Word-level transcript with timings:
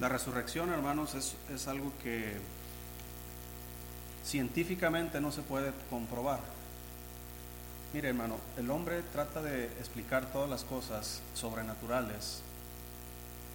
La 0.00 0.08
resurrección, 0.08 0.70
hermanos, 0.70 1.14
es, 1.14 1.34
es 1.52 1.66
algo 1.66 1.92
que 2.02 2.36
científicamente 4.24 5.20
no 5.20 5.32
se 5.32 5.42
puede 5.42 5.72
comprobar. 5.90 6.40
Mire, 7.92 8.08
hermano, 8.08 8.36
el 8.56 8.70
hombre 8.70 9.02
trata 9.12 9.40
de 9.40 9.64
explicar 9.64 10.30
todas 10.30 10.48
las 10.48 10.62
cosas 10.62 11.20
sobrenaturales 11.34 12.42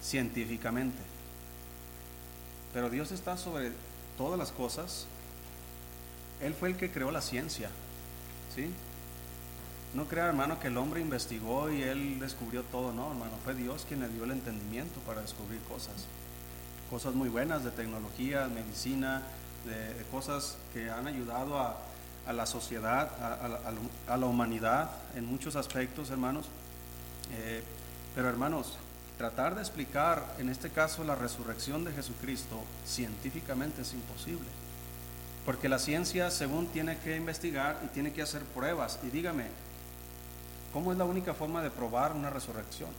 científicamente. 0.02 0.98
Pero 2.72 2.90
Dios 2.90 3.12
está 3.12 3.36
sobre 3.36 3.70
todas 4.18 4.38
las 4.38 4.50
cosas. 4.50 5.06
Él 6.40 6.54
fue 6.54 6.70
el 6.70 6.76
que 6.76 6.90
creó 6.90 7.10
la 7.10 7.22
ciencia. 7.22 7.70
¿Sí? 8.54 8.68
No 9.94 10.06
crea, 10.06 10.26
hermano, 10.26 10.58
que 10.58 10.66
el 10.66 10.76
hombre 10.76 11.00
investigó 11.00 11.70
y 11.70 11.82
él 11.82 12.18
descubrió 12.18 12.64
todo. 12.64 12.92
No, 12.92 13.12
hermano, 13.12 13.32
fue 13.44 13.54
Dios 13.54 13.86
quien 13.88 14.00
le 14.00 14.08
dio 14.08 14.24
el 14.24 14.32
entendimiento 14.32 14.98
para 15.06 15.22
descubrir 15.22 15.60
cosas. 15.62 15.94
Cosas 16.94 17.16
muy 17.16 17.28
buenas 17.28 17.64
de 17.64 17.72
tecnología, 17.72 18.46
medicina, 18.46 19.20
de, 19.66 20.04
cosas 20.12 20.56
que 20.72 20.88
han 20.90 21.08
ayudado 21.08 21.58
a, 21.58 22.32
la 22.32 22.46
sociedad, 22.46 23.10
a, 24.06 24.16
la 24.16 24.26
humanidad 24.26 24.92
en 25.16 25.26
muchos 25.26 25.56
aspectos, 25.56 26.10
hermanos. 26.10 26.46
Eh, 27.32 27.64
pero, 28.14 28.28
hermanos, 28.28 28.74
tratar 29.18 29.56
de 29.56 29.62
explicar, 29.62 30.36
en 30.38 30.48
este 30.48 30.70
caso, 30.70 31.02
la 31.02 31.16
resurrección 31.16 31.82
de 31.82 31.92
Jesucristo 31.92 32.62
científicamente 32.86 33.82
es 33.82 33.92
imposible. 33.92 34.46
Porque 35.44 35.68
la 35.68 35.80
ciencia, 35.80 36.30
según 36.30 36.68
tiene 36.68 36.96
que 36.98 37.16
investigar 37.16 37.76
y 37.84 37.88
tiene 37.88 38.12
que 38.12 38.22
hacer 38.22 38.42
pruebas. 38.42 39.00
Y 39.02 39.08
dígame, 39.08 39.46
¿cómo 40.72 40.92
es 40.92 40.98
la 40.98 41.06
única 41.06 41.34
forma 41.34 41.60
de 41.60 41.72
probar 41.72 42.12
una 42.12 42.30
resurrección? 42.30 42.90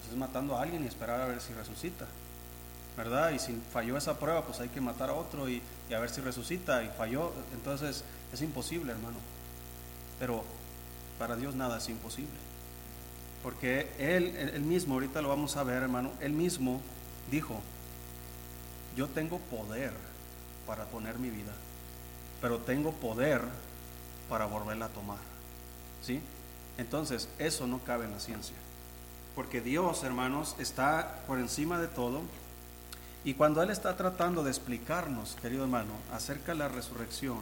Pues 0.00 0.10
es 0.10 0.16
matando 0.16 0.56
a 0.56 0.62
alguien 0.62 0.82
y 0.82 0.86
esperar 0.86 1.20
a 1.20 1.26
ver 1.26 1.42
si 1.42 1.52
resucita. 1.52 2.06
¿Verdad? 2.96 3.30
Y 3.30 3.38
si 3.38 3.58
falló 3.72 3.96
esa 3.96 4.18
prueba, 4.18 4.42
pues 4.42 4.60
hay 4.60 4.68
que 4.68 4.80
matar 4.80 5.10
a 5.10 5.14
otro 5.14 5.48
y, 5.48 5.62
a 5.94 5.98
ver 5.98 6.10
si 6.10 6.20
resucita. 6.20 6.82
Y 6.82 6.88
falló, 6.88 7.32
entonces 7.52 8.04
es 8.32 8.42
imposible, 8.42 8.92
hermano. 8.92 9.16
Pero 10.18 10.44
para 11.18 11.36
Dios 11.36 11.54
nada 11.54 11.78
es 11.78 11.88
imposible. 11.88 12.38
Porque 13.42 13.90
él, 13.98 14.36
él 14.36 14.62
mismo, 14.62 14.94
ahorita 14.94 15.22
lo 15.22 15.28
vamos 15.28 15.56
a 15.56 15.64
ver, 15.64 15.82
hermano, 15.82 16.12
él 16.20 16.32
mismo 16.32 16.80
dijo, 17.30 17.60
yo 18.96 19.08
tengo 19.08 19.38
poder 19.38 19.92
para 20.66 20.84
poner 20.84 21.18
mi 21.18 21.30
vida, 21.30 21.52
pero 22.40 22.58
tengo 22.58 22.92
poder 22.92 23.42
para 24.28 24.46
volverla 24.46 24.86
a 24.86 24.90
tomar. 24.90 25.18
¿Sí? 26.02 26.20
Entonces, 26.78 27.28
eso 27.38 27.66
no 27.66 27.80
cabe 27.80 28.04
en 28.04 28.12
la 28.12 28.20
ciencia. 28.20 28.56
Porque 29.34 29.60
Dios, 29.60 30.02
hermanos, 30.04 30.56
está 30.58 31.22
por 31.26 31.38
encima 31.38 31.78
de 31.78 31.88
todo. 31.88 32.22
Y 33.24 33.34
cuando 33.34 33.62
Él 33.62 33.70
está 33.70 33.96
tratando 33.96 34.42
de 34.42 34.50
explicarnos, 34.50 35.36
querido 35.40 35.62
hermano, 35.64 35.92
acerca 36.12 36.52
de 36.52 36.58
la 36.58 36.68
resurrección, 36.68 37.40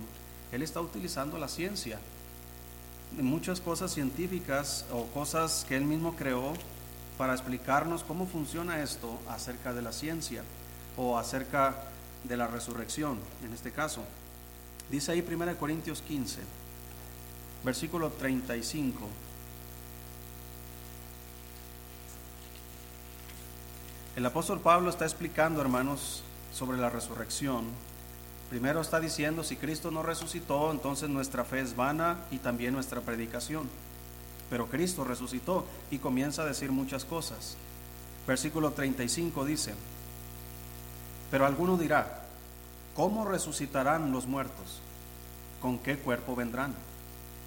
Él 0.53 0.63
está 0.63 0.81
utilizando 0.81 1.39
la 1.39 1.49
ciencia 1.49 1.99
muchas 3.19 3.61
cosas 3.61 3.93
científicas 3.93 4.85
o 4.93 5.07
cosas 5.07 5.65
que 5.69 5.77
él 5.77 5.85
mismo 5.85 6.15
creó 6.15 6.53
para 7.19 7.35
explicarnos 7.35 8.03
cómo 8.03 8.27
funciona 8.27 8.83
esto 8.83 9.19
acerca 9.29 9.75
de 9.75 9.83
la 9.83 9.93
ciencia 9.93 10.43
o 10.97 11.19
acerca 11.19 11.75
de 12.25 12.37
la 12.37 12.47
resurrección, 12.47 13.19
en 13.45 13.53
este 13.53 13.73
caso. 13.73 14.03
Dice 14.91 15.13
ahí 15.13 15.25
1 15.27 15.57
Corintios 15.57 16.03
15, 16.03 16.41
versículo 17.65 18.11
35. 18.11 19.09
El 24.21 24.27
apóstol 24.27 24.61
Pablo 24.61 24.91
está 24.91 25.07
explicando, 25.07 25.63
hermanos, 25.63 26.23
sobre 26.53 26.77
la 26.77 26.91
resurrección 26.91 27.65
Primero 28.51 28.83
está 28.83 29.01
diciendo, 29.01 29.43
si 29.43 29.57
Cristo 29.57 29.91
no 29.91 30.03
resucitó, 30.03 30.71
entonces 30.73 31.09
nuestra 31.09 31.43
fe 31.43 31.61
es 31.61 31.75
vana 31.75 32.19
y 32.31 32.37
también 32.37 32.75
nuestra 32.75 33.01
predicación. 33.01 33.67
Pero 34.51 34.67
Cristo 34.67 35.05
resucitó 35.05 35.65
y 35.91 35.97
comienza 35.97 36.43
a 36.43 36.45
decir 36.45 36.71
muchas 36.71 37.07
cosas. 37.07 37.57
Versículo 38.27 38.73
35 38.73 39.47
dice, 39.47 39.73
pero 41.31 41.47
alguno 41.47 41.79
dirá, 41.79 42.25
¿cómo 42.95 43.25
resucitarán 43.25 44.13
los 44.13 44.27
muertos? 44.27 44.83
¿Con 45.63 45.79
qué 45.79 45.97
cuerpo 45.97 46.37
vendrán? 46.37 46.75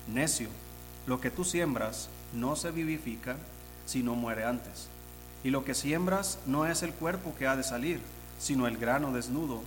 Necio, 0.08 0.50
lo 1.06 1.22
que 1.22 1.30
tú 1.30 1.44
siembras 1.44 2.10
no 2.34 2.56
se 2.56 2.72
vivifica, 2.72 3.36
sino 3.86 4.16
muere 4.16 4.44
antes. 4.44 4.88
Y 5.44 5.50
lo 5.50 5.66
que 5.66 5.74
siembras 5.74 6.40
no 6.46 6.66
es 6.66 6.84
el 6.84 6.94
cuerpo 6.94 7.34
que 7.38 7.48
ha 7.48 7.56
de 7.56 7.64
salir, 7.64 8.00
sino 8.40 8.68
el 8.68 8.78
grano 8.78 9.12
desnudo 9.12 9.62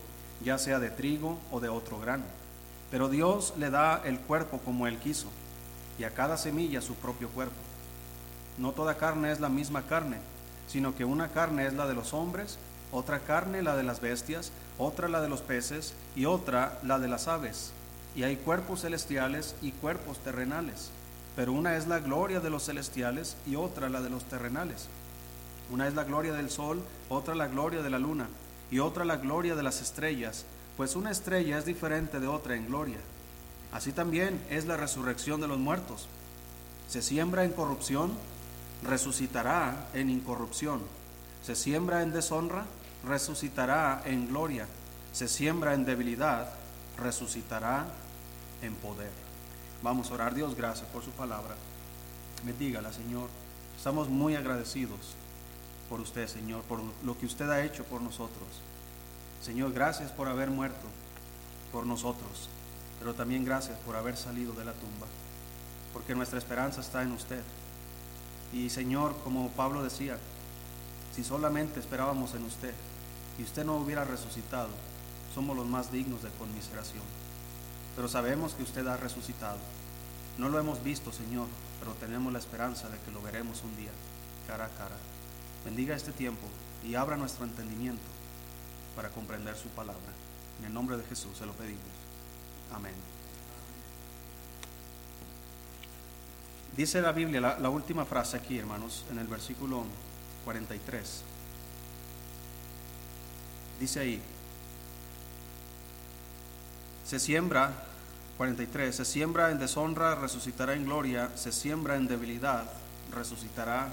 ya 0.44 0.58
sea 0.58 0.78
de 0.78 0.90
trigo 0.90 1.38
o 1.50 1.60
de 1.60 1.68
otro 1.68 1.98
grano. 1.98 2.24
Pero 2.90 3.08
Dios 3.08 3.54
le 3.58 3.70
da 3.70 4.00
el 4.04 4.18
cuerpo 4.18 4.58
como 4.64 4.86
Él 4.86 4.98
quiso, 4.98 5.28
y 5.98 6.04
a 6.04 6.10
cada 6.10 6.36
semilla 6.36 6.80
su 6.80 6.94
propio 6.94 7.28
cuerpo. 7.30 7.56
No 8.58 8.72
toda 8.72 8.96
carne 8.96 9.32
es 9.32 9.40
la 9.40 9.48
misma 9.48 9.82
carne, 9.82 10.18
sino 10.68 10.94
que 10.94 11.04
una 11.04 11.28
carne 11.28 11.66
es 11.66 11.74
la 11.74 11.86
de 11.86 11.94
los 11.94 12.12
hombres, 12.12 12.58
otra 12.92 13.20
carne 13.20 13.62
la 13.62 13.76
de 13.76 13.82
las 13.82 14.00
bestias, 14.00 14.52
otra 14.78 15.08
la 15.08 15.20
de 15.20 15.28
los 15.28 15.40
peces 15.40 15.94
y 16.14 16.26
otra 16.26 16.78
la 16.82 16.98
de 16.98 17.08
las 17.08 17.28
aves. 17.28 17.72
Y 18.14 18.22
hay 18.22 18.36
cuerpos 18.36 18.82
celestiales 18.82 19.54
y 19.60 19.72
cuerpos 19.72 20.18
terrenales, 20.18 20.90
pero 21.34 21.52
una 21.52 21.76
es 21.76 21.86
la 21.86 21.98
gloria 21.98 22.40
de 22.40 22.50
los 22.50 22.64
celestiales 22.64 23.36
y 23.46 23.56
otra 23.56 23.88
la 23.88 24.00
de 24.00 24.10
los 24.10 24.24
terrenales. 24.24 24.86
Una 25.70 25.88
es 25.88 25.94
la 25.94 26.04
gloria 26.04 26.32
del 26.32 26.50
sol, 26.50 26.82
otra 27.08 27.34
la 27.34 27.48
gloria 27.48 27.82
de 27.82 27.90
la 27.90 27.98
luna 27.98 28.28
y 28.70 28.78
otra 28.78 29.04
la 29.04 29.16
gloria 29.16 29.54
de 29.54 29.62
las 29.62 29.80
estrellas, 29.80 30.44
pues 30.76 30.94
una 30.94 31.10
estrella 31.10 31.58
es 31.58 31.64
diferente 31.64 32.20
de 32.20 32.28
otra 32.28 32.54
en 32.54 32.66
gloria. 32.66 32.98
Así 33.72 33.92
también 33.92 34.40
es 34.48 34.66
la 34.66 34.76
resurrección 34.76 35.40
de 35.40 35.48
los 35.48 35.58
muertos. 35.58 36.08
Se 36.88 37.02
siembra 37.02 37.44
en 37.44 37.52
corrupción, 37.52 38.12
resucitará 38.82 39.88
en 39.92 40.10
incorrupción. 40.10 40.80
Se 41.42 41.56
siembra 41.56 42.02
en 42.02 42.12
deshonra, 42.12 42.64
resucitará 43.04 44.02
en 44.04 44.28
gloria. 44.28 44.66
Se 45.12 45.28
siembra 45.28 45.74
en 45.74 45.84
debilidad, 45.84 46.50
resucitará 46.96 47.86
en 48.62 48.74
poder. 48.74 49.10
Vamos 49.82 50.10
a 50.10 50.14
orar. 50.14 50.34
Dios, 50.34 50.54
gracias 50.54 50.86
por 50.88 51.04
su 51.04 51.10
palabra. 51.10 51.56
Bendígala, 52.44 52.92
Señor. 52.92 53.28
Estamos 53.76 54.08
muy 54.08 54.36
agradecidos 54.36 55.16
por 55.88 56.00
usted, 56.00 56.28
Señor, 56.28 56.62
por 56.62 56.80
lo 57.04 57.18
que 57.18 57.26
usted 57.26 57.48
ha 57.50 57.64
hecho 57.64 57.84
por 57.84 58.00
nosotros. 58.00 58.48
Señor, 59.42 59.72
gracias 59.72 60.10
por 60.10 60.28
haber 60.28 60.50
muerto 60.50 60.86
por 61.72 61.86
nosotros, 61.86 62.48
pero 62.98 63.14
también 63.14 63.44
gracias 63.44 63.78
por 63.78 63.96
haber 63.96 64.16
salido 64.16 64.52
de 64.54 64.64
la 64.64 64.72
tumba, 64.72 65.06
porque 65.92 66.14
nuestra 66.14 66.38
esperanza 66.38 66.80
está 66.80 67.02
en 67.02 67.12
usted. 67.12 67.42
Y 68.52 68.70
Señor, 68.70 69.14
como 69.22 69.50
Pablo 69.50 69.82
decía, 69.82 70.18
si 71.14 71.24
solamente 71.24 71.80
esperábamos 71.80 72.34
en 72.34 72.44
usted 72.44 72.74
y 73.38 73.42
usted 73.42 73.64
no 73.64 73.76
hubiera 73.76 74.04
resucitado, 74.04 74.70
somos 75.34 75.56
los 75.56 75.66
más 75.66 75.92
dignos 75.92 76.22
de 76.22 76.30
conmiseración. 76.30 77.04
Pero 77.94 78.08
sabemos 78.08 78.54
que 78.54 78.62
usted 78.62 78.86
ha 78.86 78.96
resucitado. 78.96 79.58
No 80.38 80.48
lo 80.48 80.58
hemos 80.58 80.82
visto, 80.82 81.12
Señor, 81.12 81.46
pero 81.78 81.92
tenemos 81.94 82.32
la 82.32 82.38
esperanza 82.38 82.88
de 82.88 82.98
que 82.98 83.10
lo 83.10 83.22
veremos 83.22 83.62
un 83.62 83.76
día, 83.76 83.90
cara 84.46 84.66
a 84.66 84.68
cara. 84.68 84.96
Bendiga 85.66 85.96
este 85.96 86.12
tiempo 86.12 86.46
y 86.84 86.94
abra 86.94 87.16
nuestro 87.16 87.44
entendimiento 87.44 88.04
para 88.94 89.08
comprender 89.08 89.56
su 89.56 89.68
palabra. 89.70 90.12
En 90.60 90.66
el 90.66 90.72
nombre 90.72 90.96
de 90.96 91.02
Jesús 91.02 91.36
se 91.36 91.44
lo 91.44 91.52
pedimos. 91.54 91.82
Amén. 92.72 92.94
Dice 96.76 97.02
la 97.02 97.10
Biblia, 97.10 97.40
la, 97.40 97.68
última 97.68 98.04
frase 98.04 98.36
aquí, 98.36 98.58
hermanos, 98.58 99.04
en 99.10 99.18
el 99.18 99.26
versículo 99.26 99.84
43. 100.44 101.22
Dice 103.80 104.00
ahí, 104.00 104.22
se 107.04 107.18
siembra, 107.18 107.72
43, 108.36 108.94
se 108.94 109.04
siembra 109.04 109.50
en 109.50 109.58
deshonra, 109.58 110.14
resucitará 110.14 110.74
en 110.74 110.84
gloria, 110.84 111.36
se 111.36 111.50
siembra 111.50 111.96
en 111.96 112.06
debilidad, 112.06 112.70
resucitará 113.12 113.88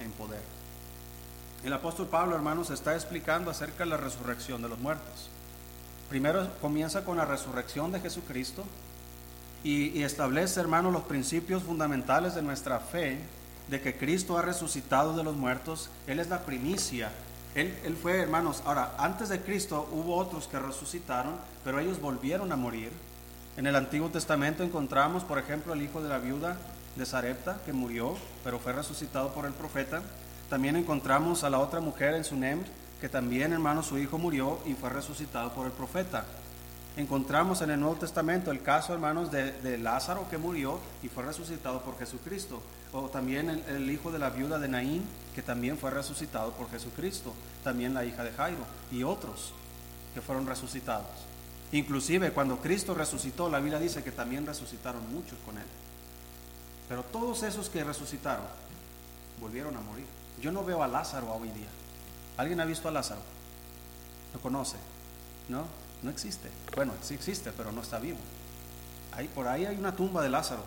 en 0.00 0.10
poder. 0.12 0.42
El 1.62 1.72
apóstol 1.74 2.08
Pablo, 2.08 2.34
hermanos, 2.34 2.70
está 2.70 2.94
explicando 2.94 3.50
acerca 3.50 3.84
de 3.84 3.90
la 3.90 3.98
resurrección 3.98 4.62
de 4.62 4.68
los 4.68 4.78
muertos. 4.78 5.28
Primero 6.08 6.48
comienza 6.60 7.04
con 7.04 7.18
la 7.18 7.26
resurrección 7.26 7.92
de 7.92 8.00
Jesucristo 8.00 8.64
y, 9.62 10.02
establece, 10.02 10.58
hermanos, 10.58 10.92
los 10.92 11.02
principios 11.02 11.62
fundamentales 11.62 12.34
de 12.34 12.42
nuestra 12.42 12.80
fe, 12.80 13.18
de 13.68 13.80
que 13.80 13.96
Cristo 13.96 14.38
ha 14.38 14.42
resucitado 14.42 15.14
de 15.14 15.22
los 15.22 15.36
muertos. 15.36 15.90
Él 16.06 16.18
es 16.18 16.28
la 16.28 16.46
primicia. 16.46 17.12
Él, 17.54 17.78
él 17.84 17.94
fue, 17.94 18.20
hermanos, 18.20 18.62
ahora, 18.64 18.94
antes 18.98 19.28
de 19.28 19.42
Cristo 19.42 19.86
hubo 19.92 20.16
otros 20.16 20.48
que 20.48 20.58
resucitaron, 20.58 21.34
pero 21.62 21.78
ellos 21.78 22.00
volvieron 22.00 22.50
a 22.52 22.56
morir. 22.56 22.90
En 23.58 23.66
el 23.66 23.76
Antiguo 23.76 24.08
Testamento 24.08 24.62
encontramos, 24.62 25.24
por 25.24 25.38
ejemplo, 25.38 25.74
el 25.74 25.82
hijo 25.82 26.02
de 26.02 26.08
la 26.08 26.18
viuda 26.18 26.56
de 26.96 27.06
Sarepta, 27.06 27.60
que 27.64 27.72
murió, 27.72 28.16
pero 28.44 28.58
fue 28.58 28.72
resucitado 28.72 29.32
por 29.32 29.46
el 29.46 29.52
profeta. 29.52 30.02
También 30.48 30.76
encontramos 30.76 31.44
a 31.44 31.50
la 31.50 31.58
otra 31.58 31.80
mujer 31.80 32.14
en 32.14 32.24
Sunem, 32.24 32.62
que 33.00 33.08
también, 33.08 33.52
hermanos, 33.52 33.86
su 33.86 33.98
hijo 33.98 34.18
murió 34.18 34.58
y 34.66 34.74
fue 34.74 34.90
resucitado 34.90 35.52
por 35.52 35.66
el 35.66 35.72
profeta. 35.72 36.24
Encontramos 36.96 37.62
en 37.62 37.70
el 37.70 37.80
Nuevo 37.80 37.94
Testamento 37.94 38.50
el 38.50 38.62
caso, 38.62 38.92
hermanos, 38.92 39.30
de, 39.30 39.78
Lázaro 39.78 40.28
que 40.28 40.38
murió 40.38 40.80
y 41.02 41.08
fue 41.08 41.22
resucitado 41.22 41.80
por 41.82 41.98
Jesucristo. 41.98 42.60
O 42.92 43.08
también 43.08 43.48
el, 43.48 43.64
el, 43.68 43.90
hijo 43.90 44.10
de 44.10 44.18
la 44.18 44.30
viuda 44.30 44.58
de 44.58 44.68
Naín, 44.68 45.04
que 45.34 45.42
también 45.42 45.78
fue 45.78 45.90
resucitado 45.90 46.50
por 46.52 46.68
Jesucristo. 46.70 47.32
También 47.62 47.94
la 47.94 48.04
hija 48.04 48.24
de 48.24 48.32
Jairo 48.32 48.66
y 48.90 49.04
otros 49.04 49.52
que 50.12 50.20
fueron 50.20 50.46
resucitados. 50.46 51.06
Inclusive 51.72 52.32
cuando 52.32 52.58
Cristo 52.58 52.94
resucitó, 52.94 53.48
la 53.48 53.60
Biblia 53.60 53.78
dice 53.78 54.02
que 54.02 54.10
también 54.10 54.44
resucitaron 54.44 55.02
muchos 55.12 55.38
con 55.46 55.56
él. 55.56 55.66
Pero 56.90 57.04
todos 57.04 57.44
esos 57.44 57.70
que 57.70 57.84
resucitaron 57.84 58.44
volvieron 59.40 59.76
a 59.76 59.80
morir. 59.80 60.06
Yo 60.42 60.50
no 60.50 60.64
veo 60.64 60.82
a 60.82 60.88
Lázaro 60.88 61.32
hoy 61.32 61.48
día. 61.50 61.68
¿Alguien 62.36 62.60
ha 62.60 62.64
visto 62.64 62.88
a 62.88 62.90
Lázaro? 62.90 63.20
¿Lo 64.34 64.40
conoce? 64.40 64.76
¿No? 65.48 65.66
No 66.02 66.10
existe. 66.10 66.50
Bueno, 66.74 66.92
sí 67.00 67.14
existe, 67.14 67.52
pero 67.56 67.70
no 67.70 67.80
está 67.82 68.00
vivo. 68.00 68.18
Ahí, 69.12 69.28
por 69.28 69.46
ahí 69.46 69.66
hay 69.66 69.76
una 69.76 69.94
tumba 69.94 70.20
de 70.20 70.30
Lázaro. 70.30 70.64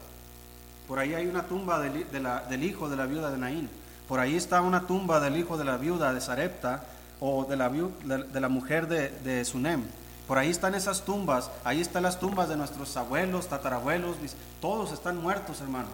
Por 0.87 0.97
ahí 0.97 1.13
hay 1.13 1.27
una 1.27 1.43
tumba 1.43 1.81
del, 1.81 2.63
hijo 2.63 2.87
de 2.87 2.95
la 2.95 3.05
viuda 3.05 3.29
de 3.29 3.37
Naín. 3.37 3.69
Por 4.07 4.21
ahí 4.21 4.37
está 4.37 4.61
una 4.61 4.87
tumba 4.87 5.19
del 5.19 5.35
hijo 5.35 5.57
de 5.57 5.65
la 5.65 5.75
viuda 5.75 6.13
de 6.13 6.21
Sarepta 6.21 6.85
o 7.19 7.43
de 7.43 7.57
la, 7.57 8.47
mujer 8.47 8.87
de 8.87 9.43
Sunem. 9.43 9.83
Por 10.27 10.37
ahí 10.37 10.49
están 10.49 10.73
esas 10.73 11.03
tumbas, 11.03 11.51
ahí 11.63 11.81
están 11.81 12.03
las 12.03 12.19
tumbas 12.19 12.47
de 12.47 12.55
nuestros 12.55 12.95
abuelos, 12.95 13.47
tatarabuelos, 13.47 14.15
todos 14.61 14.93
están 14.93 15.21
muertos, 15.21 15.59
hermanos. 15.59 15.91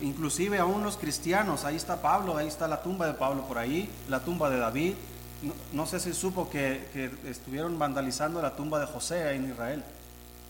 Inclusive 0.00 0.58
aún 0.58 0.82
los 0.82 0.96
cristianos, 0.96 1.64
ahí 1.64 1.76
está 1.76 2.00
Pablo, 2.00 2.36
ahí 2.36 2.48
está 2.48 2.66
la 2.66 2.82
tumba 2.82 3.06
de 3.06 3.14
Pablo 3.14 3.46
por 3.46 3.58
ahí, 3.58 3.88
la 4.08 4.20
tumba 4.20 4.50
de 4.50 4.58
David. 4.58 4.94
No, 5.72 5.86
sé 5.86 6.00
si 6.00 6.12
supo 6.12 6.50
que, 6.50 7.10
estuvieron 7.24 7.78
vandalizando 7.78 8.42
la 8.42 8.56
tumba 8.56 8.80
de 8.80 8.86
José 8.86 9.34
en 9.34 9.50
Israel. 9.50 9.84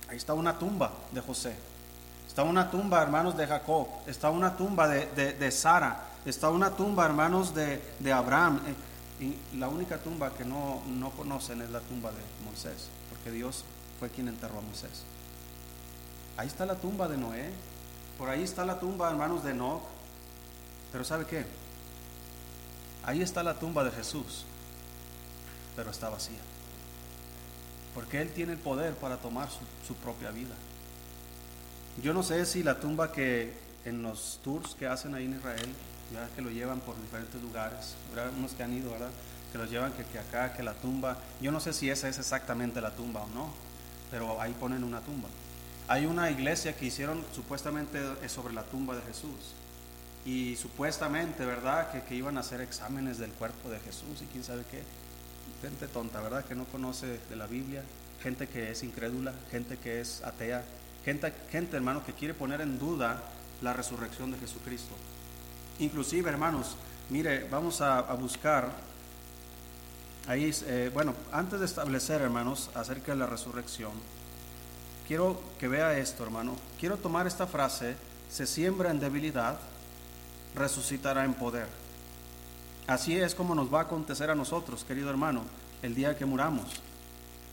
Ahí 0.08 0.16
está 0.16 0.34
una 0.34 0.58
tumba 0.58 0.90
de 1.12 1.20
José. 1.20 1.54
Está 2.26 2.44
una 2.44 2.70
tumba, 2.70 3.02
hermanos, 3.02 3.36
de 3.36 3.46
Jacob. 3.46 3.88
Está 4.06 4.30
una 4.30 4.56
tumba 4.56 4.88
de, 4.88 5.50
Sara. 5.50 6.06
Está 6.24 6.48
una 6.48 6.70
tumba, 6.70 7.04
hermanos, 7.04 7.54
de, 7.54 7.82
de 7.98 8.12
Abraham. 8.12 8.60
Y 9.20 9.36
la 9.58 9.68
única 9.68 9.98
tumba 9.98 10.32
que 10.34 10.44
no, 10.44 10.82
no 10.86 11.10
conocen 11.10 11.60
es 11.60 11.70
la 11.70 11.80
tumba 11.80 12.10
de 12.10 12.22
Moisés, 12.44 12.88
porque 13.10 13.30
Dios 13.30 13.64
fue 13.98 14.08
quien 14.08 14.28
enterró 14.28 14.58
a 14.58 14.62
Moisés. 14.62 15.04
Ahí 16.38 16.48
está 16.48 16.64
la 16.64 16.76
tumba 16.76 17.06
de 17.06 17.18
Noé, 17.18 17.50
por 18.16 18.30
ahí 18.30 18.42
está 18.42 18.64
la 18.64 18.80
tumba, 18.80 19.10
hermanos, 19.10 19.44
de 19.44 19.50
Enoch. 19.50 19.82
Pero 20.90 21.04
¿sabe 21.04 21.26
qué? 21.26 21.44
Ahí 23.04 23.20
está 23.20 23.42
la 23.42 23.58
tumba 23.58 23.84
de 23.84 23.90
Jesús, 23.90 24.44
pero 25.76 25.90
está 25.90 26.08
vacía. 26.08 26.40
Porque 27.94 28.20
Él 28.20 28.32
tiene 28.32 28.52
el 28.52 28.58
poder 28.58 28.94
para 28.94 29.18
tomar 29.18 29.50
su, 29.50 29.60
su 29.86 29.94
propia 29.96 30.30
vida. 30.30 30.54
Yo 32.02 32.14
no 32.14 32.22
sé 32.22 32.46
si 32.46 32.62
la 32.62 32.80
tumba 32.80 33.12
que 33.12 33.52
en 33.84 34.02
los 34.02 34.40
tours 34.42 34.74
que 34.74 34.86
hacen 34.86 35.14
ahí 35.14 35.26
en 35.26 35.36
Israel 35.36 35.74
que 36.34 36.42
lo 36.42 36.50
llevan 36.50 36.80
por 36.80 37.00
diferentes 37.00 37.40
lugares, 37.40 37.94
unos 38.36 38.52
que 38.52 38.62
han 38.62 38.72
ido, 38.72 38.90
¿verdad? 38.90 39.10
que 39.50 39.58
los 39.58 39.70
llevan 39.70 39.92
que, 39.92 40.04
que, 40.04 40.18
acá, 40.18 40.52
que 40.52 40.62
la 40.62 40.74
tumba, 40.74 41.16
yo 41.40 41.50
no 41.52 41.60
sé 41.60 41.72
si 41.72 41.90
esa 41.90 42.08
es 42.08 42.18
exactamente 42.18 42.80
la 42.80 42.94
tumba 42.94 43.22
o 43.22 43.28
no, 43.28 43.52
pero 44.10 44.40
ahí 44.40 44.54
ponen 44.58 44.84
una 44.84 45.00
tumba. 45.00 45.28
Hay 45.88 46.06
una 46.06 46.30
iglesia 46.30 46.76
que 46.76 46.86
hicieron 46.86 47.24
supuestamente 47.34 48.00
sobre 48.28 48.54
la 48.54 48.62
tumba 48.62 48.94
de 48.94 49.02
Jesús 49.02 49.54
y 50.24 50.56
supuestamente, 50.56 51.44
¿verdad?, 51.44 51.90
que, 51.90 52.02
que 52.02 52.14
iban 52.14 52.36
a 52.36 52.40
hacer 52.40 52.60
exámenes 52.60 53.18
del 53.18 53.32
cuerpo 53.32 53.70
de 53.70 53.80
Jesús 53.80 54.22
y 54.22 54.26
quién 54.26 54.44
sabe 54.44 54.64
qué. 54.70 54.82
Gente 55.62 55.88
tonta, 55.88 56.20
¿verdad?, 56.20 56.44
que 56.44 56.54
no 56.54 56.64
conoce 56.66 57.18
de 57.28 57.36
la 57.36 57.46
Biblia, 57.46 57.82
gente 58.22 58.46
que 58.46 58.70
es 58.70 58.82
incrédula, 58.82 59.34
gente 59.50 59.78
que 59.78 60.00
es 60.00 60.22
atea, 60.22 60.62
gente, 61.04 61.32
gente 61.50 61.76
hermano, 61.76 62.04
que 62.04 62.12
quiere 62.12 62.34
poner 62.34 62.60
en 62.60 62.78
duda 62.78 63.20
la 63.62 63.72
resurrección 63.72 64.30
de 64.30 64.38
Jesucristo. 64.38 64.94
Inclusive, 65.80 66.28
hermanos, 66.28 66.76
mire, 67.08 67.48
vamos 67.50 67.80
a, 67.80 68.02
buscar 68.12 68.70
ahí, 70.28 70.54
eh, 70.66 70.90
bueno, 70.92 71.14
antes 71.32 71.58
de 71.58 71.64
establecer, 71.64 72.20
hermanos, 72.20 72.70
acerca 72.74 73.12
de 73.12 73.18
la 73.18 73.26
resurrección, 73.26 73.92
quiero 75.08 75.40
que 75.58 75.68
vea 75.68 75.96
esto, 75.96 76.22
hermano. 76.22 76.54
Quiero 76.78 76.98
tomar 76.98 77.26
esta 77.26 77.46
frase, 77.46 77.96
se 78.30 78.46
siembra 78.46 78.90
en 78.90 79.00
debilidad, 79.00 79.58
resucitará 80.54 81.24
en 81.24 81.32
poder. 81.32 81.66
Así 82.86 83.16
es 83.16 83.34
como 83.34 83.54
nos 83.54 83.72
va 83.72 83.80
a 83.80 83.84
acontecer 83.84 84.28
a 84.28 84.34
nosotros, 84.34 84.84
querido 84.84 85.08
hermano, 85.08 85.44
el 85.80 85.94
día 85.94 86.18
que 86.18 86.26
muramos. 86.26 86.82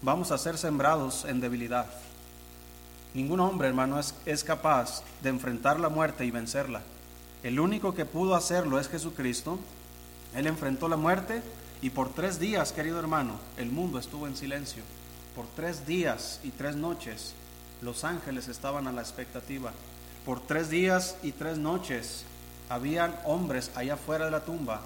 Vamos 0.02 0.32
a 0.32 0.38
ser 0.38 0.58
sembrados 0.58 1.24
en 1.24 1.40
debilidad. 1.40 1.88
Ningún 3.14 3.40
hombre, 3.40 3.70
hermano, 3.70 3.98
es, 3.98 4.14
es 4.26 4.44
capaz 4.44 5.02
de 5.24 5.30
enfrentar 5.30 5.80
la 5.80 5.88
muerte 5.88 6.26
y 6.26 6.32
vencerla. 6.32 6.82
El 7.44 7.60
único 7.60 7.94
que 7.94 8.06
pudo 8.06 8.36
hacerlo 8.36 8.80
es 8.80 8.90
Jesucristo. 8.90 9.60
Él 10.36 10.48
enfrentó 10.48 10.88
la 10.90 10.98
muerte 10.98 11.42
y 11.82 11.92
por 11.92 12.14
tres 12.14 12.40
días, 12.40 12.72
querido 12.72 13.00
hermano, 13.00 13.40
el 13.58 13.72
mundo 13.72 14.00
estuvo 14.00 14.28
en 14.28 14.36
silencio. 14.36 14.84
Por 15.36 15.46
tres 15.56 15.86
días 15.86 16.40
y 16.44 16.50
tres 16.50 16.76
noches 16.76 17.34
los 17.82 18.04
ángeles 18.04 18.48
estaban 18.48 18.88
a 18.88 18.92
la 18.92 19.02
expectativa. 19.02 19.72
Por 20.26 20.40
tres 20.42 20.70
días 20.70 21.16
y 21.24 21.32
tres 21.32 21.58
noches 21.58 22.26
habían 22.70 23.18
hombres 23.24 23.72
allá 23.76 23.94
afuera 23.94 24.26
de 24.26 24.32
la 24.32 24.44
tumba 24.44 24.82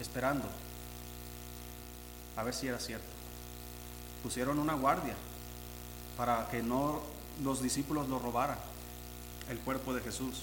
esperando 0.00 0.44
a 2.36 2.42
ver 2.42 2.54
si 2.54 2.68
era 2.68 2.78
cierto. 2.78 3.06
Pusieron 4.22 4.58
una 4.58 4.74
guardia 4.74 5.14
para 6.16 6.48
que 6.48 6.62
no 6.62 7.00
los 7.42 7.62
discípulos 7.62 8.08
lo 8.08 8.18
robaran, 8.18 8.58
el 9.50 9.58
cuerpo 9.58 9.94
de 9.94 10.02
Jesús. 10.02 10.42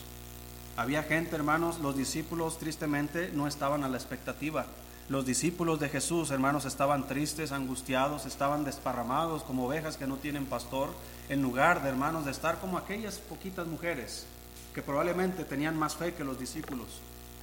Había 0.76 1.04
gente, 1.04 1.36
hermanos, 1.36 1.80
los 1.80 1.96
discípulos 1.96 2.58
tristemente 2.58 3.30
no 3.32 3.48
estaban 3.48 3.84
a 3.84 3.88
la 3.88 3.98
expectativa. 3.98 4.66
Los 5.08 5.24
discípulos 5.24 5.80
de 5.80 5.90
Jesús, 5.90 6.32
hermanos, 6.32 6.66
estaban 6.66 7.08
tristes, 7.08 7.52
angustiados, 7.52 8.26
estaban 8.26 8.64
desparramados 8.64 9.44
como 9.44 9.68
ovejas 9.68 9.98
que 9.98 10.08
no 10.08 10.18
tienen 10.18 10.46
pastor, 10.48 10.90
en 11.30 11.44
lugar 11.44 11.84
de, 11.84 11.90
hermanos, 11.90 12.26
de 12.26 12.32
estar 12.32 12.60
como 12.60 12.80
aquellas 12.80 13.20
poquitas 13.20 13.68
mujeres 13.68 14.26
que 14.74 14.82
probablemente 14.82 15.44
tenían 15.44 15.78
más 15.78 15.96
fe 15.96 16.16
que 16.16 16.24
los 16.24 16.40
discípulos. 16.40 16.88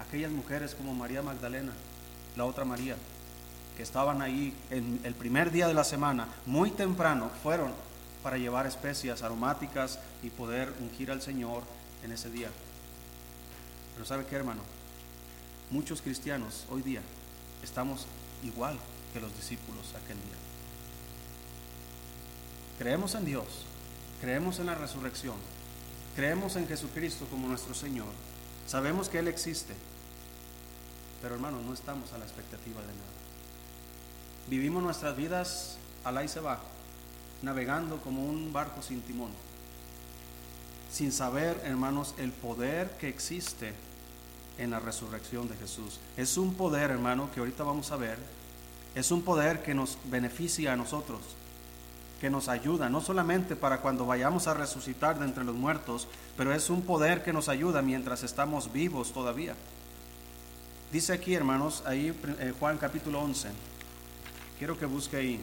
Aquellas 0.00 0.32
mujeres 0.32 0.74
como 0.74 0.92
María 0.92 1.22
Magdalena, 1.22 1.72
la 2.36 2.46
otra 2.46 2.64
María, 2.64 2.96
que 3.76 3.84
estaban 3.84 4.22
ahí 4.22 4.56
en 4.70 4.98
el 5.04 5.14
primer 5.14 5.52
día 5.52 5.68
de 5.68 5.74
la 5.74 5.84
semana, 5.84 6.26
muy 6.46 6.72
temprano, 6.72 7.30
fueron 7.44 7.70
para 8.24 8.38
llevar 8.38 8.66
especias 8.66 9.22
aromáticas 9.22 10.00
y 10.24 10.30
poder 10.30 10.72
ungir 10.80 11.12
al 11.12 11.22
Señor 11.22 11.62
en 12.02 12.10
ese 12.10 12.28
día. 12.28 12.48
Pero 14.00 14.08
¿sabe 14.08 14.24
qué, 14.24 14.34
hermano? 14.34 14.62
Muchos 15.68 16.00
cristianos 16.00 16.64
hoy 16.70 16.80
día 16.80 17.02
estamos 17.62 18.06
igual 18.42 18.78
que 19.12 19.20
los 19.20 19.36
discípulos 19.36 19.88
aquel 19.94 20.16
día. 20.16 20.38
Creemos 22.78 23.14
en 23.14 23.26
Dios, 23.26 23.44
creemos 24.22 24.58
en 24.58 24.64
la 24.64 24.74
resurrección, 24.74 25.34
creemos 26.16 26.56
en 26.56 26.66
Jesucristo 26.66 27.26
como 27.30 27.46
nuestro 27.46 27.74
Señor, 27.74 28.08
sabemos 28.66 29.10
que 29.10 29.18
Él 29.18 29.28
existe, 29.28 29.74
pero 31.20 31.34
hermano, 31.34 31.60
no 31.60 31.74
estamos 31.74 32.10
a 32.14 32.18
la 32.18 32.24
expectativa 32.24 32.80
de 32.80 32.86
nada. 32.86 33.20
Vivimos 34.48 34.82
nuestras 34.82 35.14
vidas 35.14 35.76
al 36.04 36.24
y 36.24 36.28
se 36.28 36.40
va, 36.40 36.58
navegando 37.42 38.00
como 38.00 38.24
un 38.24 38.50
barco 38.50 38.80
sin 38.80 39.02
timón, 39.02 39.32
sin 40.90 41.12
saber, 41.12 41.60
hermanos, 41.66 42.14
el 42.16 42.32
poder 42.32 42.96
que 42.96 43.06
existe 43.06 43.74
en 44.58 44.70
la 44.70 44.80
resurrección 44.80 45.48
de 45.48 45.56
Jesús. 45.56 45.98
Es 46.16 46.36
un 46.36 46.54
poder, 46.54 46.90
hermano, 46.90 47.30
que 47.32 47.40
ahorita 47.40 47.64
vamos 47.64 47.90
a 47.92 47.96
ver. 47.96 48.18
Es 48.94 49.10
un 49.10 49.22
poder 49.22 49.62
que 49.62 49.74
nos 49.74 49.98
beneficia 50.04 50.72
a 50.72 50.76
nosotros, 50.76 51.20
que 52.20 52.30
nos 52.30 52.48
ayuda, 52.48 52.88
no 52.88 53.00
solamente 53.00 53.56
para 53.56 53.80
cuando 53.80 54.04
vayamos 54.04 54.46
a 54.46 54.54
resucitar 54.54 55.18
de 55.18 55.26
entre 55.26 55.44
los 55.44 55.54
muertos, 55.54 56.08
pero 56.36 56.52
es 56.52 56.70
un 56.70 56.82
poder 56.82 57.22
que 57.22 57.32
nos 57.32 57.48
ayuda 57.48 57.82
mientras 57.82 58.22
estamos 58.22 58.72
vivos 58.72 59.12
todavía. 59.12 59.54
Dice 60.92 61.12
aquí, 61.12 61.34
hermanos, 61.34 61.84
ahí 61.86 62.12
eh, 62.40 62.52
Juan 62.58 62.76
capítulo 62.76 63.20
11. 63.20 63.48
Quiero 64.58 64.76
que 64.76 64.86
busque 64.86 65.16
ahí. 65.16 65.40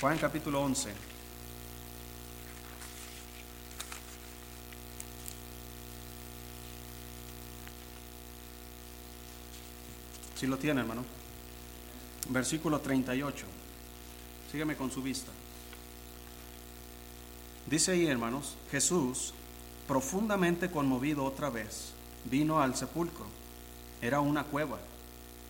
Juan 0.00 0.16
capítulo 0.16 0.62
11. 0.62 1.09
Si 10.40 10.46
lo 10.46 10.56
tiene, 10.56 10.80
hermano. 10.80 11.04
Versículo 12.30 12.80
38. 12.80 13.44
Sígueme 14.50 14.74
con 14.74 14.90
su 14.90 15.02
vista. 15.02 15.30
Dice 17.66 17.92
ahí, 17.92 18.06
hermanos, 18.06 18.56
Jesús, 18.70 19.34
profundamente 19.86 20.70
conmovido 20.70 21.24
otra 21.24 21.50
vez, 21.50 21.92
vino 22.24 22.58
al 22.58 22.74
sepulcro. 22.74 23.26
Era 24.00 24.20
una 24.20 24.44
cueva 24.44 24.78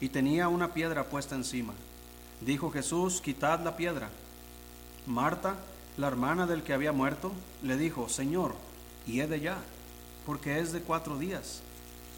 y 0.00 0.08
tenía 0.08 0.48
una 0.48 0.74
piedra 0.74 1.04
puesta 1.04 1.36
encima. 1.36 1.72
Dijo 2.40 2.72
Jesús, 2.72 3.20
quitad 3.20 3.60
la 3.60 3.76
piedra. 3.76 4.10
Marta, 5.06 5.54
la 5.98 6.08
hermana 6.08 6.48
del 6.48 6.64
que 6.64 6.72
había 6.72 6.90
muerto, 6.90 7.30
le 7.62 7.76
dijo, 7.76 8.08
Señor, 8.08 8.56
y 9.06 9.20
he 9.20 9.28
de 9.28 9.38
ya, 9.38 9.58
porque 10.26 10.58
es 10.58 10.72
de 10.72 10.80
cuatro 10.80 11.16
días. 11.16 11.62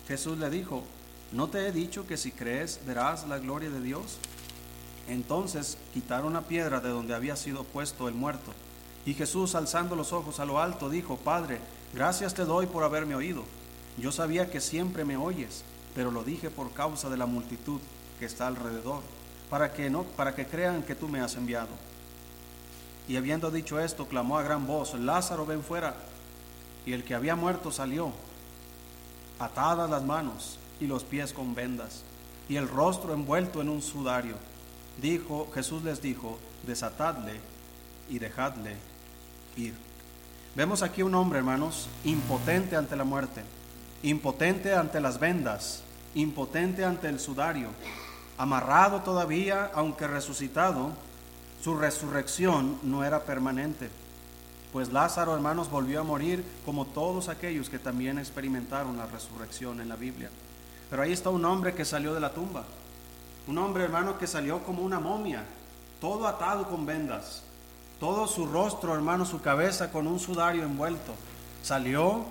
Jesús 0.09 0.39
le 0.39 0.49
dijo, 0.49 0.85
¿no 1.33 1.49
te 1.49 1.67
he 1.67 1.73
dicho 1.73 2.07
que 2.07 2.17
si 2.17 2.31
crees 2.31 2.81
verás 2.87 3.27
la 3.27 3.39
gloria 3.39 3.71
de 3.71 3.81
Dios? 3.81 4.19
Entonces 5.09 5.79
quitaron 5.93 6.35
la 6.35 6.43
piedra 6.43 6.81
de 6.81 6.91
donde 6.91 7.15
había 7.15 7.37
sido 7.37 7.65
puesto 7.65 8.09
el 8.09 8.15
muerto. 8.15 8.53
Y 9.05 9.15
Jesús, 9.15 9.55
alzando 9.55 9.97
los 9.97 10.13
ojos 10.13 10.39
a 10.39 10.45
lo 10.45 10.61
alto, 10.61 10.89
dijo, 10.89 11.17
Padre, 11.17 11.59
gracias 11.93 12.35
te 12.35 12.45
doy 12.45 12.67
por 12.67 12.85
haberme 12.85 13.15
oído. 13.15 13.45
Yo 13.99 14.13
sabía 14.13 14.51
que 14.51 14.61
siempre 14.61 15.05
me 15.05 15.17
oyes, 15.17 15.65
pero 15.95 16.11
lo 16.11 16.23
dije 16.23 16.51
por 16.51 16.73
causa 16.73 17.11
de 17.11 17.17
la 17.17 17.27
multitud 17.27 17.81
que 18.19 18.27
está 18.27 18.47
alrededor, 18.47 19.03
para 19.51 19.73
que 19.73 19.91
no, 19.91 20.05
para 20.05 20.35
que 20.35 20.47
crean 20.47 20.83
que 20.83 20.95
tú 20.95 21.09
me 21.09 21.21
has 21.21 21.35
enviado. 21.35 21.71
Y 23.09 23.17
habiendo 23.17 23.51
dicho 23.51 23.81
esto, 23.81 24.07
clamó 24.07 24.39
a 24.39 24.43
gran 24.43 24.67
voz, 24.67 24.95
Lázaro, 24.95 25.45
ven 25.45 25.63
fuera. 25.63 25.97
Y 26.87 26.93
el 26.93 27.05
que 27.05 27.15
había 27.15 27.35
muerto 27.35 27.73
salió, 27.73 28.13
atadas 29.39 29.91
las 29.91 30.05
manos 30.05 30.59
y 30.83 30.89
los 30.89 31.05
pies 31.05 31.33
con 31.33 31.55
vendas, 31.55 32.03
y 32.49 32.57
el 32.57 32.69
rostro 32.69 33.15
envuelto 33.15 33.63
en 33.63 33.69
un 33.69 33.81
sudario. 33.81 34.35
Dijo, 35.01 35.49
Jesús 35.55 35.85
les 35.85 36.03
dijo, 36.03 36.39
desatadle 36.67 37.35
y 38.11 38.19
dejadle 38.19 38.77
ir. 39.57 39.75
Vemos 40.57 40.83
aquí 40.83 41.03
un 41.03 41.15
hombre, 41.15 41.39
hermanos, 41.39 41.89
impotente 42.05 42.77
ante 42.77 42.97
la 42.97 43.05
muerte, 43.05 43.45
impotente 44.03 44.75
ante 44.75 45.01
las 45.01 45.21
vendas, 45.21 45.85
impotente 46.17 46.85
ante 46.85 47.09
el 47.09 47.21
sudario, 47.21 47.69
amarrado 48.37 49.03
todavía, 49.03 49.71
aunque 49.75 50.09
resucitado, 50.09 50.91
su 51.63 51.77
resurrección 51.77 52.79
no 52.83 53.05
era 53.05 53.23
permanente. 53.23 53.89
Pues 54.73 54.93
Lázaro, 54.93 55.35
hermanos, 55.35 55.71
volvió 55.71 56.01
a 56.01 56.05
morir 56.05 56.45
como 56.65 56.87
todos 56.87 57.29
aquellos 57.29 57.71
que 57.71 57.79
también 57.79 58.19
experimentaron 58.19 58.97
la 58.97 59.07
resurrección 59.07 59.81
en 59.81 59.89
la 59.89 59.97
Biblia. 59.97 60.29
Pero 60.93 61.05
ahí 61.05 61.13
está 61.13 61.31
un 61.31 61.43
hombre 61.47 61.73
que 61.73 61.87
salió 61.87 62.13
de 62.13 62.21
la 62.21 62.35
tumba. 62.35 62.65
Un 63.47 63.57
hombre, 63.57 63.83
hermano, 63.83 64.19
que 64.19 64.27
salió 64.27 64.63
como 64.63 64.83
una 64.83 65.01
momia, 65.01 65.43
todo 66.03 66.29
atado 66.29 66.69
con 66.69 66.85
vendas. 66.85 67.43
Todo 67.99 68.29
su 68.29 68.45
rostro, 68.45 68.95
hermano, 68.95 69.25
su 69.25 69.41
cabeza 69.41 69.91
con 69.91 70.07
un 70.07 70.21
sudario 70.21 70.65
envuelto. 70.65 71.15
Salió, 71.63 72.27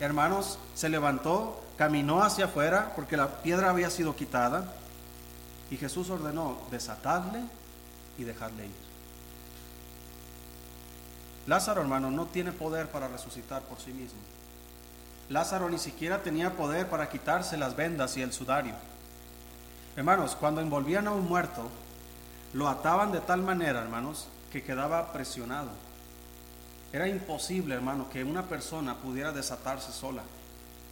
hermanos, 0.00 0.58
se 0.74 0.88
levantó, 0.88 1.62
caminó 1.78 2.24
hacia 2.24 2.46
afuera 2.46 2.92
porque 2.96 3.16
la 3.16 3.40
piedra 3.40 3.70
había 3.70 3.88
sido 3.88 4.16
quitada. 4.16 4.74
Y 5.70 5.76
Jesús 5.76 6.10
ordenó 6.10 6.58
desatarle 6.72 7.44
y 8.18 8.24
dejarle 8.24 8.66
ir. 8.66 8.72
Lázaro, 11.46 11.82
hermano, 11.82 12.10
no 12.10 12.26
tiene 12.26 12.50
poder 12.50 12.90
para 12.90 13.06
resucitar 13.06 13.62
por 13.62 13.78
sí 13.78 13.92
mismo. 13.92 14.18
Lázaro 15.28 15.68
ni 15.70 15.78
siquiera 15.78 16.22
tenía 16.22 16.52
poder 16.52 16.88
para 16.88 17.08
quitarse 17.08 17.56
las 17.56 17.76
vendas 17.76 18.16
y 18.16 18.22
el 18.22 18.32
sudario. 18.32 18.74
Hermanos, 19.96 20.36
cuando 20.38 20.60
envolvían 20.60 21.06
a 21.06 21.12
un 21.12 21.28
muerto, 21.28 21.68
lo 22.52 22.68
ataban 22.68 23.12
de 23.12 23.20
tal 23.20 23.42
manera, 23.42 23.80
hermanos, 23.80 24.28
que 24.52 24.62
quedaba 24.62 25.12
presionado. 25.12 25.70
Era 26.92 27.08
imposible, 27.08 27.74
hermano, 27.74 28.10
que 28.10 28.24
una 28.24 28.42
persona 28.42 28.96
pudiera 28.96 29.32
desatarse 29.32 29.92
sola. 29.92 30.22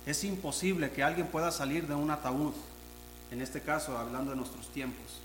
Es 0.07 0.25
imposible 0.25 0.91
que 0.91 1.03
alguien 1.03 1.27
pueda 1.27 1.53
salir 1.53 1.87
de 1.87 1.95
un 1.95 2.11
ataúd, 2.11 2.55
en 3.31 3.43
este 3.43 3.61
caso 3.61 3.99
hablando 3.99 4.31
de 4.31 4.37
nuestros 4.37 4.69
tiempos. 4.69 5.21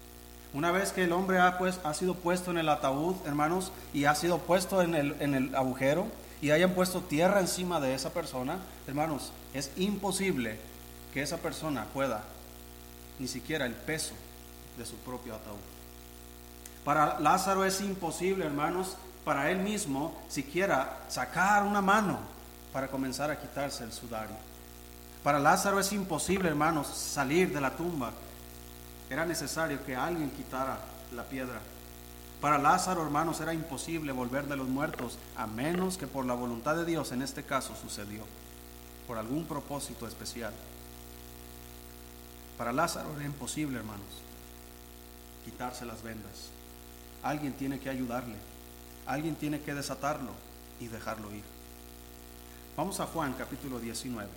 Una 0.54 0.72
vez 0.72 0.92
que 0.92 1.04
el 1.04 1.14
hombre 1.14 1.40
ha, 1.40 1.58
pues, 1.58 1.80
ha 1.84 1.94
sido 1.94 2.16
puesto 2.16 2.52
en 2.52 2.58
el 2.58 2.70
ataúd, 2.70 3.16
hermanos, 3.26 3.72
y 3.94 4.06
ha 4.06 4.16
sido 4.16 4.38
puesto 4.40 4.82
en 4.82 4.96
el, 4.96 5.16
en 5.20 5.34
el 5.34 5.56
agujero, 5.56 6.08
y 6.42 6.51
hayan 6.51 6.72
puesto 6.72 7.01
tierra 7.01 7.39
encima 7.39 7.80
de 7.80 7.94
esa 7.94 8.12
persona, 8.12 8.60
hermanos, 8.88 9.32
es 9.54 9.72
imposible 9.77 10.60
que 11.13 11.22
esa 11.22 11.38
persona 11.38 11.86
pueda 11.94 12.24
ni 13.20 13.27
siquiera 13.27 13.65
el 13.65 13.74
peso 13.74 14.13
de 14.77 14.86
su 14.86 14.96
propio 14.98 15.36
ataúd. 15.36 15.58
Para 16.84 17.20
Lázaro 17.20 17.65
es 17.65 17.82
imposible, 17.82 18.46
hermanos, 18.46 18.98
para 19.24 19.50
él 19.50 19.60
mismo 19.60 20.13
siquiera 20.30 21.00
sacar 21.10 21.63
una 21.63 21.82
mano 21.82 22.20
para 22.72 22.89
comenzar 22.89 23.32
a 23.32 23.39
quitarse 23.39 23.84
el 23.84 23.92
sudario. 23.92 24.36
Para 25.24 25.39
Lázaro 25.39 25.80
es 25.80 25.92
imposible, 25.94 26.50
hermanos, 26.50 26.88
salir 26.88 27.51
de 27.51 27.60
la 27.60 27.72
tumba. 27.72 28.12
Era 29.10 29.25
necesario 29.25 29.84
que 29.84 29.96
alguien 29.96 30.30
quitara 30.30 30.77
la 31.15 31.24
piedra. 31.24 31.60
Para 32.42 32.58
Lázaro, 32.58 33.01
hermanos, 33.04 33.39
era 33.39 33.54
imposible 33.54 34.12
volver 34.12 34.48
de 34.48 34.56
los 34.56 34.68
muertos, 34.68 35.18
a 35.36 35.48
menos 35.48 35.98
que 35.98 36.08
por 36.08 36.25
la 36.25 36.34
voluntad 36.34 36.75
de 36.75 36.86
Dios 36.86 37.12
en 37.12 37.22
este 37.22 37.44
caso 37.44 37.75
sucedió, 37.75 38.24
por 39.08 39.18
algún 39.18 39.46
propósito 39.46 40.08
especial. 40.08 40.54
Para 42.58 42.74
Lázaro 42.74 43.15
era 43.15 43.25
imposible, 43.25 43.77
hermanos, 43.77 44.22
quitarse 45.44 45.86
las 45.86 46.04
vendas. 46.04 46.50
Alguien 47.24 47.54
tiene 47.54 47.80
que 47.80 47.89
ayudarle, 47.89 48.36
alguien 49.06 49.36
tiene 49.36 49.62
que 49.62 49.74
desatarlo 49.74 50.32
y 50.80 50.88
dejarlo 50.88 51.34
ir. 51.34 51.44
Vamos 52.77 53.00
a 53.00 53.06
Juan 53.06 53.34
capítulo 53.34 53.80
19. 53.80 54.30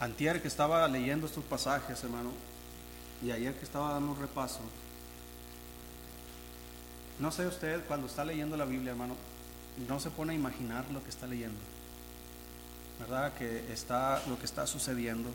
Antier 0.00 0.40
que 0.40 0.48
estaba 0.48 0.88
leyendo 0.88 1.26
estos 1.26 1.44
pasajes, 1.44 2.02
hermano, 2.02 2.30
y 3.22 3.30
ayer 3.30 3.54
que 3.54 3.64
estaba 3.64 3.92
dando 3.92 4.12
un 4.12 4.18
repaso, 4.18 4.60
no 7.18 7.30
sé 7.30 7.46
usted 7.46 7.84
cuando 7.86 8.06
está 8.06 8.24
leyendo 8.24 8.56
la 8.56 8.64
Biblia, 8.64 8.92
hermano, 8.92 9.14
no 9.86 10.00
se 10.00 10.10
pone 10.10 10.32
a 10.32 10.36
imaginar 10.36 10.86
lo 10.90 11.02
que 11.04 11.10
está 11.10 11.26
leyendo. 11.26 11.60
¿Verdad? 12.98 13.34
Que 13.34 13.72
está 13.72 14.22
lo 14.26 14.38
que 14.38 14.46
está 14.46 14.66
sucediendo. 14.66 15.30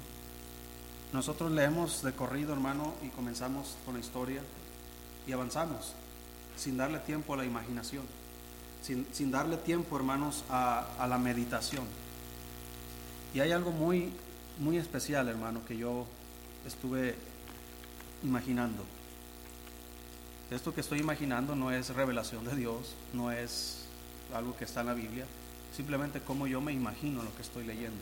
Nosotros 1.14 1.52
leemos 1.52 2.02
de 2.02 2.14
corrido, 2.14 2.54
hermano, 2.54 2.94
y 3.04 3.10
comenzamos 3.10 3.76
con 3.86 3.94
la 3.94 4.00
historia 4.00 4.42
y 5.28 5.32
avanzamos 5.32 5.94
sin 6.58 6.78
darle 6.78 7.00
tiempo 7.00 7.34
a 7.34 7.38
la 7.38 7.46
imaginación, 7.46 8.04
sin, 8.82 9.08
sin 9.12 9.30
darle 9.30 9.58
tiempo, 9.58 9.96
hermanos, 9.96 10.44
a, 10.50 10.88
a 10.98 11.08
la 11.08 11.18
meditación. 11.18 11.86
Y 13.34 13.40
hay 13.42 13.52
algo 13.52 13.72
muy, 13.72 14.12
muy 14.60 14.78
especial, 14.78 15.28
hermano, 15.28 15.62
que 15.66 15.78
yo 15.78 16.06
estuve 16.66 17.16
imaginando. 18.24 18.84
Esto 20.52 20.74
que 20.74 20.82
estoy 20.82 21.00
imaginando 21.00 21.56
no 21.56 21.72
es 21.72 21.90
revelación 21.90 22.46
de 22.46 22.56
Dios, 22.56 22.94
no 23.14 23.32
es 23.32 23.86
algo 24.34 24.56
que 24.56 24.66
está 24.66 24.82
en 24.82 24.88
la 24.88 24.94
Biblia, 24.94 25.26
simplemente 25.76 26.22
como 26.22 26.48
yo 26.48 26.62
me 26.62 26.72
imagino 26.72 27.24
lo 27.24 27.36
que 27.36 27.42
estoy 27.42 27.66
leyendo. 27.66 28.02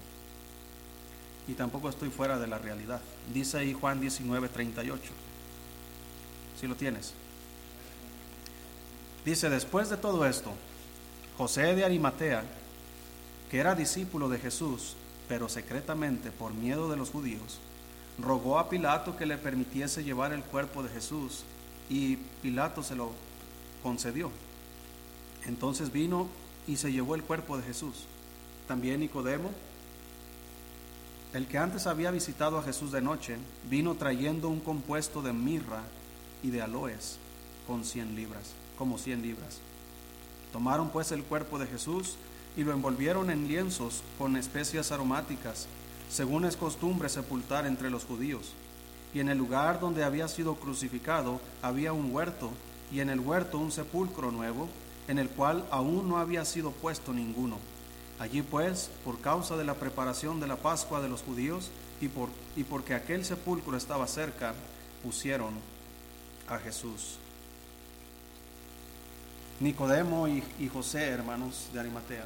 Y 1.48 1.54
tampoco 1.54 1.90
estoy 1.90 2.10
fuera 2.10 2.40
de 2.40 2.48
la 2.48 2.58
realidad. 2.58 3.02
Dice 3.34 3.58
ahí 3.58 3.74
Juan 3.74 4.00
19, 4.00 4.48
38. 4.50 5.02
Si 6.60 6.68
lo 6.68 6.76
tienes. 6.76 7.14
Dice, 9.26 9.50
después 9.50 9.90
de 9.90 9.98
todo 9.98 10.26
esto, 10.26 10.54
José 11.38 11.76
de 11.76 11.84
Arimatea, 11.84 12.44
que 13.50 13.60
era 13.60 13.76
discípulo 13.76 14.30
de 14.30 14.40
Jesús, 14.40 14.96
pero 15.28 15.50
secretamente 15.50 16.32
por 16.32 16.54
miedo 16.54 16.90
de 16.90 16.98
los 16.98 17.10
judíos, 17.10 17.60
rogó 18.20 18.60
a 18.60 18.70
Pilato 18.70 19.18
que 19.18 19.26
le 19.26 19.38
permitiese 19.38 20.04
llevar 20.04 20.34
el 20.34 20.44
cuerpo 20.44 20.84
de 20.84 20.90
Jesús 20.90 21.44
y 21.90 22.18
Pilato 22.42 22.84
se 22.84 22.96
lo 22.96 23.12
concedió. 23.82 24.32
Entonces 25.46 25.92
vino 25.92 26.28
y 26.68 26.78
se 26.78 26.92
llevó 26.92 27.16
el 27.16 27.24
cuerpo 27.24 27.58
de 27.58 27.64
Jesús. 27.64 28.06
También 28.68 29.02
Nicodemo, 29.02 29.52
el 31.34 31.48
que 31.48 31.58
antes 31.58 31.88
había 31.88 32.12
visitado 32.12 32.58
a 32.58 32.64
Jesús 32.64 32.92
de 32.92 33.02
noche, 33.02 33.38
vino 33.70 33.96
trayendo 33.96 34.50
un 34.50 34.60
compuesto 34.60 35.22
de 35.22 35.34
mirra 35.34 35.82
y 36.44 36.52
de 36.52 36.62
aloes 36.62 37.18
con 37.68 37.84
cien 37.84 38.16
libras, 38.16 38.52
como 38.78 38.98
cien 38.98 39.22
libras. 39.22 39.60
Tomaron 40.52 40.90
pues 40.92 41.12
el 41.12 41.24
cuerpo 41.24 41.58
de 41.58 41.66
Jesús 41.66 42.16
y 42.56 42.64
lo 42.64 42.74
envolvieron 42.74 43.30
en 43.30 43.48
lienzos 43.48 44.04
con 44.18 44.36
especias 44.38 44.92
aromáticas, 44.92 45.68
según 46.10 46.46
es 46.46 46.56
costumbre 46.56 47.10
sepultar 47.10 47.66
entre 47.66 47.90
los 47.90 48.06
judíos 48.06 48.54
y 49.14 49.20
en 49.20 49.30
el 49.30 49.38
lugar 49.38 49.80
donde 49.80 50.04
había 50.04 50.28
sido 50.28 50.56
crucificado 50.56 51.40
había 51.62 51.94
un 51.94 52.14
huerto, 52.14 52.52
y 52.92 53.00
en 53.00 53.10
el 53.10 53.20
huerto 53.20 53.60
un 53.60 53.72
sepulcro 53.72 54.32
nuevo, 54.32 54.68
en 55.08 55.20
el 55.20 55.30
cual 55.30 55.66
aún 55.72 56.08
no 56.08 56.18
había 56.18 56.46
sido 56.46 56.72
puesto 56.72 57.14
ninguno. 57.14 57.58
Allí 58.20 58.42
pues, 58.42 58.90
por 59.04 59.20
causa 59.20 59.58
de 59.58 59.64
la 59.64 59.76
preparación 59.76 60.40
de 60.40 60.48
la 60.48 60.56
Pascua 60.56 61.02
de 61.02 61.10
los 61.10 61.22
judíos, 61.22 61.70
y, 62.02 62.08
por, 62.08 62.30
y 62.56 62.64
porque 62.64 62.96
aquel 62.96 63.24
sepulcro 63.24 63.78
estaba 63.78 64.08
cerca, 64.08 64.54
pusieron 65.04 65.54
a 66.48 66.58
Jesús. 66.58 67.18
Nicodemo 69.60 70.28
y, 70.28 70.44
y 70.60 70.68
José, 70.68 71.06
hermanos 71.06 71.70
de 71.72 71.80
Arimatea, 71.80 72.26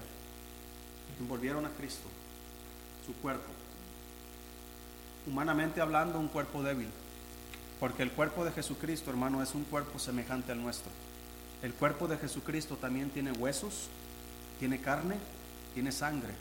envolvieron 1.20 1.66
a 1.66 1.70
Cristo, 1.70 2.08
su 3.06 3.14
cuerpo. 3.16 3.52
Humanamente 5.26 5.82
hablando, 5.82 6.20
un 6.20 6.28
cuerpo 6.28 6.64
débil, 6.64 6.88
porque 7.80 8.04
el 8.04 8.12
cuerpo 8.12 8.46
de 8.46 8.52
Jesucristo, 8.52 9.10
hermano, 9.10 9.44
es 9.44 9.54
un 9.54 9.64
cuerpo 9.66 10.00
semejante 10.00 10.52
al 10.52 10.62
nuestro. 10.62 10.92
El 11.62 11.74
cuerpo 11.74 12.08
de 12.08 12.18
Jesucristo 12.18 12.78
también 12.78 13.10
tiene 13.10 13.32
huesos, 13.32 13.90
tiene 14.60 14.80
carne, 14.80 15.16
tiene 15.74 15.92
sangre. 15.92 16.34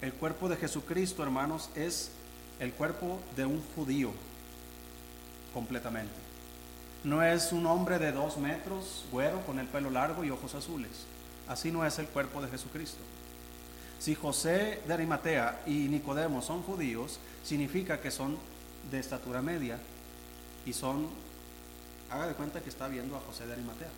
El 0.00 0.12
cuerpo 0.12 0.48
de 0.48 0.56
Jesucristo, 0.56 1.22
hermanos, 1.22 1.70
es 1.74 2.10
el 2.58 2.72
cuerpo 2.72 3.20
de 3.36 3.46
un 3.46 3.62
judío 3.74 4.12
completamente. 5.54 6.12
No 7.04 7.22
es 7.22 7.52
un 7.52 7.66
hombre 7.66 7.98
de 7.98 8.12
dos 8.12 8.36
metros, 8.36 9.04
güero, 9.10 9.40
con 9.44 9.58
el 9.58 9.66
pelo 9.66 9.90
largo 9.90 10.24
y 10.24 10.30
ojos 10.30 10.54
azules. 10.54 10.90
Así 11.48 11.72
no 11.72 11.84
es 11.84 11.98
el 11.98 12.06
cuerpo 12.06 12.40
de 12.40 12.48
Jesucristo. 12.48 13.00
Si 14.02 14.16
José 14.16 14.82
de 14.84 14.94
Arimatea 14.94 15.62
y 15.64 15.86
Nicodemo 15.86 16.42
son 16.42 16.64
judíos, 16.64 17.20
significa 17.44 18.00
que 18.00 18.10
son 18.10 18.36
de 18.90 18.98
estatura 18.98 19.40
media 19.42 19.78
y 20.66 20.72
son, 20.72 21.06
haga 22.10 22.26
de 22.26 22.34
cuenta 22.34 22.60
que 22.60 22.68
está 22.68 22.88
viendo 22.88 23.14
a 23.16 23.20
José 23.20 23.46
de 23.46 23.52
Arimatea, 23.52 23.90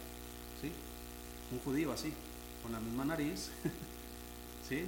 ¿sí? 0.61 0.71
Un 1.51 1.59
judío 1.61 1.91
así, 1.91 2.13
con 2.63 2.73
la 2.73 2.81
misma 2.81 3.07
nariz, 3.07 3.49
¿sí? 4.69 4.85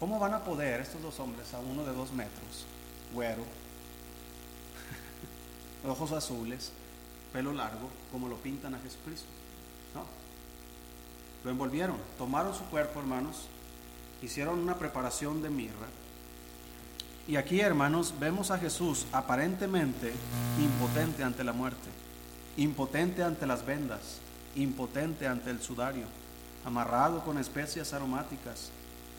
¿Cómo 0.00 0.18
van 0.18 0.32
a 0.32 0.42
poder 0.42 0.80
estos 0.80 1.02
dos 1.02 1.20
hombres 1.20 1.52
a 1.52 1.58
uno 1.58 1.84
de 1.84 1.92
dos 1.92 2.14
metros, 2.14 2.64
güero, 3.12 3.44
ojos 5.86 6.12
azules, 6.12 6.72
pelo 7.30 7.52
largo, 7.52 7.90
como 8.10 8.26
lo 8.26 8.36
pintan 8.36 8.74
a 8.74 8.78
Jesucristo? 8.78 9.28
No. 9.94 10.06
Lo 11.44 11.50
envolvieron, 11.50 11.98
tomaron 12.16 12.54
su 12.54 12.64
cuerpo, 12.70 13.00
hermanos, 13.00 13.48
hicieron 14.22 14.58
una 14.58 14.76
preparación 14.76 15.42
de 15.42 15.50
mirra. 15.50 15.86
Y 17.28 17.36
aquí, 17.36 17.60
hermanos, 17.60 18.14
vemos 18.20 18.50
a 18.50 18.58
Jesús 18.58 19.06
aparentemente 19.12 20.12
impotente 20.60 21.24
ante 21.24 21.44
la 21.44 21.52
muerte, 21.52 21.88
impotente 22.56 23.22
ante 23.22 23.46
las 23.46 23.66
vendas, 23.66 24.20
impotente 24.54 25.26
ante 25.26 25.50
el 25.50 25.60
sudario, 25.60 26.06
amarrado 26.64 27.24
con 27.24 27.38
especias 27.38 27.92
aromáticas, 27.92 28.70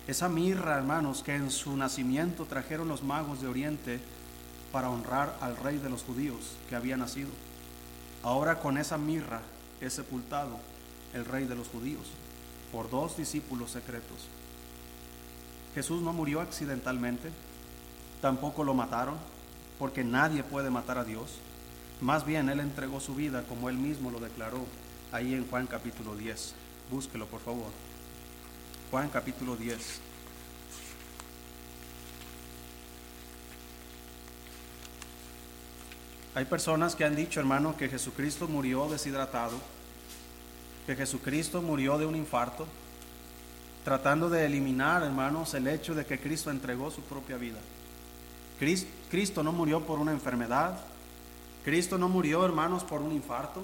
esa 0.07 0.29
mirra, 0.29 0.77
hermanos, 0.77 1.21
que 1.21 1.35
en 1.35 1.51
su 1.51 1.75
nacimiento 1.75 2.45
trajeron 2.45 2.87
los 2.87 3.03
magos 3.03 3.41
de 3.41 3.47
Oriente 3.47 3.99
para 4.71 4.89
honrar 4.89 5.37
al 5.41 5.57
rey 5.57 5.79
de 5.79 5.89
los 5.89 6.03
judíos 6.03 6.55
que 6.69 6.77
había 6.77 6.95
nacido. 6.95 7.29
Ahora 8.23 8.59
con 8.59 8.77
esa 8.77 8.97
mirra 8.97 9.41
es 9.81 9.93
sepultado 9.93 10.57
el 11.13 11.25
rey 11.25 11.45
de 11.45 11.55
los 11.55 11.67
judíos 11.67 12.07
por 12.71 12.89
dos 12.89 13.17
discípulos 13.17 13.71
secretos. 13.71 14.27
Jesús 15.77 16.01
no 16.01 16.11
murió 16.11 16.41
accidentalmente, 16.41 17.29
tampoco 18.19 18.63
lo 18.63 18.73
mataron, 18.73 19.15
porque 19.77 20.03
nadie 20.03 20.41
puede 20.41 20.71
matar 20.71 20.97
a 20.97 21.03
Dios. 21.03 21.35
Más 22.01 22.25
bien, 22.25 22.49
Él 22.49 22.61
entregó 22.61 22.99
su 22.99 23.13
vida 23.13 23.43
como 23.43 23.69
Él 23.69 23.77
mismo 23.77 24.09
lo 24.09 24.19
declaró 24.19 24.65
ahí 25.11 25.35
en 25.35 25.47
Juan 25.47 25.67
capítulo 25.67 26.15
10. 26.15 26.55
Búsquelo, 26.89 27.27
por 27.27 27.41
favor. 27.41 27.67
Juan 28.89 29.09
capítulo 29.09 29.55
10. 29.55 29.99
Hay 36.33 36.45
personas 36.45 36.95
que 36.95 37.05
han 37.05 37.15
dicho, 37.15 37.39
hermano, 37.39 37.77
que 37.77 37.87
Jesucristo 37.87 38.47
murió 38.47 38.89
deshidratado, 38.89 39.59
que 40.87 40.95
Jesucristo 40.95 41.61
murió 41.61 41.99
de 41.99 42.07
un 42.07 42.15
infarto, 42.15 42.65
tratando 43.87 44.29
de 44.29 44.45
eliminar, 44.45 45.01
hermanos, 45.01 45.53
el 45.53 45.65
hecho 45.65 45.95
de 45.95 46.05
que 46.05 46.19
Cristo 46.19 46.51
entregó 46.51 46.91
su 46.91 47.03
propia 47.03 47.37
vida. 47.37 47.59
Cristo 49.09 49.43
no 49.43 49.53
murió 49.53 49.79
por 49.85 49.99
una 49.99 50.11
enfermedad, 50.11 50.77
Cristo 51.63 51.97
no 51.97 52.09
murió, 52.09 52.43
hermanos, 52.43 52.83
por 52.83 53.01
un 53.01 53.13
infarto, 53.13 53.63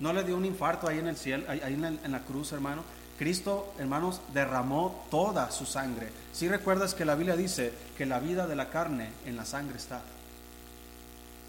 no 0.00 0.14
le 0.14 0.24
dio 0.24 0.38
un 0.38 0.46
infarto 0.46 0.88
ahí 0.88 1.00
en 1.00 1.08
el 1.08 1.18
cielo, 1.18 1.44
ahí 1.50 1.74
en 1.74 2.10
la, 2.10 2.20
cruz, 2.20 2.52
hermano. 2.52 2.82
Cristo, 3.18 3.74
hermanos, 3.78 4.22
derramó 4.32 5.04
toda 5.10 5.50
su 5.50 5.66
sangre. 5.66 6.08
Si 6.32 6.48
recuerdas 6.48 6.94
que 6.94 7.04
la 7.04 7.14
Biblia 7.14 7.36
dice 7.36 7.70
que 7.98 8.06
la 8.06 8.20
vida 8.20 8.46
de 8.46 8.56
la 8.56 8.70
carne 8.70 9.10
en 9.26 9.36
la 9.36 9.44
sangre 9.44 9.76
está. 9.76 10.00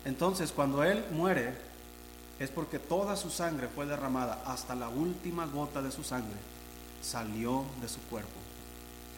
Entonces, 0.03 0.51
cuando 0.51 0.83
Él 0.83 1.05
muere, 1.11 1.53
es 2.37 2.49
porque 2.49 2.79
toda 2.79 3.15
su 3.15 3.29
sangre 3.29 3.69
fue 3.73 3.85
derramada, 3.85 4.43
hasta 4.45 4.75
la 4.75 4.89
última 4.89 5.45
gota 5.45 5.81
de 5.81 5.93
su 5.93 6.03
sangre 6.03 6.58
salió 7.01 7.65
de 7.81 7.87
su 7.87 7.99
cuerpo. 8.01 8.29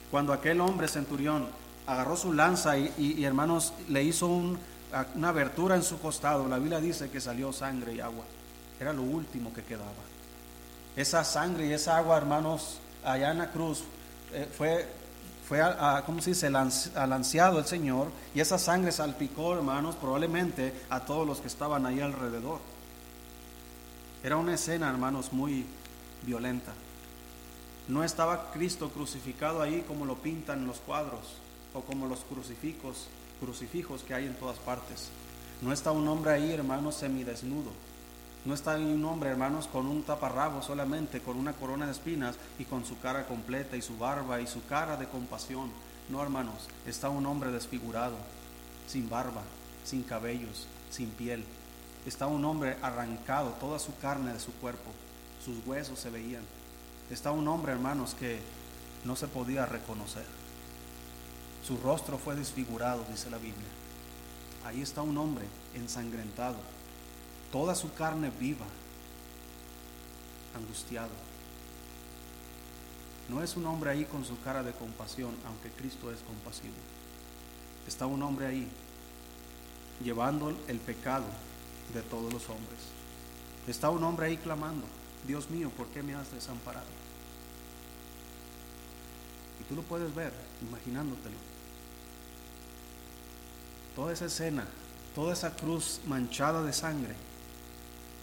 Cuando 0.09 0.33
aquel 0.33 0.59
hombre 0.61 0.87
centurión 0.87 1.47
agarró 1.87 2.15
su 2.15 2.33
lanza 2.33 2.77
y, 2.77 3.23
hermanos, 3.23 3.73
le 3.87 4.03
hizo 4.03 4.27
una 4.27 5.29
abertura 5.29 5.75
en 5.75 5.83
su 5.83 5.99
costado, 5.99 6.47
la 6.47 6.57
Biblia 6.57 6.79
dice 6.79 7.09
que 7.09 7.21
salió 7.21 7.53
sangre 7.53 7.93
y 7.93 7.99
agua. 7.99 8.25
Era 8.79 8.93
lo 8.93 9.03
último 9.03 9.53
que 9.53 9.63
quedaba. 9.63 9.91
Esa 10.95 11.23
sangre 11.23 11.67
y 11.67 11.73
esa 11.73 11.97
agua, 11.97 12.17
hermanos, 12.17 12.79
allá 13.03 13.31
en 13.31 13.37
la 13.37 13.51
cruz, 13.51 13.83
eh, 14.33 14.49
fue, 14.57 14.87
fue 15.47 15.61
a, 15.61 16.03
¿cómo 16.05 16.21
se 16.21 16.31
dice?, 16.31 16.47
el 16.47 17.65
Señor, 17.65 18.11
y 18.35 18.41
esa 18.41 18.59
sangre 18.59 18.91
salpicó, 18.91 19.53
hermanos, 19.53 19.95
probablemente 19.95 20.73
a 20.89 20.99
todos 20.99 21.25
los 21.25 21.39
que 21.39 21.47
estaban 21.47 21.85
ahí 21.85 22.01
alrededor. 22.01 22.59
Era 24.23 24.37
una 24.37 24.53
escena, 24.53 24.89
hermanos, 24.89 25.31
muy 25.31 25.65
violenta. 26.23 26.73
No 27.87 28.03
estaba 28.03 28.51
Cristo 28.51 28.89
crucificado 28.89 29.61
ahí 29.61 29.83
como 29.87 30.05
lo 30.05 30.15
pintan 30.15 30.67
los 30.67 30.79
cuadros 30.79 31.37
o 31.73 31.81
como 31.81 32.07
los 32.07 32.19
crucifijos, 32.19 33.07
que 34.03 34.13
hay 34.13 34.27
en 34.27 34.35
todas 34.35 34.59
partes. 34.59 35.09
No 35.61 35.73
está 35.73 35.91
un 35.91 36.07
hombre 36.07 36.33
ahí, 36.33 36.51
hermanos, 36.51 36.95
semidesnudo. 36.95 37.71
No 38.45 38.53
está 38.53 38.75
un 38.75 39.03
hombre, 39.05 39.29
hermanos, 39.29 39.67
con 39.67 39.85
un 39.87 40.03
taparrabo 40.03 40.61
solamente, 40.63 41.21
con 41.21 41.37
una 41.37 41.53
corona 41.53 41.85
de 41.85 41.91
espinas 41.91 42.35
y 42.57 42.65
con 42.65 42.85
su 42.85 42.99
cara 42.99 43.27
completa 43.27 43.75
y 43.75 43.81
su 43.81 43.97
barba 43.97 44.41
y 44.41 44.47
su 44.47 44.65
cara 44.65 44.97
de 44.97 45.07
compasión. 45.07 45.71
No, 46.09 46.21
hermanos, 46.21 46.67
está 46.87 47.09
un 47.09 47.25
hombre 47.25 47.51
desfigurado, 47.51 48.15
sin 48.87 49.09
barba, 49.09 49.43
sin 49.85 50.03
cabellos, 50.03 50.67
sin 50.89 51.09
piel. 51.09 51.43
Está 52.05 52.25
un 52.25 52.43
hombre 52.45 52.77
arrancado, 52.81 53.51
toda 53.59 53.77
su 53.77 53.95
carne 53.97 54.33
de 54.33 54.39
su 54.39 54.51
cuerpo, 54.53 54.91
sus 55.45 55.65
huesos 55.67 55.99
se 55.99 56.09
veían. 56.09 56.43
Está 57.11 57.31
un 57.31 57.45
hombre, 57.49 57.73
hermanos, 57.73 58.15
que 58.15 58.39
no 59.03 59.17
se 59.17 59.27
podía 59.27 59.65
reconocer. 59.65 60.25
Su 61.61 61.77
rostro 61.77 62.17
fue 62.17 62.35
desfigurado, 62.35 63.05
dice 63.09 63.29
la 63.29 63.37
Biblia. 63.37 63.67
Ahí 64.65 64.81
está 64.81 65.01
un 65.01 65.17
hombre 65.17 65.45
ensangrentado, 65.75 66.55
toda 67.51 67.75
su 67.75 67.93
carne 67.93 68.31
viva, 68.39 68.65
angustiado. 70.55 71.09
No 73.29 73.43
es 73.43 73.57
un 73.57 73.65
hombre 73.65 73.91
ahí 73.91 74.05
con 74.05 74.23
su 74.23 74.39
cara 74.41 74.63
de 74.63 74.71
compasión, 74.71 75.35
aunque 75.45 75.69
Cristo 75.69 76.11
es 76.11 76.19
compasivo. 76.19 76.75
Está 77.87 78.05
un 78.05 78.23
hombre 78.23 78.45
ahí 78.45 78.67
llevando 80.03 80.49
el 80.67 80.79
pecado 80.79 81.25
de 81.93 82.01
todos 82.03 82.31
los 82.31 82.47
hombres. 82.49 82.79
Está 83.67 83.89
un 83.89 84.03
hombre 84.03 84.27
ahí 84.27 84.37
clamando, 84.37 84.85
Dios 85.27 85.49
mío, 85.49 85.69
¿por 85.77 85.87
qué 85.87 86.01
me 86.03 86.15
has 86.15 86.31
desamparado? 86.31 86.87
Y 89.59 89.63
tú 89.65 89.75
lo 89.75 89.83
puedes 89.83 90.13
ver, 90.15 90.33
imaginándotelo. 90.67 91.35
Toda 93.95 94.13
esa 94.13 94.25
escena, 94.25 94.65
toda 95.13 95.33
esa 95.33 95.55
cruz 95.55 96.01
manchada 96.07 96.63
de 96.63 96.73
sangre, 96.73 97.15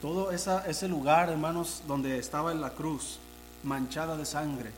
todo 0.02 0.30
ese 0.32 0.88
lugar, 0.88 1.28
hermanos, 1.28 1.82
donde 1.86 2.18
estaba 2.18 2.52
en 2.52 2.60
la 2.60 2.70
cruz, 2.70 3.18
manchada 3.64 4.16
de 4.16 4.24
sangre. 4.24 4.70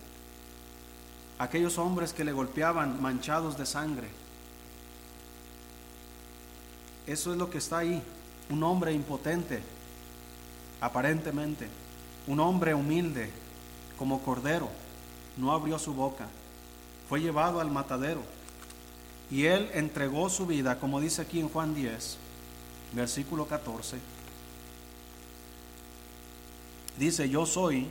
Aquellos 1.38 1.78
hombres 1.78 2.12
que 2.12 2.24
le 2.24 2.33
golpeaban 2.33 3.00
manchados 3.00 3.56
de 3.56 3.66
sangre. 3.66 4.09
Eso 7.06 7.33
es 7.33 7.38
lo 7.38 7.50
que 7.50 7.59
está 7.59 7.78
ahí. 7.78 8.02
Un 8.50 8.62
hombre 8.62 8.92
impotente, 8.92 9.62
aparentemente. 10.80 11.68
Un 12.30 12.38
hombre 12.38 12.74
humilde, 12.74 13.28
como 13.98 14.20
cordero. 14.22 14.68
No 15.36 15.50
abrió 15.50 15.80
su 15.80 15.94
boca. 15.94 16.28
Fue 17.08 17.20
llevado 17.20 17.60
al 17.60 17.72
matadero. 17.72 18.22
Y 19.32 19.46
él 19.46 19.68
entregó 19.74 20.30
su 20.30 20.46
vida, 20.46 20.78
como 20.78 21.00
dice 21.00 21.22
aquí 21.22 21.40
en 21.40 21.48
Juan 21.48 21.74
10, 21.74 22.18
versículo 22.92 23.46
14 23.46 23.98
Dice, 27.00 27.28
yo 27.28 27.46
soy 27.46 27.88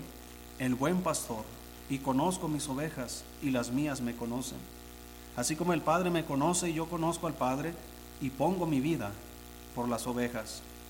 el 0.58 0.74
buen 0.74 1.02
pastor 1.02 1.44
y 1.90 1.98
conozco 1.98 2.48
mis 2.48 2.70
ovejas 2.70 3.26
y 3.42 3.50
las 3.50 3.72
mías 3.72 4.00
me 4.00 4.16
conocen. 4.16 4.60
Así 5.36 5.58
como 5.58 5.74
el 5.74 5.82
Padre 5.82 6.12
me 6.12 6.24
conoce 6.24 6.70
y 6.70 6.76
yo 6.76 6.86
conozco 6.86 7.28
al 7.28 7.34
Padre 7.34 7.74
y 8.22 8.30
pongo 8.30 8.66
mi 8.66 8.80
vida 8.80 9.12
por 9.76 9.90
las 9.90 10.08
ovejas. 10.08 10.62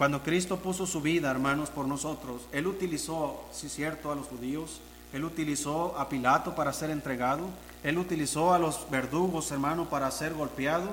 Cuando 0.00 0.22
Cristo 0.22 0.56
puso 0.56 0.86
su 0.86 1.02
vida, 1.02 1.30
hermanos, 1.30 1.68
por 1.68 1.86
nosotros, 1.86 2.40
Él 2.52 2.66
utilizó, 2.66 3.44
es 3.52 3.70
cierto, 3.70 4.10
a 4.10 4.14
los 4.14 4.28
judíos, 4.28 4.80
Él 5.12 5.26
utilizó 5.26 5.94
a 5.98 6.08
Pilato 6.08 6.54
para 6.54 6.72
ser 6.72 6.88
entregado, 6.88 7.50
Él 7.84 7.98
utilizó 7.98 8.54
a 8.54 8.58
los 8.58 8.88
verdugos, 8.88 9.50
hermanos, 9.50 9.88
para 9.88 10.10
ser 10.10 10.32
golpeado, 10.32 10.88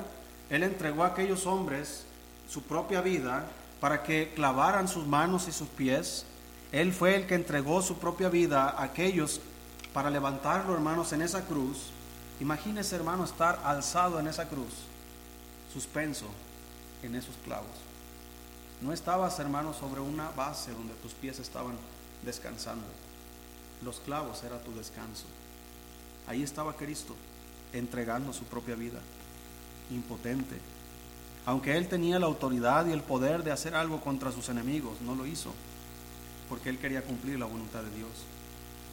Él 0.50 0.62
entregó 0.62 1.06
a 1.06 1.08
aquellos 1.08 1.46
hombres 1.46 2.04
su 2.50 2.64
propia 2.64 3.00
vida 3.00 3.48
para 3.80 4.04
que 4.04 4.34
clavaran 4.36 4.90
sus 4.90 5.08
manos 5.08 5.48
y 5.48 5.54
sus 5.54 5.70
pies. 5.70 6.26
Él 6.74 6.92
fue 6.92 7.16
el 7.16 7.28
que 7.28 7.36
entregó 7.36 7.82
su 7.82 8.00
propia 8.00 8.28
vida 8.28 8.64
a 8.64 8.84
aquellos 8.84 9.40
para 9.94 10.10
levantarlo, 10.10 10.74
hermanos, 10.74 11.14
en 11.14 11.22
esa 11.22 11.46
cruz. 11.46 11.92
Imagínese, 12.42 12.98
hermano, 12.98 13.24
estar 13.24 13.62
alzado 13.64 14.20
en 14.20 14.28
esa 14.28 14.50
cruz, 14.50 14.74
suspenso 15.72 16.26
en 17.04 17.16
esos 17.16 17.38
clavos. 17.46 17.87
No 18.82 18.94
estabas, 18.94 19.40
hermano, 19.40 19.74
sobre 19.74 20.02
una 20.02 20.30
base 20.32 20.72
donde 20.72 20.94
tus 20.96 21.14
pies 21.14 21.40
estaban 21.40 21.76
descansando. 22.24 22.86
Los 23.84 24.00
clavos 24.00 24.44
era 24.44 24.62
tu 24.62 24.74
descanso. 24.74 25.26
Ahí 26.28 26.44
estaba 26.44 26.76
Cristo, 26.76 27.16
entregando 27.74 28.34
su 28.34 28.44
propia 28.44 28.76
vida, 28.76 29.00
impotente. 29.92 30.58
Aunque 31.46 31.78
él 31.78 31.88
tenía 31.88 32.20
la 32.20 32.26
autoridad 32.26 32.86
y 32.88 32.92
el 32.92 33.02
poder 33.02 33.44
de 33.44 33.52
hacer 33.52 33.74
algo 33.74 34.02
contra 34.02 34.32
sus 34.32 34.50
enemigos, 34.50 35.02
no 35.02 35.16
lo 35.16 35.26
hizo, 35.26 35.54
porque 36.50 36.70
él 36.70 36.78
quería 36.78 37.04
cumplir 37.04 37.40
la 37.40 37.46
voluntad 37.46 37.82
de 37.82 37.96
Dios. 37.96 38.10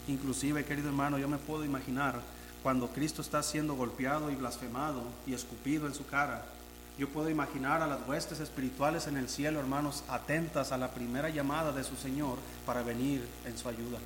Inclusive, 0.07 0.65
querido 0.65 0.89
hermano, 0.89 1.19
yo 1.19 1.29
me 1.29 1.39
puedo 1.39 1.65
imaginar 1.65 2.21
cuando 2.63 2.89
Cristo 2.89 3.23
está 3.23 3.43
siendo 3.43 3.75
golpeado 3.75 4.31
y 4.31 4.37
blasfemado 4.37 5.03
y 5.27 5.35
escupido 5.35 5.87
en 5.87 5.95
su 5.95 6.07
cara, 6.07 6.47
yo 6.97 7.09
puedo 7.09 7.29
imaginar 7.29 7.83
a 7.83 7.89
las 7.89 8.07
huestes 8.07 8.39
espirituales 8.39 9.09
en 9.09 9.17
el 9.17 9.29
cielo, 9.29 9.59
hermanos, 9.59 10.05
atentas 10.09 10.71
a 10.71 10.79
la 10.79 10.93
primera 10.93 11.29
llamada 11.29 11.73
de 11.73 11.83
su 11.83 11.97
Señor 11.97 12.39
para 12.65 12.83
venir 12.83 13.27
en 13.45 13.59
su 13.59 13.69
ayuda, 13.69 13.99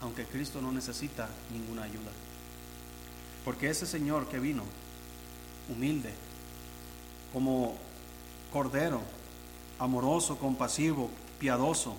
aunque 0.00 0.24
Cristo 0.24 0.62
no 0.62 0.72
necesita 0.72 1.28
ninguna 1.52 1.82
ayuda. 1.82 2.10
Porque 3.44 3.68
ese 3.68 3.86
Señor 3.86 4.28
que 4.28 4.38
vino, 4.38 4.64
humilde, 5.68 6.14
como 7.34 7.76
cordero, 8.50 9.02
amoroso, 9.78 10.38
compasivo, 10.38 11.10
piadoso, 11.38 11.96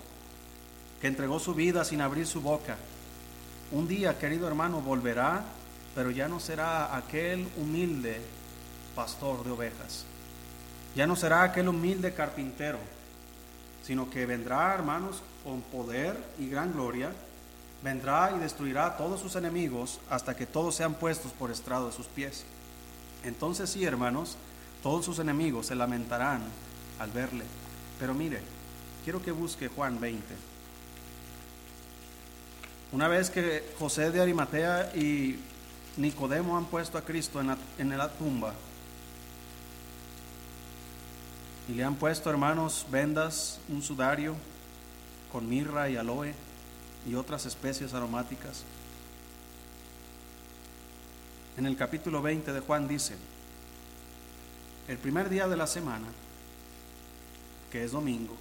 que 1.00 1.06
entregó 1.06 1.38
su 1.38 1.54
vida 1.54 1.84
sin 1.84 2.00
abrir 2.00 2.26
su 2.26 2.40
boca, 2.40 2.76
un 3.70 3.86
día, 3.86 4.18
querido 4.18 4.48
hermano, 4.48 4.80
volverá, 4.80 5.44
pero 5.94 6.10
ya 6.10 6.26
no 6.26 6.40
será 6.40 6.96
aquel 6.96 7.46
humilde 7.56 8.20
pastor 8.96 9.44
de 9.44 9.52
ovejas 9.52 10.06
ya 10.94 11.06
no 11.06 11.16
será 11.16 11.42
aquel 11.42 11.68
humilde 11.68 12.14
carpintero, 12.14 12.78
sino 13.84 14.08
que 14.10 14.26
vendrá, 14.26 14.74
hermanos, 14.74 15.22
con 15.42 15.60
poder 15.60 16.16
y 16.38 16.48
gran 16.48 16.72
gloria, 16.72 17.12
vendrá 17.82 18.32
y 18.34 18.38
destruirá 18.38 18.86
a 18.86 18.96
todos 18.96 19.20
sus 19.20 19.36
enemigos 19.36 20.00
hasta 20.08 20.34
que 20.34 20.46
todos 20.46 20.74
sean 20.74 20.94
puestos 20.94 21.32
por 21.32 21.50
estrado 21.50 21.88
de 21.88 21.92
sus 21.92 22.06
pies. 22.06 22.44
Entonces 23.24 23.70
sí, 23.70 23.84
hermanos, 23.84 24.36
todos 24.82 25.04
sus 25.04 25.18
enemigos 25.18 25.66
se 25.66 25.74
lamentarán 25.74 26.42
al 26.98 27.10
verle. 27.10 27.44
Pero 27.98 28.14
mire, 28.14 28.40
quiero 29.04 29.22
que 29.22 29.32
busque 29.32 29.68
Juan 29.68 30.00
20. 30.00 30.22
Una 32.92 33.08
vez 33.08 33.28
que 33.28 33.74
José 33.78 34.10
de 34.10 34.20
Arimatea 34.20 34.92
y 34.94 35.38
Nicodemo 35.96 36.56
han 36.56 36.66
puesto 36.66 36.96
a 36.96 37.02
Cristo 37.02 37.40
en 37.40 37.48
la, 37.48 37.58
en 37.78 37.96
la 37.96 38.08
tumba, 38.08 38.54
y 41.68 41.72
le 41.72 41.84
han 41.84 41.94
puesto, 41.94 42.30
hermanos, 42.30 42.86
vendas, 42.90 43.58
un 43.68 43.82
sudario 43.82 44.34
con 45.32 45.48
mirra 45.48 45.88
y 45.88 45.96
aloe 45.96 46.34
y 47.08 47.14
otras 47.14 47.46
especies 47.46 47.94
aromáticas. 47.94 48.62
En 51.56 51.66
el 51.66 51.76
capítulo 51.76 52.20
20 52.20 52.52
de 52.52 52.60
Juan 52.60 52.88
dice, 52.88 53.16
el 54.88 54.98
primer 54.98 55.30
día 55.30 55.48
de 55.48 55.56
la 55.56 55.66
semana, 55.66 56.06
que 57.70 57.84
es 57.84 57.92
domingo, 57.92 58.36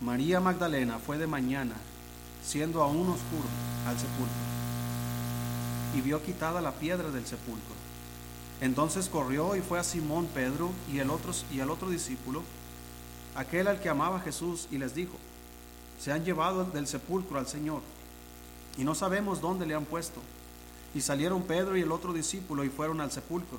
María 0.00 0.40
Magdalena 0.40 0.98
fue 0.98 1.18
de 1.18 1.26
mañana, 1.26 1.74
siendo 2.44 2.82
aún 2.82 3.08
oscuro, 3.08 3.48
al 3.86 3.96
sepulcro, 3.96 4.26
y 5.96 6.00
vio 6.00 6.22
quitada 6.22 6.60
la 6.60 6.72
piedra 6.72 7.10
del 7.10 7.26
sepulcro. 7.26 7.77
Entonces 8.60 9.08
corrió 9.08 9.54
y 9.54 9.60
fue 9.60 9.78
a 9.78 9.84
Simón 9.84 10.26
Pedro 10.34 10.70
y, 10.92 10.98
el 10.98 11.10
otro, 11.10 11.32
y 11.52 11.60
al 11.60 11.70
otro 11.70 11.90
discípulo, 11.90 12.42
aquel 13.36 13.68
al 13.68 13.80
que 13.80 13.88
amaba 13.88 14.20
Jesús, 14.20 14.66
y 14.70 14.78
les 14.78 14.94
dijo, 14.94 15.16
se 16.00 16.12
han 16.12 16.24
llevado 16.24 16.64
del 16.64 16.86
sepulcro 16.86 17.38
al 17.38 17.46
Señor, 17.46 17.82
y 18.76 18.84
no 18.84 18.94
sabemos 18.94 19.40
dónde 19.40 19.66
le 19.66 19.74
han 19.74 19.84
puesto. 19.84 20.20
Y 20.94 21.02
salieron 21.02 21.42
Pedro 21.42 21.76
y 21.76 21.82
el 21.82 21.92
otro 21.92 22.12
discípulo 22.12 22.64
y 22.64 22.70
fueron 22.70 23.00
al 23.00 23.12
sepulcro. 23.12 23.58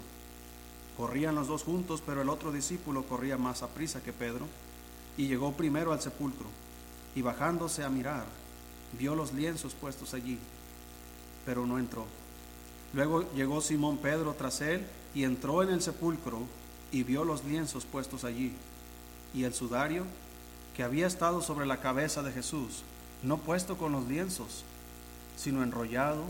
Corrían 0.97 1.35
los 1.35 1.47
dos 1.47 1.63
juntos, 1.63 2.01
pero 2.05 2.21
el 2.21 2.29
otro 2.29 2.51
discípulo 2.51 3.03
corría 3.03 3.38
más 3.38 3.63
a 3.63 3.67
prisa 3.67 4.01
que 4.01 4.12
Pedro, 4.12 4.47
y 5.15 5.27
llegó 5.27 5.53
primero 5.53 5.93
al 5.93 6.01
sepulcro, 6.01 6.47
y 7.15 7.21
bajándose 7.21 7.83
a 7.83 7.89
mirar, 7.89 8.25
vio 8.97 9.15
los 9.15 9.31
lienzos 9.31 9.73
puestos 9.73 10.13
allí, 10.13 10.38
pero 11.45 11.65
no 11.65 11.79
entró. 11.79 12.05
Luego 12.93 13.32
llegó 13.34 13.62
Simón 13.62 13.97
Pedro 13.97 14.34
tras 14.38 14.62
él 14.62 14.86
y 15.13 15.23
entró 15.23 15.63
en 15.63 15.69
el 15.69 15.82
sepulcro 15.82 16.41
y 16.91 17.04
vio 17.04 17.23
los 17.23 17.43
lienzos 17.43 17.86
puestos 17.86 18.23
allí 18.23 18.54
y 19.34 19.43
el 19.43 19.54
sudario 19.54 20.06
que 20.75 20.84
había 20.84 21.08
estado 21.08 21.41
sobre 21.41 21.65
la 21.65 21.82
cabeza 21.82 22.23
de 22.23 22.32
Jesús, 22.32 22.84
no 23.21 23.38
puesto 23.38 23.78
con 23.78 23.91
los 23.91 24.08
lienzos, 24.08 24.63
sino 25.36 25.63
enrollado 25.63 26.23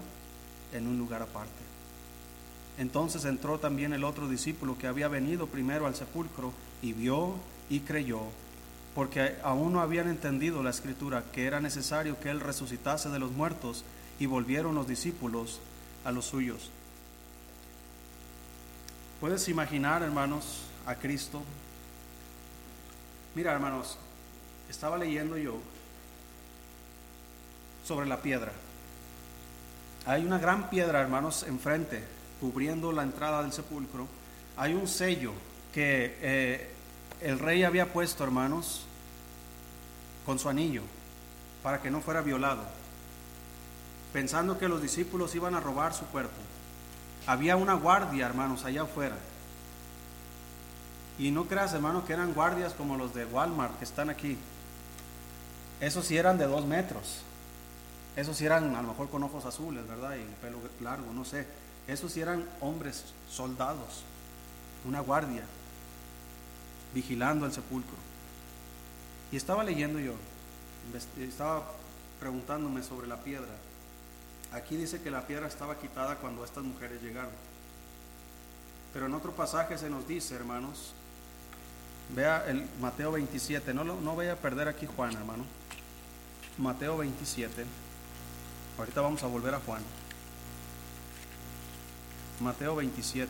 en 0.73 0.87
un 0.87 0.97
lugar 0.97 1.21
aparte. 1.21 1.51
Entonces 2.77 3.25
entró 3.25 3.59
también 3.59 3.93
el 3.93 4.03
otro 4.03 4.27
discípulo 4.27 4.77
que 4.77 4.87
había 4.87 5.07
venido 5.07 5.47
primero 5.47 5.85
al 5.85 5.95
sepulcro 5.95 6.53
y 6.81 6.93
vio 6.93 7.35
y 7.69 7.81
creyó, 7.81 8.21
porque 8.95 9.35
aún 9.43 9.73
no 9.73 9.81
habían 9.81 10.09
entendido 10.09 10.63
la 10.63 10.69
escritura 10.69 11.23
que 11.31 11.45
era 11.45 11.59
necesario 11.59 12.19
que 12.19 12.29
él 12.29 12.39
resucitase 12.39 13.09
de 13.09 13.19
los 13.19 13.31
muertos 13.31 13.83
y 14.19 14.25
volvieron 14.25 14.75
los 14.75 14.87
discípulos 14.87 15.59
a 16.05 16.11
los 16.11 16.25
suyos. 16.25 16.69
¿Puedes 19.19 19.47
imaginar, 19.49 20.01
hermanos, 20.01 20.61
a 20.85 20.95
Cristo? 20.95 21.41
Mira, 23.35 23.51
hermanos, 23.51 23.97
estaba 24.69 24.97
leyendo 24.97 25.37
yo 25.37 25.59
sobre 27.85 28.07
la 28.07 28.21
piedra. 28.21 28.51
Hay 30.05 30.25
una 30.25 30.37
gran 30.37 30.69
piedra, 30.69 31.01
hermanos, 31.01 31.43
enfrente, 31.43 32.03
cubriendo 32.39 32.91
la 32.91 33.03
entrada 33.03 33.41
del 33.41 33.51
sepulcro. 33.51 34.07
Hay 34.55 34.73
un 34.73 34.87
sello 34.87 35.33
que 35.73 36.17
eh, 36.21 36.71
el 37.21 37.39
rey 37.39 37.63
había 37.63 37.91
puesto, 37.91 38.23
hermanos, 38.23 38.85
con 40.25 40.39
su 40.39 40.47
anillo, 40.47 40.83
para 41.61 41.81
que 41.81 41.91
no 41.91 42.01
fuera 42.01 42.21
violado 42.21 42.78
pensando 44.13 44.57
que 44.57 44.67
los 44.67 44.81
discípulos 44.81 45.35
iban 45.35 45.55
a 45.55 45.59
robar 45.59 45.93
su 45.93 46.05
cuerpo. 46.05 46.37
Había 47.27 47.55
una 47.55 47.73
guardia, 47.73 48.25
hermanos, 48.25 48.65
allá 48.65 48.83
afuera. 48.83 49.17
Y 51.17 51.31
no 51.31 51.45
creas, 51.45 51.73
hermanos, 51.73 52.05
que 52.05 52.13
eran 52.13 52.33
guardias 52.33 52.73
como 52.73 52.97
los 52.97 53.13
de 53.13 53.25
Walmart 53.25 53.77
que 53.77 53.83
están 53.83 54.09
aquí. 54.09 54.37
Esos 55.81 56.05
sí 56.05 56.17
eran 56.17 56.37
de 56.37 56.45
dos 56.45 56.65
metros. 56.65 57.21
Esos 58.15 58.37
sí 58.37 58.45
eran 58.45 58.75
a 58.75 58.81
lo 58.81 58.89
mejor 58.89 59.09
con 59.09 59.23
ojos 59.23 59.45
azules, 59.45 59.87
¿verdad? 59.87 60.15
Y 60.15 60.23
pelo 60.41 60.57
largo, 60.81 61.11
no 61.13 61.25
sé. 61.25 61.45
Esos 61.87 62.11
sí 62.11 62.21
eran 62.21 62.43
hombres, 62.61 63.05
soldados. 63.29 64.03
Una 64.85 65.01
guardia 65.01 65.43
vigilando 66.93 67.45
el 67.45 67.51
sepulcro. 67.51 67.97
Y 69.31 69.37
estaba 69.37 69.63
leyendo 69.63 69.99
yo, 69.99 70.13
estaba 71.19 71.63
preguntándome 72.19 72.81
sobre 72.81 73.07
la 73.07 73.17
piedra. 73.17 73.47
Aquí 74.51 74.75
dice 74.75 75.01
que 75.01 75.11
la 75.11 75.27
piedra 75.27 75.47
estaba 75.47 75.77
quitada 75.77 76.15
cuando 76.15 76.43
estas 76.43 76.63
mujeres 76.63 77.01
llegaron. 77.01 77.31
Pero 78.93 79.05
en 79.05 79.13
otro 79.13 79.31
pasaje 79.31 79.77
se 79.77 79.89
nos 79.89 80.07
dice, 80.07 80.35
hermanos, 80.35 80.93
vea 82.15 82.45
el 82.47 82.67
Mateo 82.81 83.11
27, 83.11 83.73
no, 83.73 83.83
no 83.83 84.15
vaya 84.15 84.33
a 84.33 84.35
perder 84.35 84.67
aquí 84.67 84.87
Juan, 84.87 85.13
hermano. 85.13 85.45
Mateo 86.57 86.97
27. 86.97 87.65
Ahorita 88.77 89.01
vamos 89.01 89.23
a 89.23 89.27
volver 89.27 89.53
a 89.53 89.59
Juan. 89.59 89.81
Mateo 92.39 92.75
27. 92.75 93.29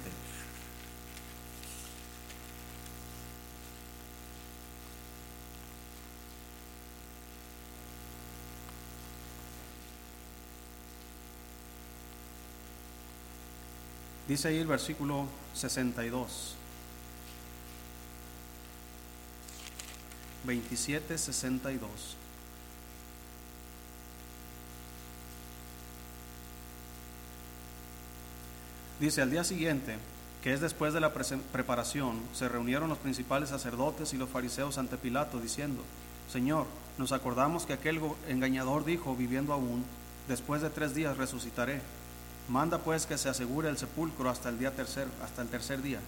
Dice 14.30 14.48
ahí 14.48 14.60
el 14.60 14.68
versículo 14.68 15.26
62. 15.56 16.54
27, 20.46 21.18
62. 21.18 21.90
Dice, 29.00 29.24
al 29.24 29.32
día 29.32 29.44
siguiente, 29.44 29.98
que 30.44 30.54
es 30.54 30.62
después 30.62 30.94
de 30.94 31.00
la 31.00 31.12
preparación, 31.12 32.20
se 32.34 32.48
reunieron 32.48 32.88
los 32.88 33.00
principales 33.00 33.50
sacerdotes 33.50 34.14
y 34.14 34.18
los 34.18 34.30
fariseos 34.30 34.78
ante 34.78 34.98
Pilato, 34.98 35.40
diciendo, 35.40 35.82
Señor, 36.32 36.68
nos 37.00 37.14
acordamos 37.14 37.66
que 37.66 37.74
aquel 37.74 38.00
engañador 38.28 38.86
dijo, 38.86 39.16
viviendo 39.16 39.54
aún, 39.54 39.84
después 40.28 40.62
de 40.62 40.70
tres 40.70 40.94
días 40.94 41.18
resucitaré. 41.18 41.82
Manda 42.50 42.80
pues 42.80 43.06
que 43.06 43.18
se 43.20 43.30
asegure 43.30 43.70
el 43.70 43.78
sepulcro 43.78 44.30
hasta 44.30 44.50
el 44.50 44.58
día 44.58 44.72
tercer, 44.72 45.08
hasta 45.24 45.44
el 45.44 45.50
tercer 45.50 45.84
día. 45.84 46.00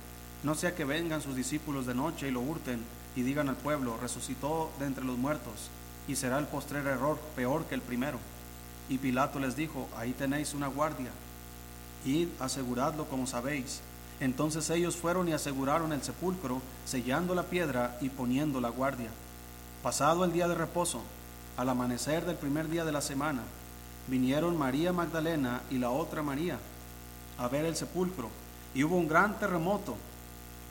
No 0.43 0.56
sea 0.56 0.73
que 0.73 0.86
vengan 0.86 1.21
sus 1.21 1.36
discípulos 1.36 1.86
de 1.86 1.93
noche 1.93 2.27
y 2.27 2.32
lo 2.32 2.41
hurten 2.41 2.82
y 3.15 3.21
digan 3.21 3.47
al 3.47 3.58
pueblo, 3.58 3.97
resucitó 4.01 4.71
de 4.80 4.88
entre 4.88 5.04
los 5.04 5.19
muertos, 5.19 5.69
y 6.08 6.15
será 6.15 6.39
el 6.39 6.47
postrer 6.47 6.88
error 6.88 7.19
peor 7.36 7.65
que 7.65 7.75
el 7.75 7.82
primero. 7.82 8.17
Y 8.89 8.97
Pilato 8.97 9.39
les 9.39 9.56
dijo, 9.56 9.88
ahí 9.95 10.13
tenéis 10.13 10.56
una 10.56 10.67
guardia, 10.67 11.12
id 12.06 12.30
aseguradlo 12.39 13.06
como 13.06 13.27
sabéis. 13.27 13.82
Entonces 14.19 14.67
ellos 14.71 14.95
fueron 14.95 15.27
y 15.27 15.34
aseguraron 15.34 15.93
el 15.93 16.01
sepulcro, 16.01 16.60
sellando 16.86 17.36
la 17.36 17.43
piedra 17.43 17.97
y 18.01 18.10
poniendo 18.10 18.60
la 18.62 18.69
guardia. 18.69 19.10
Pasado 19.84 20.25
el 20.25 20.34
día 20.34 20.47
de 20.47 20.56
reposo, 20.56 21.04
al 21.58 21.69
amanecer 21.69 22.25
del 22.25 22.36
primer 22.36 22.67
día 22.67 22.84
de 22.84 22.91
la 22.91 23.01
semana, 23.01 23.43
vinieron 24.07 24.57
María 24.57 24.93
Magdalena 24.93 25.61
y 25.69 25.77
la 25.77 25.89
otra 25.89 26.21
María 26.23 26.57
a 27.37 27.47
ver 27.47 27.65
el 27.65 27.75
sepulcro, 27.75 28.29
y 28.75 28.83
hubo 28.83 28.97
un 28.97 29.07
gran 29.07 29.39
terremoto, 29.39 29.95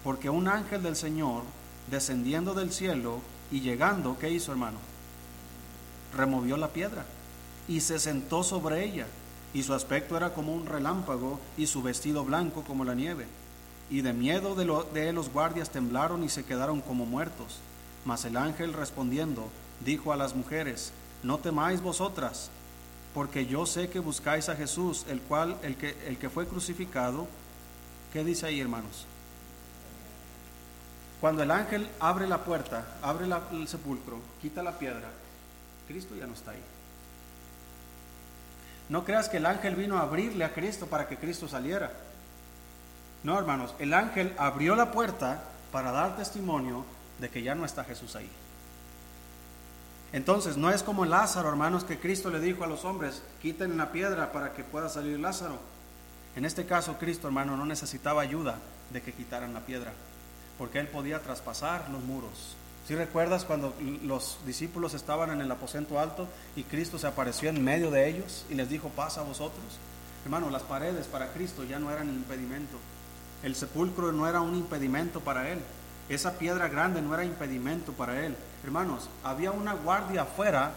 porque 0.04 0.30
un 0.30 0.46
ángel 0.46 0.82
del 0.82 0.94
Señor, 0.94 1.42
descendiendo 1.90 2.54
del 2.54 2.72
cielo 2.72 3.20
y 3.50 3.60
llegando, 3.60 4.16
¿qué 4.18 4.30
hizo 4.30 4.52
hermano? 4.52 4.78
Removió 6.16 6.56
la 6.56 6.68
piedra 6.68 7.04
y 7.66 7.80
se 7.80 7.98
sentó 7.98 8.42
sobre 8.44 8.84
ella 8.84 9.06
y 9.52 9.64
su 9.64 9.74
aspecto 9.74 10.16
era 10.16 10.32
como 10.32 10.54
un 10.54 10.66
relámpago 10.66 11.40
y 11.56 11.66
su 11.66 11.82
vestido 11.82 12.24
blanco 12.24 12.62
como 12.62 12.84
la 12.84 12.94
nieve. 12.94 13.26
Y 13.90 14.02
de 14.02 14.12
miedo 14.12 14.54
de, 14.54 14.64
lo, 14.64 14.84
de 14.84 15.08
él 15.08 15.16
los 15.16 15.32
guardias 15.32 15.70
temblaron 15.70 16.22
y 16.22 16.28
se 16.28 16.44
quedaron 16.44 16.80
como 16.80 17.04
muertos. 17.04 17.58
Mas 18.04 18.24
el 18.24 18.36
ángel 18.36 18.72
respondiendo 18.72 19.48
dijo 19.84 20.12
a 20.12 20.16
las 20.16 20.36
mujeres, 20.36 20.92
no 21.24 21.38
temáis 21.38 21.82
vosotras, 21.82 22.50
porque 23.14 23.46
yo 23.46 23.66
sé 23.66 23.88
que 23.88 23.98
buscáis 23.98 24.48
a 24.48 24.56
Jesús, 24.56 25.04
el 25.08 25.20
cual, 25.20 25.56
el 25.62 25.76
que, 25.76 25.96
el 26.06 26.18
que 26.18 26.30
fue 26.30 26.46
crucificado. 26.46 27.26
¿Qué 28.12 28.24
dice 28.24 28.46
ahí, 28.46 28.60
hermanos? 28.60 29.06
Cuando 31.20 31.42
el 31.42 31.50
ángel 31.50 31.88
abre 31.98 32.26
la 32.26 32.44
puerta, 32.44 32.86
abre 33.02 33.26
el 33.52 33.68
sepulcro, 33.68 34.18
quita 34.40 34.62
la 34.62 34.78
piedra, 34.78 35.10
Cristo 35.86 36.14
ya 36.16 36.26
no 36.26 36.32
está 36.32 36.52
ahí. 36.52 36.62
No 38.88 39.04
creas 39.04 39.28
que 39.28 39.36
el 39.36 39.46
ángel 39.46 39.76
vino 39.76 39.98
a 39.98 40.02
abrirle 40.02 40.44
a 40.44 40.52
Cristo 40.52 40.86
para 40.86 41.08
que 41.08 41.16
Cristo 41.16 41.46
saliera. 41.46 41.92
No, 43.22 43.38
hermanos, 43.38 43.74
el 43.78 43.92
ángel 43.92 44.34
abrió 44.38 44.74
la 44.74 44.92
puerta 44.92 45.44
para 45.70 45.92
dar 45.92 46.16
testimonio 46.16 46.84
de 47.18 47.28
que 47.28 47.42
ya 47.42 47.54
no 47.54 47.64
está 47.64 47.84
Jesús 47.84 48.16
ahí. 48.16 48.30
Entonces, 50.12 50.56
no 50.56 50.70
es 50.70 50.82
como 50.82 51.04
Lázaro, 51.04 51.48
hermanos, 51.48 51.84
que 51.84 51.98
Cristo 51.98 52.30
le 52.30 52.40
dijo 52.40 52.64
a 52.64 52.66
los 52.66 52.84
hombres, 52.84 53.22
quiten 53.40 53.76
la 53.76 53.92
piedra 53.92 54.32
para 54.32 54.52
que 54.52 54.64
pueda 54.64 54.88
salir 54.88 55.20
Lázaro. 55.20 55.58
En 56.36 56.44
este 56.44 56.66
caso, 56.66 56.96
Cristo, 56.98 57.28
hermano, 57.28 57.56
no 57.56 57.66
necesitaba 57.66 58.22
ayuda 58.22 58.58
de 58.92 59.02
que 59.02 59.12
quitaran 59.12 59.54
la 59.54 59.60
piedra 59.60 59.92
porque 60.60 60.78
él 60.78 60.88
podía 60.88 61.22
traspasar 61.22 61.88
los 61.88 62.02
muros. 62.02 62.54
Si 62.86 62.94
recuerdas 62.94 63.46
cuando 63.46 63.74
los 64.02 64.36
discípulos 64.44 64.92
estaban 64.92 65.30
en 65.30 65.40
el 65.40 65.50
aposento 65.50 65.98
alto 65.98 66.28
y 66.54 66.64
Cristo 66.64 66.98
se 66.98 67.06
apareció 67.06 67.48
en 67.48 67.64
medio 67.64 67.90
de 67.90 68.06
ellos 68.10 68.44
y 68.50 68.54
les 68.54 68.68
dijo, 68.68 68.90
pasa 68.90 69.22
a 69.22 69.24
vosotros. 69.24 69.64
Hermano, 70.22 70.50
las 70.50 70.60
paredes 70.60 71.06
para 71.06 71.32
Cristo 71.32 71.64
ya 71.64 71.78
no 71.78 71.90
eran 71.90 72.10
impedimento. 72.10 72.76
El 73.42 73.56
sepulcro 73.56 74.12
no 74.12 74.28
era 74.28 74.42
un 74.42 74.54
impedimento 74.54 75.20
para 75.20 75.48
él. 75.50 75.60
Esa 76.10 76.36
piedra 76.36 76.68
grande 76.68 77.00
no 77.00 77.14
era 77.14 77.24
impedimento 77.24 77.92
para 77.92 78.26
él. 78.26 78.36
Hermanos, 78.64 79.08
había 79.22 79.52
una 79.52 79.74
guardia 79.74 80.22
afuera 80.22 80.72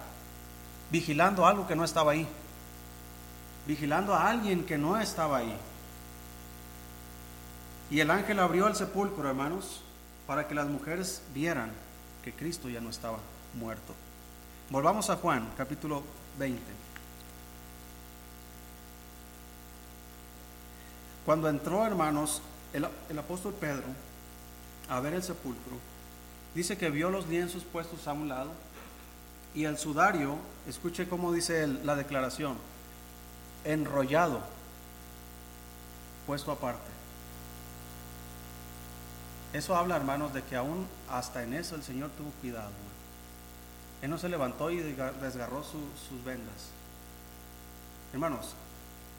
vigilando 0.92 1.48
algo 1.48 1.66
que 1.66 1.76
no 1.76 1.84
estaba 1.84 2.12
ahí. 2.12 2.28
Vigilando 3.66 4.14
a 4.14 4.30
alguien 4.30 4.64
que 4.64 4.78
no 4.78 4.96
estaba 4.96 5.40
ahí. 5.40 5.58
Y 7.90 8.00
el 8.00 8.12
ángel 8.12 8.40
abrió 8.40 8.68
el 8.68 8.76
sepulcro, 8.76 9.28
hermanos, 9.28 9.82
para 10.28 10.48
que 10.48 10.54
las 10.54 10.68
mujeres 10.68 11.24
vieran 11.34 11.72
que 12.24 12.32
Cristo 12.32 12.70
ya 12.70 12.80
no 12.80 12.92
estaba 12.92 13.18
muerto. 13.56 13.96
Volvamos 14.70 15.10
a 15.10 15.16
Juan, 15.16 15.50
capítulo 15.58 16.04
20. 16.38 16.62
Cuando 21.26 21.50
entró, 21.50 21.88
hermanos, 21.88 22.44
el, 22.72 22.88
el, 23.10 23.18
apóstol 23.18 23.56
Pedro 23.60 23.86
a 24.90 25.00
ver 25.00 25.14
el 25.14 25.24
sepulcro, 25.24 25.78
dice 26.56 26.78
que 26.78 26.90
vio 26.90 27.10
los 27.10 27.28
lienzos 27.28 27.64
puestos 27.64 28.08
a 28.08 28.14
un 28.14 28.30
lado 28.30 28.52
y 29.56 29.66
el 29.66 29.78
sudario, 29.78 30.38
escuche 30.68 31.08
cómo 31.08 31.32
dice 31.32 31.68
la 31.68 31.96
declaración, 31.96 32.58
enrollado, 33.64 34.42
puesto 36.26 36.52
aparte. 36.52 36.92
Eso 39.54 39.76
habla, 39.76 39.96
hermanos, 39.96 40.34
de 40.34 40.42
que 40.44 40.56
aún 40.56 40.88
hasta 41.10 41.44
en 41.44 41.54
eso 41.54 41.76
el 41.76 41.84
Señor 41.84 42.10
tuvo 42.18 42.32
cuidado. 42.42 42.72
Él 44.02 44.10
no 44.10 44.18
se 44.18 44.28
levantó 44.28 44.72
y 44.72 44.78
desgarró 44.78 45.64
sus 45.64 46.24
vendas. 46.26 46.72
Hermanos, 48.12 48.56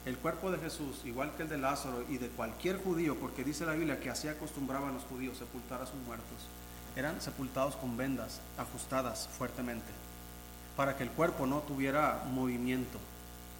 el 0.05 0.17
cuerpo 0.17 0.51
de 0.51 0.59
Jesús, 0.59 1.01
igual 1.03 1.33
que 1.35 1.43
el 1.43 1.49
de 1.49 1.57
Lázaro 1.57 2.03
y 2.07 2.17
de 2.17 2.29
cualquier 2.29 2.81
judío, 2.81 3.15
porque 3.15 3.43
dice 3.43 3.65
la 3.65 3.73
Biblia 3.73 3.99
que 3.99 4.11
así 4.11 4.27
acostumbraban 4.27 4.93
los 4.93 5.03
judíos 5.03 5.37
sepultar 5.37 5.81
a 5.81 5.87
sus 5.87 5.99
muertos, 6.05 6.47
eran 6.95 7.19
sepultados 7.19 7.75
con 7.75 7.97
vendas 7.97 8.39
ajustadas 8.57 9.27
fuertemente, 9.35 9.91
para 10.77 10.95
que 10.95 11.03
el 11.03 11.09
cuerpo 11.09 11.47
no 11.47 11.59
tuviera 11.59 12.23
movimiento. 12.31 12.99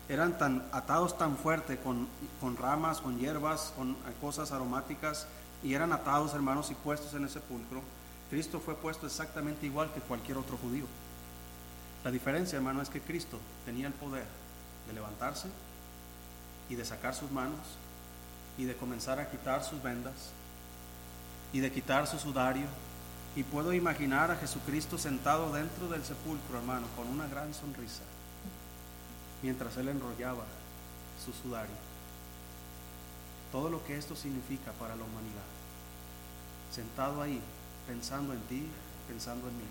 Eran 0.08 0.38
atados 0.71 1.17
tan 1.17 1.36
fuerte 1.36 1.77
con, 1.77 2.08
con 2.39 2.55
ramas, 2.58 3.01
con 3.01 3.17
hierbas, 3.17 3.73
con 3.75 3.97
cosas 4.21 4.51
aromáticas, 4.51 5.25
y 5.63 5.73
eran 5.73 5.91
atados, 5.93 6.36
hermanos, 6.36 6.69
y 6.69 6.75
puestos 6.75 7.15
en 7.15 7.23
el 7.23 7.29
sepulcro, 7.29 7.81
Cristo 8.29 8.60
fue 8.60 8.75
puesto 8.75 9.08
exactamente 9.08 9.65
igual 9.65 9.91
que 9.93 9.99
cualquier 10.01 10.38
otro 10.38 10.58
judío. 10.58 10.86
La 12.03 12.12
diferencia, 12.12 12.58
hermano, 12.58 12.81
es 12.81 12.89
que 12.89 13.01
Cristo 13.01 13.39
tenía 13.65 13.88
el 13.88 13.93
poder 13.93 14.25
de 14.88 14.93
levantarse 14.93 15.47
y 16.69 16.75
de 16.75 16.86
sacar 16.86 17.15
sus 17.15 17.32
manos 17.32 17.60
y 18.58 18.65
de 18.65 18.75
comenzar 18.75 19.19
a 19.19 19.30
quitar 19.30 19.63
sus 19.63 19.82
vendas 19.82 20.32
y 21.54 21.60
de 21.60 21.71
quitar 21.71 22.08
su 22.08 22.17
sudario. 22.19 22.67
Y 23.36 23.43
puedo 23.43 23.73
imaginar 23.73 24.32
a 24.32 24.38
Jesucristo 24.38 24.97
sentado 24.97 25.51
dentro 25.51 25.89
del 25.89 26.06
sepulcro, 26.06 26.58
hermano, 26.58 26.88
con 26.95 27.08
una 27.08 27.28
gran 27.28 27.54
sonrisa, 27.54 28.04
mientras 29.41 29.75
él 29.78 29.89
enrollaba 29.89 30.45
su 31.23 31.34
sudario 31.34 31.86
todo 33.56 33.69
lo 33.69 33.82
que 33.86 33.97
esto 33.97 34.17
significa 34.17 34.73
para 34.73 34.97
la 34.97 35.04
humanidad. 35.06 35.47
Sentado 36.73 37.21
ahí, 37.21 37.39
pensando 37.88 38.34
en 38.34 38.41
ti, 38.49 38.67
pensando 39.08 39.47
en 39.47 39.58
mí, 39.58 39.63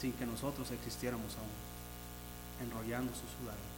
sin 0.00 0.12
que 0.12 0.24
nosotros 0.24 0.70
existiéramos 0.70 1.34
aún, 1.34 2.68
enrollando 2.68 3.12
su 3.12 3.26
sudario. 3.36 3.75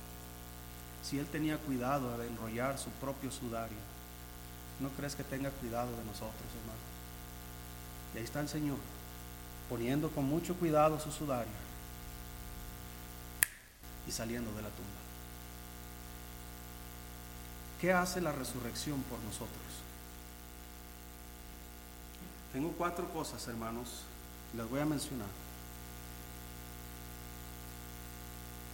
Si 1.09 1.19
Él 1.19 1.25
tenía 1.25 1.57
cuidado 1.57 2.19
de 2.19 2.27
enrollar 2.27 2.79
su 2.79 2.91
propio 2.91 3.31
sudario, 3.31 3.79
¿no 4.79 4.91
crees 4.91 5.15
que 5.15 5.25
tenga 5.25 5.49
cuidado 5.51 5.91
de 5.91 6.05
nosotros, 6.05 6.35
hermano? 6.61 6.83
Y 8.15 8.19
ahí 8.19 8.25
está 8.25 8.41
el 8.41 8.49
Señor, 8.51 8.77
poniendo 9.71 10.11
con 10.11 10.27
mucho 10.27 10.55
cuidado 10.57 11.01
su 11.01 11.11
sudario 11.11 11.51
y 14.07 14.13
saliendo 14.13 14.51
de 14.51 14.61
la 14.61 14.69
tumba. 14.69 15.01
¿Qué 17.81 17.91
hace 17.91 18.21
la 18.21 18.33
resurrección 18.33 19.01
por 19.05 19.19
nosotros? 19.21 19.49
Tengo 22.53 22.71
cuatro 22.73 23.09
cosas, 23.15 23.49
hermanos, 23.49 24.03
las 24.55 24.69
voy 24.69 24.81
a 24.81 24.85
mencionar. 24.85 25.29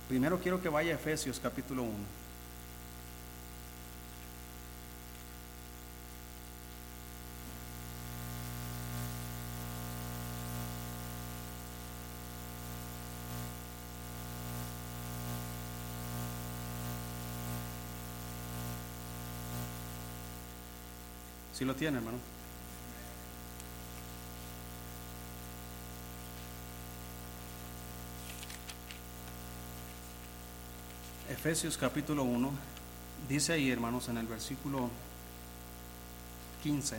Primero 0.09 0.41
quiero 0.41 0.61
que 0.61 0.69
vaya 0.69 0.95
a 0.95 0.97
Efesios 0.97 1.39
capítulo 1.39 1.85
1. 1.85 2.24
Si 21.55 21.65
lo 21.65 21.77
tiene, 21.77 21.99
hermano. 21.99 22.19
Efesios 31.31 31.77
capítulo 31.79 32.25
1, 32.25 32.51
dice 33.29 33.53
ahí, 33.53 33.71
hermanos, 33.71 34.09
en 34.09 34.19
el 34.19 34.27
versículo 34.27 34.91
15. 36.65 36.99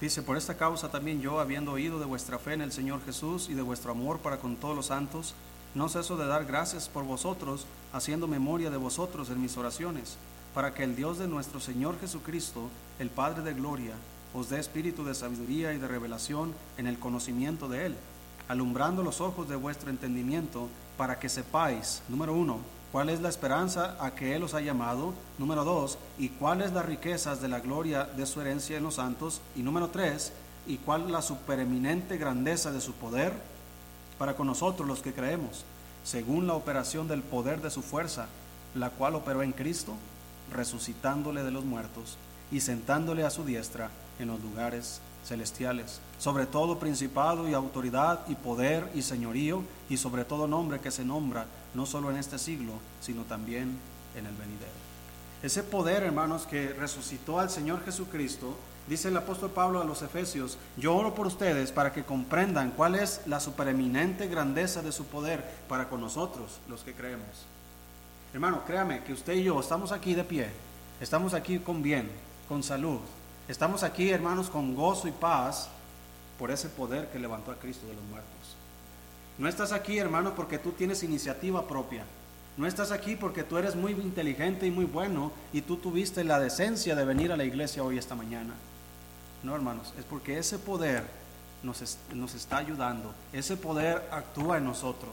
Dice, 0.00 0.22
por 0.22 0.36
esta 0.36 0.56
causa 0.56 0.88
también 0.88 1.20
yo, 1.20 1.40
habiendo 1.40 1.72
oído 1.72 1.98
de 1.98 2.06
vuestra 2.06 2.38
fe 2.38 2.52
en 2.52 2.62
el 2.62 2.70
Señor 2.70 3.04
Jesús 3.04 3.48
y 3.48 3.54
de 3.54 3.62
vuestro 3.62 3.90
amor 3.90 4.20
para 4.20 4.38
con 4.38 4.56
todos 4.56 4.76
los 4.76 4.86
santos, 4.86 5.34
no 5.74 5.88
ceso 5.88 6.16
de 6.16 6.26
dar 6.26 6.44
gracias 6.44 6.88
por 6.88 7.04
vosotros, 7.04 7.66
haciendo 7.92 8.26
memoria 8.26 8.70
de 8.70 8.76
vosotros 8.76 9.30
en 9.30 9.40
mis 9.40 9.56
oraciones, 9.56 10.16
para 10.54 10.74
que 10.74 10.84
el 10.84 10.96
Dios 10.96 11.18
de 11.18 11.28
nuestro 11.28 11.60
Señor 11.60 11.98
Jesucristo, 12.00 12.68
el 12.98 13.10
Padre 13.10 13.42
de 13.42 13.54
Gloria, 13.54 13.94
os 14.34 14.48
dé 14.48 14.58
espíritu 14.58 15.04
de 15.04 15.14
sabiduría 15.14 15.72
y 15.72 15.78
de 15.78 15.88
revelación 15.88 16.54
en 16.78 16.86
el 16.86 16.98
conocimiento 16.98 17.68
de 17.68 17.86
Él 17.86 17.96
alumbrando 18.50 19.04
los 19.04 19.20
ojos 19.20 19.48
de 19.48 19.54
vuestro 19.54 19.90
entendimiento, 19.90 20.68
para 20.96 21.20
que 21.20 21.28
sepáis, 21.28 22.02
número 22.08 22.34
uno, 22.34 22.58
cuál 22.90 23.08
es 23.08 23.20
la 23.20 23.28
esperanza 23.28 23.96
a 24.00 24.16
que 24.16 24.34
Él 24.34 24.42
os 24.42 24.54
ha 24.54 24.60
llamado, 24.60 25.14
número 25.38 25.62
dos, 25.62 25.98
y 26.18 26.30
cuáles 26.30 26.72
las 26.72 26.84
riquezas 26.84 27.40
de 27.40 27.46
la 27.46 27.60
gloria 27.60 28.06
de 28.06 28.26
su 28.26 28.40
herencia 28.40 28.76
en 28.76 28.82
los 28.82 28.96
santos, 28.96 29.40
y 29.54 29.62
número 29.62 29.90
tres, 29.90 30.32
y 30.66 30.78
cuál 30.78 31.12
la 31.12 31.22
supereminente 31.22 32.18
grandeza 32.18 32.72
de 32.72 32.80
su 32.80 32.92
poder 32.94 33.32
para 34.20 34.36
con 34.36 34.48
nosotros 34.48 34.86
los 34.86 35.00
que 35.00 35.14
creemos, 35.14 35.64
según 36.04 36.46
la 36.46 36.52
operación 36.52 37.08
del 37.08 37.22
poder 37.22 37.62
de 37.62 37.70
su 37.70 37.80
fuerza, 37.80 38.26
la 38.74 38.90
cual 38.90 39.14
operó 39.14 39.42
en 39.42 39.52
Cristo, 39.52 39.94
resucitándole 40.52 41.42
de 41.42 41.50
los 41.50 41.64
muertos 41.64 42.18
y 42.52 42.60
sentándole 42.60 43.24
a 43.24 43.30
su 43.30 43.46
diestra 43.46 43.88
en 44.18 44.28
los 44.28 44.38
lugares 44.42 45.00
celestiales, 45.24 46.02
sobre 46.18 46.44
todo 46.44 46.78
principado 46.78 47.48
y 47.48 47.54
autoridad 47.54 48.20
y 48.28 48.34
poder 48.34 48.90
y 48.94 49.00
señorío 49.00 49.62
y 49.88 49.96
sobre 49.96 50.26
todo 50.26 50.46
nombre 50.46 50.80
que 50.80 50.90
se 50.90 51.02
nombra 51.02 51.46
no 51.72 51.86
solo 51.86 52.10
en 52.10 52.18
este 52.18 52.38
siglo, 52.38 52.74
sino 53.00 53.22
también 53.22 53.78
en 54.14 54.26
el 54.26 54.34
venidero. 54.34 54.79
Ese 55.42 55.62
poder, 55.62 56.02
hermanos, 56.02 56.46
que 56.46 56.72
resucitó 56.74 57.40
al 57.40 57.50
Señor 57.50 57.84
Jesucristo, 57.84 58.56
dice 58.88 59.08
el 59.08 59.16
apóstol 59.16 59.50
Pablo 59.50 59.80
a 59.80 59.84
los 59.84 60.02
Efesios, 60.02 60.58
yo 60.76 60.94
oro 60.94 61.14
por 61.14 61.26
ustedes 61.26 61.72
para 61.72 61.92
que 61.92 62.04
comprendan 62.04 62.72
cuál 62.72 62.94
es 62.94 63.22
la 63.26 63.40
supereminente 63.40 64.28
grandeza 64.28 64.82
de 64.82 64.92
su 64.92 65.06
poder 65.06 65.44
para 65.68 65.88
con 65.88 66.00
nosotros, 66.00 66.60
los 66.68 66.82
que 66.82 66.94
creemos. 66.94 67.46
Hermano, 68.34 68.64
créame 68.66 69.02
que 69.02 69.12
usted 69.12 69.34
y 69.34 69.44
yo 69.44 69.58
estamos 69.58 69.92
aquí 69.92 70.14
de 70.14 70.24
pie, 70.24 70.48
estamos 71.00 71.34
aquí 71.34 71.58
con 71.58 71.82
bien, 71.82 72.10
con 72.48 72.62
salud, 72.62 73.00
Estamos 73.50 73.82
aquí, 73.82 74.10
hermanos, 74.10 74.48
con 74.48 74.76
gozo 74.76 75.08
y 75.08 75.10
paz 75.10 75.68
por 76.38 76.52
ese 76.52 76.68
poder 76.68 77.08
que 77.08 77.18
levantó 77.18 77.50
a 77.50 77.56
Cristo 77.56 77.84
de 77.88 77.94
los 77.94 78.04
muertos. 78.04 78.30
No 79.38 79.48
estás 79.48 79.72
aquí, 79.72 79.98
hermano, 79.98 80.36
porque 80.36 80.60
tú 80.60 80.70
tienes 80.70 81.02
iniciativa 81.02 81.66
propia. 81.66 82.04
No 82.60 82.66
estás 82.66 82.92
aquí 82.92 83.16
porque 83.16 83.42
tú 83.42 83.56
eres 83.56 83.74
muy 83.74 83.92
inteligente 83.92 84.66
y 84.66 84.70
muy 84.70 84.84
bueno 84.84 85.32
y 85.50 85.62
tú 85.62 85.78
tuviste 85.78 86.24
la 86.24 86.38
decencia 86.38 86.94
de 86.94 87.06
venir 87.06 87.32
a 87.32 87.36
la 87.38 87.44
iglesia 87.44 87.82
hoy 87.82 87.96
esta 87.96 88.14
mañana. 88.14 88.52
No, 89.42 89.54
hermanos, 89.54 89.94
es 89.98 90.04
porque 90.04 90.36
ese 90.36 90.58
poder 90.58 91.02
nos, 91.62 91.80
está 92.34 92.58
ayudando. 92.58 93.14
Ese 93.32 93.56
poder 93.56 94.06
actúa 94.12 94.58
en 94.58 94.64
nosotros. 94.64 95.10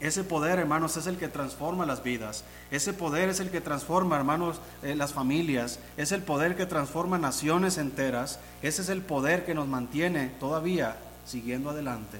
Ese 0.00 0.24
poder, 0.24 0.58
hermanos, 0.58 0.96
es 0.96 1.06
el 1.06 1.18
que 1.18 1.28
transforma 1.28 1.84
las 1.84 2.02
vidas. 2.02 2.42
Ese 2.70 2.94
poder 2.94 3.28
es 3.28 3.40
el 3.40 3.50
que 3.50 3.60
transforma, 3.60 4.16
hermanos, 4.16 4.58
eh, 4.82 4.94
las 4.94 5.12
familias. 5.12 5.78
Es 5.98 6.10
el 6.10 6.22
poder 6.22 6.56
que 6.56 6.64
transforma 6.64 7.18
naciones 7.18 7.76
enteras. 7.76 8.40
Ese 8.62 8.80
es 8.80 8.88
el 8.88 9.02
poder 9.02 9.44
que 9.44 9.52
nos 9.52 9.68
mantiene 9.68 10.30
todavía 10.40 10.96
siguiendo 11.26 11.68
adelante 11.68 12.16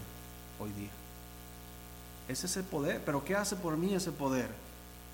hoy 0.61 0.73
día. 0.73 0.91
Ese 2.29 2.47
es 2.47 2.57
el 2.57 2.65
poder. 2.65 3.03
Pero 3.05 3.25
¿qué 3.25 3.37
hace 3.37 3.57
por 3.57 3.77
mí 3.77 3.95
ese 3.95 4.13
poder? 4.13 4.49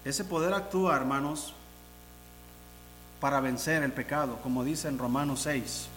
Ese 0.04 0.24
poder 0.24 0.54
actúa, 0.54 0.96
hermanos, 0.96 1.54
para 3.20 3.40
vencer 3.40 3.82
el 3.82 3.92
pecado, 3.92 4.38
como 4.42 4.64
dice 4.64 4.88
en 4.88 4.98
Romanos 4.98 5.40
6. 5.42 5.88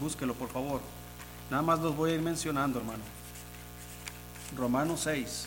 Búsquelo, 0.00 0.34
por 0.34 0.48
favor. 0.48 0.80
Nada 1.50 1.62
más 1.62 1.78
los 1.80 1.96
voy 1.96 2.12
a 2.12 2.14
ir 2.14 2.22
mencionando, 2.22 2.78
hermano. 2.78 3.04
Romanos 4.56 5.00
6. 5.04 5.46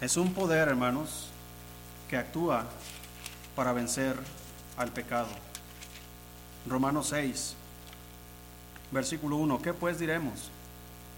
Es 0.00 0.16
un 0.16 0.32
poder, 0.34 0.68
hermanos, 0.68 1.28
que 2.08 2.16
actúa 2.16 2.66
para 3.54 3.72
vencer 3.72 4.16
al 4.76 4.90
pecado. 4.90 5.28
Romanos 6.66 7.08
6, 7.10 7.54
versículo 8.92 9.36
1. 9.36 9.60
¿Qué 9.62 9.72
pues 9.72 9.98
diremos? 9.98 10.50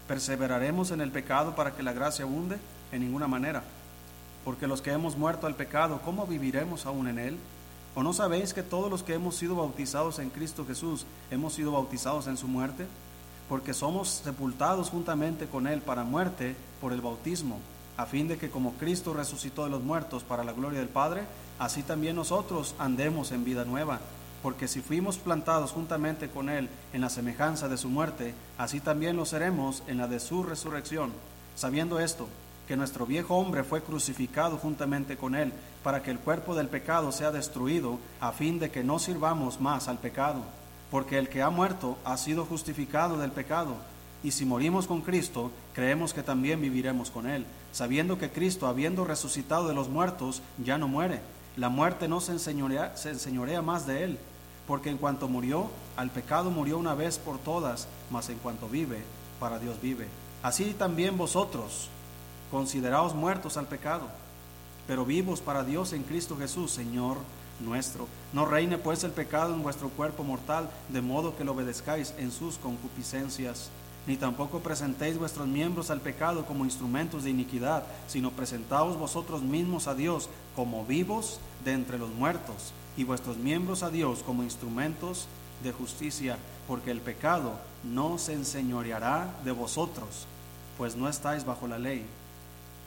¿Perseveraremos 0.07 0.91
en 0.91 1.01
el 1.01 1.11
pecado 1.11 1.55
para 1.55 1.75
que 1.75 1.83
la 1.83 1.93
gracia 1.93 2.25
abunde? 2.25 2.57
En 2.91 3.01
ninguna 3.01 3.27
manera. 3.27 3.63
Porque 4.43 4.67
los 4.67 4.81
que 4.81 4.91
hemos 4.91 5.17
muerto 5.17 5.47
al 5.47 5.55
pecado, 5.55 6.01
¿cómo 6.03 6.25
viviremos 6.25 6.85
aún 6.85 7.07
en 7.07 7.19
él? 7.19 7.37
¿O 7.95 8.03
no 8.03 8.13
sabéis 8.13 8.53
que 8.53 8.63
todos 8.63 8.89
los 8.89 9.03
que 9.03 9.13
hemos 9.13 9.35
sido 9.35 9.55
bautizados 9.55 10.19
en 10.19 10.29
Cristo 10.29 10.65
Jesús 10.65 11.05
hemos 11.31 11.53
sido 11.53 11.71
bautizados 11.71 12.27
en 12.27 12.37
su 12.37 12.47
muerte? 12.47 12.85
Porque 13.49 13.73
somos 13.73 14.09
sepultados 14.23 14.89
juntamente 14.89 15.45
con 15.47 15.67
Él 15.67 15.81
para 15.81 16.03
muerte 16.03 16.55
por 16.81 16.93
el 16.93 17.01
bautismo 17.01 17.59
a 17.97 18.05
fin 18.05 18.27
de 18.27 18.37
que 18.37 18.49
como 18.49 18.73
Cristo 18.73 19.13
resucitó 19.13 19.63
de 19.63 19.69
los 19.69 19.81
muertos 19.81 20.23
para 20.23 20.43
la 20.43 20.53
gloria 20.53 20.79
del 20.79 20.89
Padre, 20.89 21.23
así 21.59 21.83
también 21.83 22.15
nosotros 22.15 22.75
andemos 22.77 23.31
en 23.31 23.45
vida 23.45 23.63
nueva. 23.63 23.99
Porque 24.45 24.67
si 24.67 24.81
fuimos 24.81 25.17
plantados 25.17 25.71
juntamente 25.71 26.29
con 26.29 26.49
Él 26.49 26.69
en 26.93 27.01
la 27.01 27.09
semejanza 27.09 27.67
de 27.67 27.77
su 27.77 27.89
muerte, 27.89 28.35
así 28.59 28.79
también 28.79 29.17
lo 29.17 29.25
seremos 29.25 29.81
en 29.87 29.97
la 29.97 30.07
de 30.07 30.19
su 30.19 30.43
resurrección. 30.43 31.11
Sabiendo 31.55 31.99
esto, 31.99 32.27
que 32.67 32.77
nuestro 32.77 33.07
viejo 33.07 33.37
hombre 33.37 33.63
fue 33.63 33.81
crucificado 33.81 34.57
juntamente 34.57 35.17
con 35.17 35.33
Él, 35.33 35.51
para 35.81 36.03
que 36.03 36.11
el 36.11 36.19
cuerpo 36.19 36.53
del 36.53 36.67
pecado 36.67 37.11
sea 37.11 37.31
destruido, 37.31 37.97
a 38.21 38.33
fin 38.33 38.59
de 38.59 38.69
que 38.69 38.83
no 38.83 38.99
sirvamos 38.99 39.59
más 39.59 39.87
al 39.87 39.97
pecado. 39.97 40.43
Porque 40.91 41.17
el 41.17 41.27
que 41.27 41.41
ha 41.41 41.49
muerto 41.49 41.97
ha 42.05 42.15
sido 42.15 42.45
justificado 42.45 43.17
del 43.17 43.31
pecado 43.31 43.77
y 44.23 44.29
si 44.29 44.45
morimos 44.45 44.85
con 44.85 45.01
Cristo, 45.01 45.49
creemos 45.73 46.13
que 46.13 46.21
también 46.21 46.61
viviremos 46.61 47.09
con 47.09 47.25
Él, 47.25 47.47
sabiendo 47.71 48.19
que 48.19 48.29
Cristo, 48.29 48.67
habiendo 48.67 49.05
resucitado 49.05 49.67
de 49.67 49.73
los 49.73 49.89
muertos, 49.89 50.43
ya 50.63 50.77
no 50.77 50.87
muere. 50.87 51.21
La 51.57 51.69
muerte 51.69 52.07
no 52.07 52.21
se 52.21 52.33
enseñorea, 52.33 52.95
se 52.95 53.09
enseñorea 53.09 53.63
más 53.63 53.87
de 53.87 54.03
Él, 54.03 54.19
porque 54.67 54.89
en 54.89 54.97
cuanto 54.97 55.27
murió, 55.27 55.69
al 55.95 56.09
pecado 56.09 56.51
murió 56.51 56.77
una 56.77 56.95
vez 56.95 57.17
por 57.17 57.37
todas, 57.37 57.87
mas 58.09 58.29
en 58.29 58.37
cuanto 58.39 58.67
vive, 58.67 59.03
para 59.39 59.59
Dios 59.59 59.81
vive. 59.81 60.07
Así 60.43 60.75
también 60.77 61.17
vosotros, 61.17 61.89
consideraos 62.51 63.13
muertos 63.13 63.57
al 63.57 63.67
pecado, 63.67 64.07
pero 64.87 65.05
vivos 65.05 65.41
para 65.41 65.63
Dios 65.63 65.93
en 65.93 66.03
Cristo 66.03 66.37
Jesús, 66.37 66.71
Señor 66.71 67.17
nuestro. 67.59 68.07
No 68.33 68.45
reine 68.45 68.77
pues 68.77 69.03
el 69.05 69.11
pecado 69.11 69.53
en 69.53 69.63
vuestro 69.63 69.89
cuerpo 69.89 70.23
mortal, 70.23 70.69
de 70.89 71.01
modo 71.01 71.37
que 71.37 71.45
lo 71.45 71.53
obedezcáis 71.53 72.13
en 72.17 72.31
sus 72.31 72.57
concupiscencias 72.57 73.69
ni 74.07 74.17
tampoco 74.17 74.59
presentéis 74.59 75.17
vuestros 75.17 75.47
miembros 75.47 75.89
al 75.89 76.01
pecado 76.01 76.45
como 76.45 76.65
instrumentos 76.65 77.23
de 77.23 77.31
iniquidad, 77.31 77.83
sino 78.07 78.31
presentaos 78.31 78.97
vosotros 78.97 79.41
mismos 79.41 79.87
a 79.87 79.95
Dios 79.95 80.29
como 80.55 80.85
vivos 80.85 81.39
de 81.63 81.73
entre 81.73 81.97
los 81.97 82.09
muertos, 82.09 82.71
y 82.97 83.03
vuestros 83.03 83.37
miembros 83.37 83.83
a 83.83 83.89
Dios 83.89 84.23
como 84.25 84.43
instrumentos 84.43 85.27
de 85.63 85.71
justicia, 85.71 86.37
porque 86.67 86.91
el 86.91 87.01
pecado 87.01 87.59
no 87.83 88.17
se 88.17 88.33
enseñoreará 88.33 89.33
de 89.43 89.51
vosotros, 89.51 90.25
pues 90.77 90.95
no 90.95 91.07
estáis 91.07 91.45
bajo 91.45 91.67
la 91.67 91.79
ley, 91.79 92.05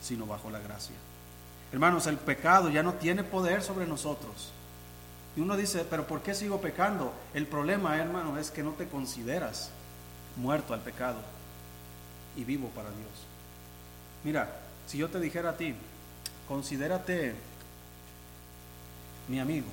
sino 0.03 0.27
bajo 0.27 0.51
la 0.51 0.59
gracia. 0.61 0.97
Hermanos, 1.73 2.07
el 2.07 2.17
pecado 2.17 2.71
ya 2.71 2.83
no 2.83 2.95
tiene 2.95 3.25
poder 3.25 3.63
sobre 3.63 3.87
nosotros. 3.87 4.53
Y 5.37 5.41
uno 5.41 5.57
dice, 5.57 5.85
pero 5.89 6.07
¿por 6.07 6.23
qué 6.23 6.35
sigo 6.35 6.61
pecando? 6.61 7.13
El 7.35 7.47
problema, 7.47 7.97
hermano, 7.99 8.39
es 8.39 8.51
que 8.51 8.63
no 8.63 8.73
te 8.73 8.89
consideras 8.89 9.71
muerto 10.37 10.75
al 10.75 10.81
pecado 10.81 11.19
y 12.37 12.45
vivo 12.45 12.69
para 12.71 12.89
Dios. 12.89 13.27
Mira, 14.25 14.61
si 14.87 14.99
yo 14.99 15.09
te 15.09 15.21
dijera 15.21 15.51
a 15.51 15.57
ti, 15.57 15.75
considérate 16.49 17.35
mi 19.29 19.39
amigo, 19.39 19.67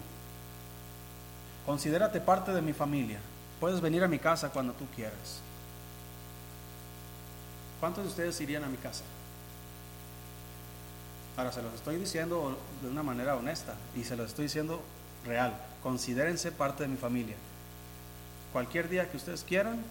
considérate 1.65 2.21
parte 2.21 2.51
de 2.51 2.61
mi 2.61 2.73
familia, 2.73 3.19
puedes 3.59 3.81
venir 3.81 4.03
a 4.03 4.07
mi 4.07 4.19
casa 4.19 4.49
cuando 4.49 4.73
tú 4.73 4.85
quieras. 4.95 5.41
¿Cuántos 7.79 8.03
de 8.03 8.09
ustedes 8.09 8.39
irían 8.41 8.63
a 8.63 8.67
mi 8.67 8.77
casa? 8.77 9.03
Ahora 11.37 11.51
se 11.51 11.61
los 11.61 11.73
estoy 11.73 11.97
diciendo 11.97 12.57
de 12.81 12.89
una 12.89 13.03
manera 13.03 13.35
honesta 13.35 13.75
y 13.95 14.03
se 14.03 14.15
los 14.15 14.27
estoy 14.27 14.45
diciendo 14.45 14.81
real. 15.25 15.53
Considérense 15.83 16.51
parte 16.51 16.83
de 16.83 16.89
mi 16.89 16.97
familia. 16.97 17.35
Cualquier 18.53 18.87
día 18.87 19.09
que 19.09 19.17
ustedes 19.17 19.43
quieran, 19.43 19.83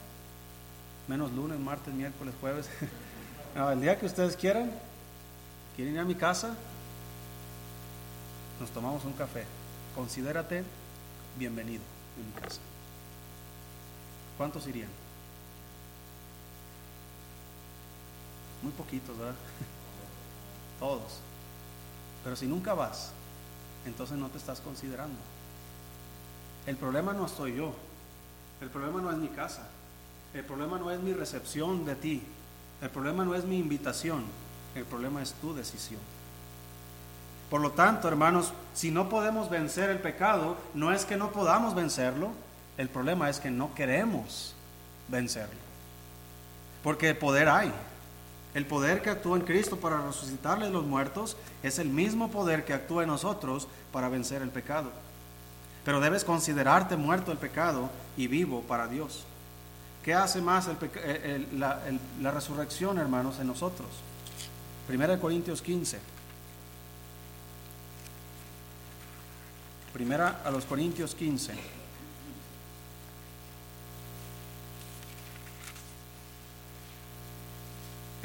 menos 1.06 1.32
lunes, 1.32 1.58
martes, 1.58 1.92
miércoles, 1.92 2.34
jueves, 2.40 2.68
el 3.72 3.80
día 3.80 3.98
que 3.98 4.06
ustedes 4.06 4.36
quieran, 4.36 4.70
quieren 5.76 5.94
ir 5.94 6.00
a 6.00 6.04
mi 6.04 6.14
casa, 6.14 6.54
nos 8.58 8.70
tomamos 8.70 9.04
un 9.04 9.12
café. 9.12 9.44
Considérate 9.94 10.64
bienvenido 11.38 11.82
en 12.18 12.26
mi 12.26 12.40
casa. 12.40 12.60
¿Cuántos 14.36 14.66
irían? 14.66 14.88
Muy 18.62 18.72
poquitos, 18.72 19.16
¿verdad? 19.16 19.34
Todos. 20.80 21.20
Pero 22.22 22.36
si 22.36 22.46
nunca 22.46 22.74
vas, 22.74 23.12
entonces 23.86 24.16
no 24.16 24.28
te 24.28 24.38
estás 24.38 24.60
considerando. 24.60 25.18
El 26.66 26.76
problema 26.76 27.12
no 27.12 27.26
estoy 27.26 27.56
yo. 27.56 27.74
El 28.60 28.70
problema 28.70 29.00
no 29.00 29.10
es 29.10 29.18
mi 29.18 29.28
casa. 29.28 29.68
El 30.32 30.44
problema 30.44 30.78
no 30.78 30.90
es 30.90 31.00
mi 31.00 31.12
recepción 31.12 31.84
de 31.84 31.94
ti. 31.94 32.22
El 32.80 32.90
problema 32.90 33.24
no 33.24 33.34
es 33.34 33.44
mi 33.44 33.58
invitación. 33.58 34.24
El 34.74 34.84
problema 34.84 35.22
es 35.22 35.34
tu 35.34 35.54
decisión. 35.54 36.00
Por 37.54 37.60
lo 37.60 37.70
tanto, 37.70 38.08
hermanos, 38.08 38.52
si 38.74 38.90
no 38.90 39.08
podemos 39.08 39.48
vencer 39.48 39.88
el 39.88 40.00
pecado, 40.00 40.56
no 40.74 40.92
es 40.92 41.04
que 41.04 41.16
no 41.16 41.30
podamos 41.30 41.72
vencerlo, 41.72 42.30
el 42.78 42.88
problema 42.88 43.30
es 43.30 43.38
que 43.38 43.48
no 43.48 43.72
queremos 43.76 44.56
vencerlo. 45.06 45.54
Porque 46.82 47.14
poder 47.14 47.48
hay. 47.48 47.72
El 48.54 48.66
poder 48.66 49.02
que 49.02 49.10
actúa 49.10 49.36
en 49.36 49.44
Cristo 49.44 49.76
para 49.76 50.04
resucitarle 50.04 50.68
los 50.68 50.84
muertos 50.84 51.36
es 51.62 51.78
el 51.78 51.90
mismo 51.90 52.28
poder 52.28 52.64
que 52.64 52.74
actúa 52.74 53.04
en 53.04 53.10
nosotros 53.10 53.68
para 53.92 54.08
vencer 54.08 54.42
el 54.42 54.50
pecado. 54.50 54.90
Pero 55.84 56.00
debes 56.00 56.24
considerarte 56.24 56.96
muerto 56.96 57.30
el 57.30 57.38
pecado 57.38 57.88
y 58.16 58.26
vivo 58.26 58.62
para 58.62 58.88
Dios. 58.88 59.22
¿Qué 60.02 60.12
hace 60.12 60.42
más 60.42 60.68
la, 61.52 61.80
la, 62.20 62.30
resurrección, 62.32 62.98
hermanos, 62.98 63.38
en 63.38 63.46
nosotros? 63.46 63.90
Primera 64.88 65.14
de 65.14 65.20
Corintios 65.20 65.62
15. 65.62 66.13
Primera 69.94 70.40
a 70.44 70.50
los 70.50 70.64
Corintios 70.64 71.14
15. 71.14 71.54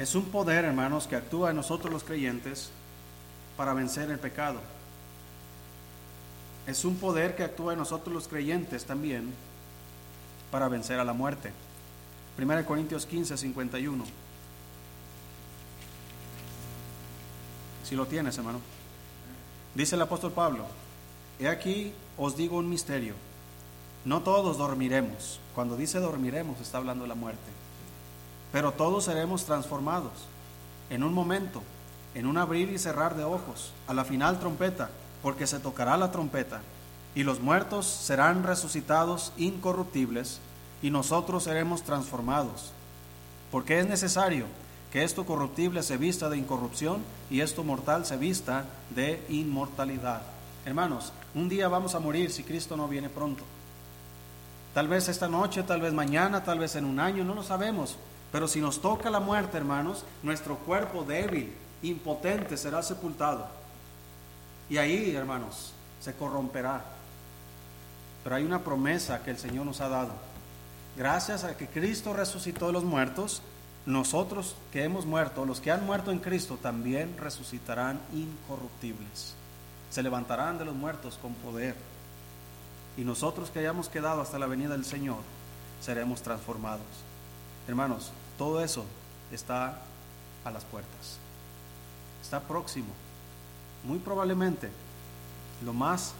Es 0.00 0.16
un 0.16 0.24
poder, 0.24 0.64
hermanos, 0.64 1.06
que 1.06 1.14
actúa 1.14 1.50
en 1.50 1.56
nosotros 1.56 1.92
los 1.92 2.02
creyentes 2.02 2.72
para 3.56 3.72
vencer 3.72 4.10
el 4.10 4.18
pecado. 4.18 4.58
Es 6.66 6.84
un 6.84 6.96
poder 6.96 7.36
que 7.36 7.44
actúa 7.44 7.74
en 7.74 7.78
nosotros 7.78 8.12
los 8.12 8.26
creyentes 8.26 8.84
también 8.84 9.32
para 10.50 10.68
vencer 10.68 10.98
a 10.98 11.04
la 11.04 11.12
muerte. 11.12 11.52
1 12.36 12.66
Corintios 12.66 13.06
15, 13.06 13.38
51. 13.38 14.04
Si 17.84 17.94
lo 17.94 18.06
tienes, 18.06 18.36
hermano. 18.38 18.60
Dice 19.72 19.94
el 19.94 20.02
apóstol 20.02 20.32
Pablo, 20.32 20.66
he 21.40 21.48
aquí 21.48 21.92
os 22.16 22.36
digo 22.36 22.58
un 22.58 22.68
misterio. 22.68 23.14
No 24.04 24.22
todos 24.22 24.58
dormiremos. 24.58 25.40
Cuando 25.54 25.76
dice 25.76 25.98
dormiremos 25.98 26.60
está 26.60 26.78
hablando 26.78 27.04
de 27.04 27.08
la 27.08 27.14
muerte 27.14 27.60
pero 28.52 28.72
todos 28.72 29.04
seremos 29.04 29.44
transformados 29.44 30.12
en 30.88 31.04
un 31.04 31.14
momento, 31.14 31.62
en 32.14 32.26
un 32.26 32.36
abrir 32.36 32.70
y 32.70 32.78
cerrar 32.78 33.16
de 33.16 33.24
ojos, 33.24 33.72
a 33.86 33.94
la 33.94 34.04
final 34.04 34.40
trompeta, 34.40 34.90
porque 35.22 35.46
se 35.46 35.60
tocará 35.60 35.96
la 35.96 36.10
trompeta, 36.10 36.62
y 37.14 37.22
los 37.22 37.40
muertos 37.40 37.86
serán 37.86 38.42
resucitados 38.42 39.32
incorruptibles, 39.36 40.40
y 40.82 40.90
nosotros 40.90 41.44
seremos 41.44 41.82
transformados. 41.82 42.72
Porque 43.52 43.78
es 43.78 43.86
necesario 43.86 44.46
que 44.92 45.04
esto 45.04 45.24
corruptible 45.24 45.82
se 45.84 45.96
vista 45.96 46.28
de 46.28 46.38
incorrupción 46.38 47.02
y 47.30 47.42
esto 47.42 47.62
mortal 47.62 48.06
se 48.06 48.16
vista 48.16 48.64
de 48.94 49.24
inmortalidad. 49.28 50.22
Hermanos, 50.64 51.12
un 51.34 51.48
día 51.48 51.68
vamos 51.68 51.94
a 51.94 52.00
morir 52.00 52.30
si 52.30 52.42
Cristo 52.42 52.76
no 52.76 52.88
viene 52.88 53.08
pronto. 53.08 53.44
Tal 54.74 54.88
vez 54.88 55.08
esta 55.08 55.28
noche, 55.28 55.62
tal 55.62 55.80
vez 55.80 55.92
mañana, 55.92 56.44
tal 56.44 56.58
vez 56.58 56.76
en 56.76 56.84
un 56.84 57.00
año, 57.00 57.24
no 57.24 57.34
lo 57.34 57.42
sabemos, 57.42 57.96
pero 58.30 58.46
si 58.46 58.60
nos 58.60 58.80
toca 58.80 59.10
la 59.10 59.20
muerte, 59.20 59.56
hermanos, 59.56 60.04
nuestro 60.22 60.56
cuerpo 60.58 61.02
débil, 61.02 61.52
impotente, 61.82 62.56
será 62.56 62.82
sepultado. 62.82 63.46
Y 64.68 64.78
ahí, 64.78 65.14
hermanos, 65.14 65.72
se 66.00 66.14
corromperá. 66.14 66.84
Pero 68.22 68.36
hay 68.36 68.44
una 68.44 68.62
promesa 68.62 69.22
que 69.22 69.30
el 69.30 69.38
Señor 69.38 69.66
nos 69.66 69.80
ha 69.80 69.88
dado. 69.88 70.12
Gracias 70.96 71.44
a 71.44 71.56
que 71.56 71.66
Cristo 71.66 72.12
resucitó 72.12 72.66
de 72.66 72.72
los 72.72 72.84
muertos, 72.84 73.42
nosotros 73.86 74.54
que 74.72 74.84
hemos 74.84 75.06
muerto, 75.06 75.44
los 75.44 75.60
que 75.60 75.72
han 75.72 75.86
muerto 75.86 76.12
en 76.12 76.18
Cristo, 76.18 76.58
también 76.60 77.16
resucitarán 77.18 77.98
incorruptibles. 78.12 79.34
Se 79.90 80.02
levantarán 80.02 80.58
de 80.58 80.64
los 80.64 80.74
muertos 80.74 81.18
con 81.20 81.34
poder. 81.34 81.74
Y 82.96 83.02
nosotros 83.02 83.50
que 83.50 83.60
hayamos 83.60 83.88
quedado 83.88 84.20
hasta 84.20 84.38
la 84.38 84.46
venida 84.46 84.70
del 84.70 84.84
Señor, 84.84 85.18
seremos 85.80 86.22
transformados. 86.22 86.86
Hermanos, 87.66 88.12
todo 88.38 88.62
eso 88.62 88.84
está 89.32 89.78
a 90.44 90.50
las 90.50 90.64
puertas. 90.64 91.18
Está 92.22 92.40
próximo. 92.40 92.88
Muy 93.84 93.98
probablemente 93.98 94.70
lo 95.64 95.72
más 95.72 96.12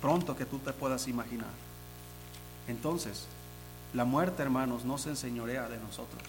pronto 0.00 0.36
que 0.36 0.44
tú 0.44 0.58
te 0.58 0.72
puedas 0.72 1.08
imaginar. 1.08 1.50
Entonces, 2.68 3.26
la 3.92 4.04
muerte, 4.04 4.42
hermanos, 4.42 4.84
no 4.84 4.98
se 4.98 5.10
enseñorea 5.10 5.68
de 5.68 5.78
nosotros. 5.78 6.22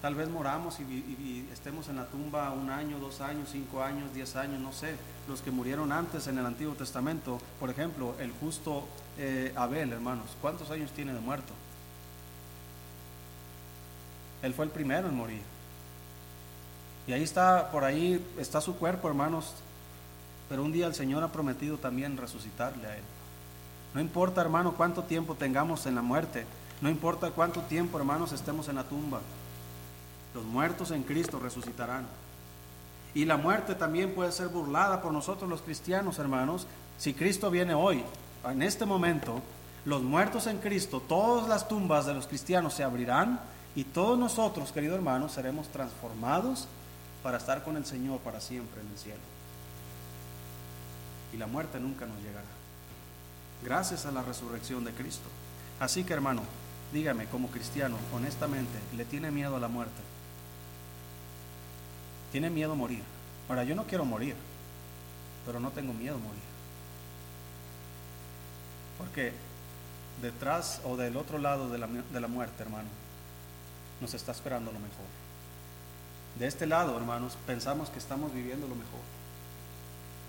Tal 0.00 0.14
vez 0.14 0.28
moramos 0.28 0.78
y, 0.78 1.48
estemos 1.52 1.88
en 1.88 1.96
la 1.96 2.06
tumba 2.06 2.52
un 2.52 2.70
año, 2.70 2.98
dos 3.00 3.20
años, 3.20 3.48
cinco 3.50 3.82
años, 3.82 4.14
diez 4.14 4.36
años, 4.36 4.60
no 4.60 4.72
sé. 4.72 4.94
Los 5.26 5.40
que 5.40 5.50
murieron 5.50 5.90
antes 5.90 6.28
en 6.28 6.38
el 6.38 6.46
Antiguo 6.46 6.74
Testamento, 6.74 7.40
por 7.58 7.68
ejemplo, 7.68 8.14
el 8.20 8.30
justo 8.40 8.84
eh, 9.18 9.52
Abel, 9.56 9.92
hermanos, 9.92 10.26
¿cuántos 10.40 10.70
años 10.70 10.92
tiene 10.92 11.12
de 11.12 11.20
muerto? 11.20 11.52
Él 14.42 14.54
fue 14.54 14.66
el 14.66 14.70
primero 14.70 15.08
en 15.08 15.16
morir. 15.16 15.42
Y 17.08 17.12
ahí 17.12 17.24
está, 17.24 17.72
por 17.72 17.82
ahí 17.82 18.24
está 18.38 18.60
su 18.60 18.76
cuerpo, 18.76 19.08
hermanos. 19.08 19.54
Pero 20.48 20.62
un 20.62 20.70
día 20.70 20.86
el 20.86 20.94
Señor 20.94 21.24
ha 21.24 21.32
prometido 21.32 21.76
también 21.76 22.16
resucitarle 22.16 22.86
a 22.86 22.96
Él. 22.96 23.02
No 23.94 24.00
importa, 24.00 24.40
hermano, 24.40 24.74
cuánto 24.76 25.02
tiempo 25.02 25.34
tengamos 25.34 25.86
en 25.86 25.96
la 25.96 26.02
muerte. 26.02 26.46
No 26.80 26.88
importa 26.88 27.30
cuánto 27.30 27.62
tiempo, 27.62 27.98
hermanos, 27.98 28.32
estemos 28.32 28.68
en 28.68 28.76
la 28.76 28.84
tumba. 28.84 29.20
Los 30.38 30.46
muertos 30.46 30.92
en 30.92 31.02
Cristo 31.02 31.40
resucitarán. 31.40 32.06
Y 33.12 33.24
la 33.24 33.36
muerte 33.36 33.74
también 33.74 34.14
puede 34.14 34.30
ser 34.30 34.46
burlada 34.46 35.02
por 35.02 35.12
nosotros 35.12 35.50
los 35.50 35.62
cristianos, 35.62 36.20
hermanos. 36.20 36.68
Si 36.96 37.12
Cristo 37.12 37.50
viene 37.50 37.74
hoy, 37.74 38.04
en 38.44 38.62
este 38.62 38.86
momento, 38.86 39.42
los 39.84 40.00
muertos 40.00 40.46
en 40.46 40.58
Cristo, 40.58 41.02
todas 41.08 41.48
las 41.48 41.66
tumbas 41.66 42.06
de 42.06 42.14
los 42.14 42.28
cristianos 42.28 42.72
se 42.74 42.84
abrirán 42.84 43.40
y 43.74 43.82
todos 43.82 44.16
nosotros, 44.16 44.70
queridos 44.70 44.94
hermanos, 44.94 45.32
seremos 45.32 45.66
transformados 45.70 46.68
para 47.24 47.38
estar 47.38 47.64
con 47.64 47.76
el 47.76 47.84
Señor 47.84 48.20
para 48.20 48.40
siempre 48.40 48.80
en 48.80 48.86
el 48.86 48.96
cielo. 48.96 49.18
Y 51.32 51.36
la 51.36 51.48
muerte 51.48 51.80
nunca 51.80 52.06
nos 52.06 52.18
llegará. 52.18 52.46
Gracias 53.64 54.06
a 54.06 54.12
la 54.12 54.22
resurrección 54.22 54.84
de 54.84 54.92
Cristo. 54.92 55.26
Así 55.80 56.04
que 56.04 56.12
hermano, 56.12 56.42
dígame 56.92 57.26
como 57.26 57.48
cristiano, 57.48 57.96
honestamente, 58.14 58.78
¿le 58.96 59.04
tiene 59.04 59.32
miedo 59.32 59.56
a 59.56 59.60
la 59.60 59.66
muerte? 59.66 60.07
¿Tiene 62.32 62.50
miedo 62.50 62.72
a 62.72 62.76
morir? 62.76 63.02
Ahora, 63.48 63.64
yo 63.64 63.74
no 63.74 63.84
quiero 63.84 64.04
morir, 64.04 64.34
pero 65.46 65.60
no 65.60 65.70
tengo 65.70 65.94
miedo 65.94 66.16
a 66.16 66.18
morir. 66.18 66.42
Porque 68.98 69.32
detrás 70.20 70.80
o 70.84 70.96
del 70.96 71.16
otro 71.16 71.38
lado 71.38 71.68
de 71.68 71.78
la, 71.78 71.86
de 71.86 72.20
la 72.20 72.28
muerte, 72.28 72.62
hermano, 72.62 72.88
nos 74.00 74.14
está 74.14 74.32
esperando 74.32 74.72
lo 74.72 74.78
mejor. 74.78 75.06
De 76.38 76.46
este 76.46 76.66
lado, 76.66 76.96
hermanos, 76.96 77.36
pensamos 77.46 77.90
que 77.90 77.98
estamos 77.98 78.32
viviendo 78.32 78.68
lo 78.68 78.74
mejor. 78.74 79.00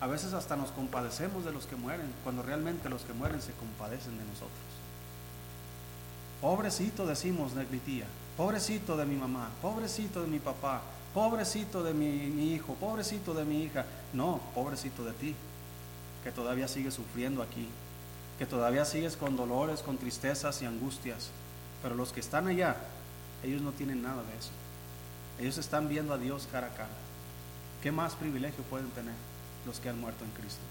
A 0.02 0.08
veces 0.08 0.34
hasta 0.34 0.56
nos 0.56 0.72
compadecemos 0.72 1.44
de 1.44 1.52
los 1.52 1.66
que 1.66 1.76
mueren, 1.76 2.12
cuando 2.24 2.42
realmente 2.42 2.90
los 2.90 3.02
que 3.02 3.14
mueren 3.14 3.42
se 3.42 3.52
compadecen 3.54 4.18
de 4.18 4.24
nosotros. 4.24 4.50
Pobrecito 6.42 7.06
decimos 7.06 7.54
de 7.54 7.66
mi 7.66 7.80
tía, 7.80 8.06
pobrecito 8.38 8.96
de 8.96 9.06
mi 9.06 9.16
mamá, 9.16 9.50
pobrecito 9.62 10.22
de 10.22 10.28
mi 10.28 10.40
papá, 10.40 10.82
pobrecito 11.14 11.84
de 11.84 11.94
mi, 11.94 12.54
hijo, 12.54 12.76
pobrecito 12.76 13.34
de 13.34 13.46
mi 13.46 13.64
hija. 13.64 13.86
No, 14.14 14.40
pobrecito 14.54 15.04
de 15.04 15.14
ti, 15.14 15.36
que 16.24 16.32
todavía 16.32 16.68
sigue 16.68 16.92
sufriendo 16.92 17.42
aquí. 17.42 17.68
que 18.38 18.46
todavía 18.46 18.86
sigues 18.86 19.18
con 19.18 19.36
dolores, 19.36 19.82
con 19.82 19.98
tristezas 19.98 20.62
y 20.62 20.66
angustias, 20.66 21.30
pero 21.84 21.94
los 21.96 22.14
que 22.14 22.22
están 22.22 22.48
allá, 22.48 22.78
ellos 23.44 23.62
no 23.62 23.74
tienen 23.74 24.02
nada 24.02 24.24
de 24.24 24.38
eso. 24.38 24.52
Ellos 25.40 25.58
están 25.58 25.90
viendo 25.90 26.14
a 26.14 26.18
Dios 26.18 26.48
cara 26.50 26.68
a 26.68 26.74
cara. 26.74 26.90
¿Qué 27.84 27.92
más 27.92 28.16
privilegio 28.16 28.64
pueden 28.64 28.90
tener 28.92 29.14
los 29.66 29.82
que 29.82 29.90
han 29.90 30.00
muerto 30.00 30.24
en 30.24 30.32
Cristo? 30.32 30.62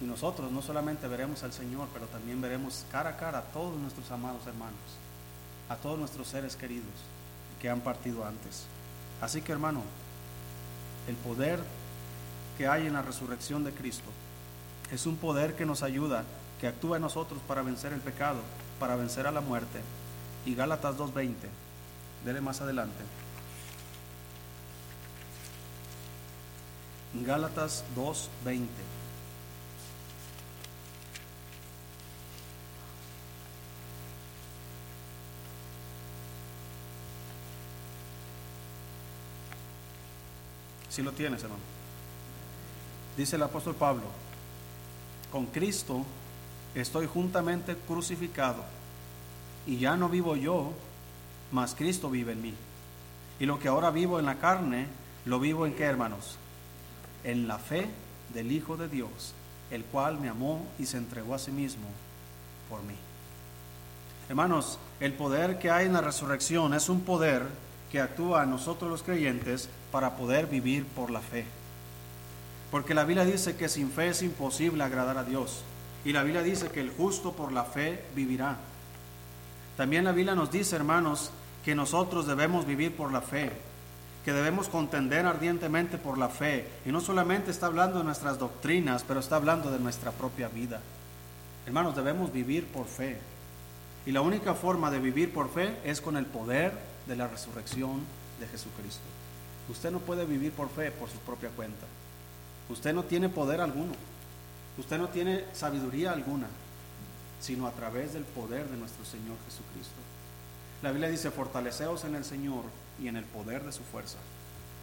Y 0.00 0.04
nosotros 0.04 0.50
no 0.50 0.62
solamente 0.62 1.08
veremos 1.08 1.42
al 1.42 1.52
Señor, 1.52 1.88
pero 1.92 2.06
también 2.06 2.40
veremos 2.40 2.86
cara 2.90 3.10
a 3.10 3.16
cara 3.16 3.40
a 3.40 3.42
todos 3.42 3.76
nuestros 3.78 4.10
amados 4.10 4.46
hermanos, 4.46 4.78
a 5.68 5.76
todos 5.76 5.98
nuestros 5.98 6.28
seres 6.28 6.56
queridos 6.56 6.86
que 7.60 7.68
han 7.68 7.80
partido 7.80 8.24
antes. 8.24 8.64
Así 9.20 9.42
que 9.42 9.52
hermano, 9.52 9.82
el 11.08 11.16
poder 11.16 11.60
que 12.56 12.68
hay 12.68 12.86
en 12.86 12.92
la 12.92 13.02
resurrección 13.02 13.64
de 13.64 13.72
Cristo 13.72 14.10
es 14.90 15.06
un 15.06 15.16
poder 15.16 15.54
que 15.54 15.66
nos 15.66 15.82
ayuda, 15.82 16.24
que 16.60 16.66
actúa 16.66 16.96
en 16.96 17.02
nosotros 17.02 17.40
para 17.46 17.62
vencer 17.62 17.92
el 17.92 18.00
pecado, 18.00 18.40
para 18.78 18.96
vencer 18.96 19.26
a 19.26 19.32
la 19.32 19.40
muerte. 19.40 19.80
Y 20.46 20.54
Gálatas 20.54 20.96
2.20, 20.96 21.34
dele 22.24 22.40
más 22.40 22.60
adelante. 22.60 23.04
Gálatas 27.24 27.84
2.20. 27.96 28.66
Lo 41.02 41.12
tienes, 41.12 41.42
hermano. 41.42 41.62
Dice 43.16 43.36
el 43.36 43.42
apóstol 43.42 43.76
Pablo, 43.76 44.04
con 45.30 45.46
Cristo 45.46 46.04
estoy 46.74 47.06
juntamente 47.06 47.76
crucificado 47.86 48.64
y 49.66 49.78
ya 49.78 49.96
no 49.96 50.08
vivo 50.08 50.34
yo, 50.34 50.72
mas 51.52 51.74
Cristo 51.74 52.10
vive 52.10 52.32
en 52.32 52.42
mí. 52.42 52.54
Y 53.38 53.46
lo 53.46 53.58
que 53.60 53.68
ahora 53.68 53.90
vivo 53.90 54.18
en 54.18 54.26
la 54.26 54.38
carne, 54.38 54.86
lo 55.24 55.38
vivo 55.38 55.66
en 55.66 55.74
qué, 55.74 55.84
hermanos? 55.84 56.36
En 57.22 57.46
la 57.46 57.58
fe 57.58 57.86
del 58.34 58.50
Hijo 58.50 58.76
de 58.76 58.88
Dios, 58.88 59.34
el 59.70 59.84
cual 59.84 60.18
me 60.18 60.28
amó 60.28 60.66
y 60.78 60.86
se 60.86 60.96
entregó 60.96 61.34
a 61.34 61.38
sí 61.38 61.52
mismo 61.52 61.86
por 62.68 62.82
mí. 62.82 62.94
Hermanos, 64.28 64.78
el 64.98 65.12
poder 65.12 65.58
que 65.58 65.70
hay 65.70 65.86
en 65.86 65.92
la 65.92 66.00
resurrección 66.00 66.74
es 66.74 66.88
un 66.88 67.02
poder 67.02 67.46
que 67.90 68.00
actúa 68.00 68.42
a 68.42 68.46
nosotros 68.46 68.90
los 68.90 69.02
creyentes 69.02 69.68
para 69.92 70.16
poder 70.16 70.46
vivir 70.46 70.84
por 70.84 71.10
la 71.10 71.20
fe. 71.20 71.44
Porque 72.70 72.94
la 72.94 73.04
Biblia 73.04 73.24
dice 73.24 73.56
que 73.56 73.68
sin 73.68 73.90
fe 73.90 74.08
es 74.08 74.22
imposible 74.22 74.84
agradar 74.84 75.16
a 75.16 75.24
Dios. 75.24 75.62
Y 76.04 76.12
la 76.12 76.22
Biblia 76.22 76.42
dice 76.42 76.68
que 76.68 76.80
el 76.80 76.90
justo 76.90 77.32
por 77.32 77.52
la 77.52 77.64
fe 77.64 78.04
vivirá. 78.14 78.56
También 79.76 80.04
la 80.04 80.12
Biblia 80.12 80.34
nos 80.34 80.50
dice, 80.50 80.76
hermanos, 80.76 81.30
que 81.64 81.74
nosotros 81.74 82.26
debemos 82.26 82.66
vivir 82.66 82.94
por 82.94 83.12
la 83.12 83.20
fe, 83.20 83.50
que 84.24 84.32
debemos 84.32 84.68
contender 84.68 85.24
ardientemente 85.26 85.98
por 85.98 86.18
la 86.18 86.28
fe. 86.28 86.66
Y 86.84 86.92
no 86.92 87.00
solamente 87.00 87.50
está 87.50 87.66
hablando 87.66 87.98
de 87.98 88.04
nuestras 88.04 88.38
doctrinas, 88.38 89.04
pero 89.06 89.20
está 89.20 89.36
hablando 89.36 89.70
de 89.70 89.78
nuestra 89.78 90.10
propia 90.12 90.48
vida. 90.48 90.80
Hermanos, 91.66 91.96
debemos 91.96 92.32
vivir 92.32 92.66
por 92.66 92.86
fe. 92.86 93.18
Y 94.06 94.12
la 94.12 94.20
única 94.20 94.54
forma 94.54 94.90
de 94.90 95.00
vivir 95.00 95.32
por 95.32 95.50
fe 95.50 95.76
es 95.84 96.00
con 96.00 96.16
el 96.16 96.26
poder 96.26 96.72
de 97.06 97.16
la 97.16 97.28
resurrección 97.28 98.00
de 98.40 98.46
Jesucristo. 98.46 99.04
Usted 99.68 99.90
no 99.90 99.98
puede 99.98 100.24
vivir 100.24 100.52
por 100.52 100.70
fe 100.70 100.90
por 100.90 101.08
su 101.10 101.18
propia 101.18 101.50
cuenta. 101.50 101.86
Usted 102.68 102.92
no 102.92 103.04
tiene 103.04 103.28
poder 103.28 103.60
alguno. 103.60 103.92
Usted 104.78 104.98
no 104.98 105.08
tiene 105.08 105.44
sabiduría 105.52 106.12
alguna, 106.12 106.46
sino 107.40 107.66
a 107.66 107.72
través 107.72 108.12
del 108.12 108.24
poder 108.24 108.68
de 108.68 108.76
nuestro 108.76 109.04
Señor 109.04 109.36
Jesucristo. 109.44 109.96
La 110.82 110.92
Biblia 110.92 111.08
dice, 111.08 111.30
fortaleceos 111.30 112.04
en 112.04 112.14
el 112.14 112.24
Señor 112.24 112.62
y 113.02 113.08
en 113.08 113.16
el 113.16 113.24
poder 113.24 113.64
de 113.64 113.72
su 113.72 113.82
fuerza, 113.82 114.18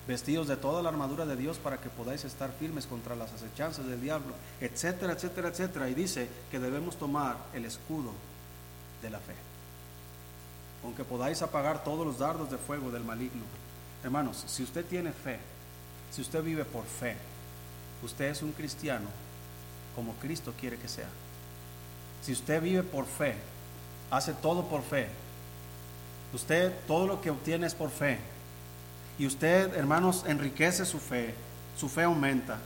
vestidos 0.07 0.47
de 0.47 0.57
toda 0.57 0.83
la 0.83 0.89
armadura 0.89 1.25
de 1.25 1.38
Dios 1.38 1.57
para 1.57 1.77
que 1.79 1.89
podáis 1.89 2.25
estar 2.25 2.51
firmes 2.51 2.86
contra 2.86 3.15
las 3.15 3.31
acechanzas 3.31 3.88
del 3.88 4.01
diablo, 4.01 4.33
etcétera, 4.59 5.13
etcétera, 5.13 5.47
etcétera. 5.47 5.89
Y 5.89 5.93
dice 5.93 6.27
que 6.51 6.59
debemos 6.59 6.97
tomar 6.97 7.38
el 7.53 7.63
escudo 7.63 8.11
de 9.01 9.09
la 9.09 9.19
fe, 9.19 9.36
aunque 10.83 11.05
podáis 11.05 11.41
apagar 11.41 11.86
todos 11.86 12.05
los 12.05 12.19
dardos 12.19 12.51
de 12.51 12.57
fuego 12.57 12.91
del 12.91 13.05
maligno. 13.05 13.43
Hermanos, 14.05 14.43
si 14.45 14.61
usted 14.61 14.85
tiene 14.85 15.11
fe, 15.11 15.39
si 16.11 16.21
usted 16.21 16.43
vive 16.43 16.63
por 16.63 16.85
fe, 16.85 17.15
usted 18.03 18.25
es 18.25 18.43
un 18.43 18.51
cristiano 18.51 19.07
como 19.95 20.13
Cristo 20.21 20.53
quiere 20.59 20.77
que 20.77 20.87
sea. 20.87 21.09
Si 22.21 22.31
usted 22.31 22.61
vive 22.61 22.83
por 22.83 23.07
fe, 23.07 23.33
hace 24.11 24.33
todo 24.33 24.67
por 24.67 24.83
fe, 24.83 25.07
usted 26.35 26.71
todo 26.85 27.07
lo 27.07 27.19
que 27.19 27.31
obtiene 27.31 27.65
es 27.65 27.73
por 27.73 27.89
fe, 27.89 28.19
y 29.17 29.25
usted, 29.25 29.75
hermanos, 29.75 30.23
enriquece 30.27 30.85
su 30.85 30.99
fe, 30.99 31.33
su 31.75 31.89
fe 31.89 32.03
aumenta. 32.03 32.59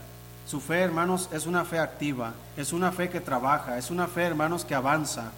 Su 0.46 0.60
fe, 0.60 0.80
hermanos, 0.80 1.30
es 1.32 1.46
una 1.46 1.64
fe 1.64 1.78
activa, 1.78 2.34
es 2.54 2.74
una 2.74 2.92
fe 2.92 3.08
que 3.08 3.20
trabaja, 3.20 3.78
es 3.78 3.90
una 3.90 4.08
fe, 4.08 4.24
hermanos, 4.24 4.66
que 4.66 4.74
avanza. 4.74 5.32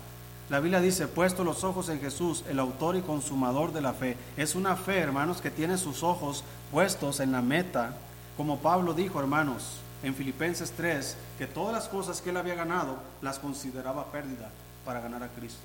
La 0.53 0.61
Biblia 0.61 0.83
dice, 0.83 1.09
puesto 1.09 1.45
los 1.45 1.65
ojos 1.65 1.89
en 1.89 1.99
Jesús, 1.99 2.45
el 2.47 2.59
autor 2.59 2.97
y 2.97 3.01
consumador 3.01 3.73
de 3.73 3.81
la 3.81 3.95
fe. 3.95 4.19
Es 4.37 4.55
una 4.55 4.77
fe, 4.77 4.99
hermanos, 4.99 5.41
que 5.41 5.51
tiene 5.51 5.79
sus 5.79 6.03
ojos 6.03 6.45
puestos 6.71 7.21
en 7.21 7.33
la 7.33 7.41
meta, 7.41 7.95
como 8.37 8.59
Pablo 8.59 8.93
dijo, 8.93 9.19
hermanos, 9.19 9.79
en 10.03 10.15
Filipenses 10.15 10.73
3 10.73 11.17
que 11.39 11.47
todas 11.47 11.73
las 11.73 11.89
cosas 11.89 12.21
que 12.21 12.29
él 12.29 12.37
había 12.37 12.55
ganado 12.55 12.99
las 13.23 13.39
consideraba 13.39 14.13
pérdida 14.13 14.51
para 14.85 15.01
ganar 15.01 15.23
a 15.23 15.29
Cristo, 15.29 15.63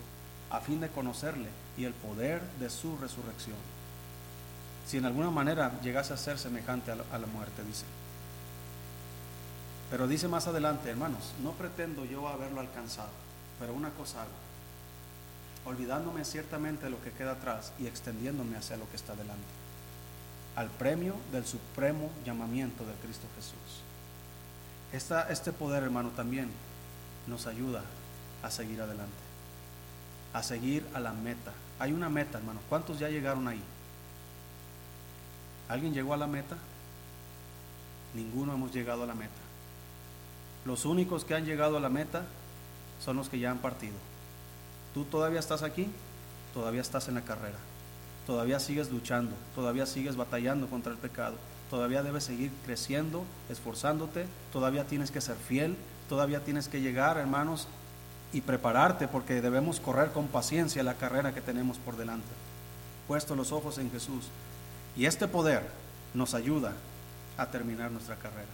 a 0.49 0.61
fin 0.61 0.79
de 0.79 0.87
conocerle 0.87 1.49
y 1.77 1.83
el 1.83 1.91
poder 1.91 2.41
de 2.57 2.69
su 2.69 2.95
resurrección. 2.95 3.57
Si 4.87 4.95
en 4.95 5.03
alguna 5.03 5.31
manera 5.31 5.81
llegase 5.81 6.13
a 6.13 6.17
ser 6.17 6.39
semejante 6.39 6.93
a 6.93 6.95
la, 6.95 7.03
a 7.11 7.17
la 7.17 7.27
muerte, 7.27 7.61
dice. 7.65 7.83
Pero 9.91 10.07
dice 10.07 10.29
más 10.29 10.47
adelante, 10.47 10.89
hermanos, 10.89 11.33
no 11.43 11.51
pretendo 11.51 12.05
yo 12.05 12.29
haberlo 12.29 12.61
alcanzado, 12.61 13.09
pero 13.59 13.73
una 13.73 13.89
cosa 13.89 14.21
hago, 14.21 14.46
olvidándome 15.67 16.25
ciertamente 16.25 16.85
de 16.85 16.91
lo 16.91 17.01
que 17.03 17.11
queda 17.11 17.33
atrás 17.33 17.73
y 17.77 17.87
extendiéndome 17.87 18.57
hacia 18.57 18.77
lo 18.77 18.89
que 18.89 18.95
está 18.95 19.15
delante, 19.15 19.43
al 20.55 20.69
premio 20.69 21.15
del 21.31 21.45
supremo 21.45 22.09
llamamiento 22.25 22.85
de 22.85 22.93
Cristo 23.03 23.27
Jesús 23.35 23.87
este 24.93 25.51
poder, 25.51 25.83
hermano, 25.83 26.09
también 26.09 26.49
nos 27.27 27.47
ayuda 27.47 27.83
a 28.43 28.51
seguir 28.51 28.81
adelante, 28.81 29.11
a 30.33 30.43
seguir 30.43 30.85
a 30.93 30.99
la 30.99 31.11
meta. 31.11 31.51
Hay 31.79 31.91
una 31.91 32.09
meta, 32.09 32.37
hermano. 32.37 32.59
¿Cuántos 32.69 32.99
ya 32.99 33.09
llegaron 33.09 33.47
ahí? 33.47 33.61
¿Alguien 35.69 35.93
llegó 35.93 36.13
a 36.13 36.17
la 36.17 36.27
meta? 36.27 36.57
Ninguno 38.13 38.53
hemos 38.53 38.73
llegado 38.73 39.03
a 39.03 39.07
la 39.07 39.15
meta. 39.15 39.31
Los 40.65 40.85
únicos 40.85 41.25
que 41.25 41.35
han 41.35 41.45
llegado 41.45 41.77
a 41.77 41.79
la 41.79 41.89
meta 41.89 42.25
son 43.03 43.17
los 43.17 43.29
que 43.29 43.39
ya 43.39 43.51
han 43.51 43.59
partido. 43.59 43.95
Tú 44.93 45.03
todavía 45.05 45.39
estás 45.39 45.63
aquí, 45.63 45.87
todavía 46.53 46.81
estás 46.81 47.07
en 47.07 47.15
la 47.15 47.21
carrera, 47.21 47.57
todavía 48.25 48.59
sigues 48.59 48.89
luchando, 48.91 49.35
todavía 49.55 49.85
sigues 49.85 50.15
batallando 50.15 50.67
contra 50.67 50.91
el 50.91 50.97
pecado, 50.97 51.35
todavía 51.69 52.03
debes 52.03 52.23
seguir 52.23 52.51
creciendo, 52.65 53.23
esforzándote, 53.49 54.25
todavía 54.51 54.85
tienes 54.85 55.11
que 55.11 55.21
ser 55.21 55.35
fiel, 55.35 55.75
todavía 56.09 56.43
tienes 56.43 56.67
que 56.67 56.81
llegar, 56.81 57.17
hermanos, 57.17 57.67
y 58.33 58.41
prepararte 58.41 59.07
porque 59.07 59.41
debemos 59.41 59.79
correr 59.79 60.11
con 60.11 60.27
paciencia 60.27 60.83
la 60.83 60.95
carrera 60.95 61.33
que 61.33 61.41
tenemos 61.41 61.77
por 61.77 61.95
delante. 61.95 62.27
Puesto 63.07 63.35
los 63.35 63.51
ojos 63.51 63.77
en 63.77 63.91
Jesús. 63.91 64.25
Y 64.95 65.05
este 65.05 65.27
poder 65.27 65.63
nos 66.13 66.33
ayuda 66.33 66.73
a 67.37 67.45
terminar 67.45 67.91
nuestra 67.91 68.15
carrera. 68.15 68.47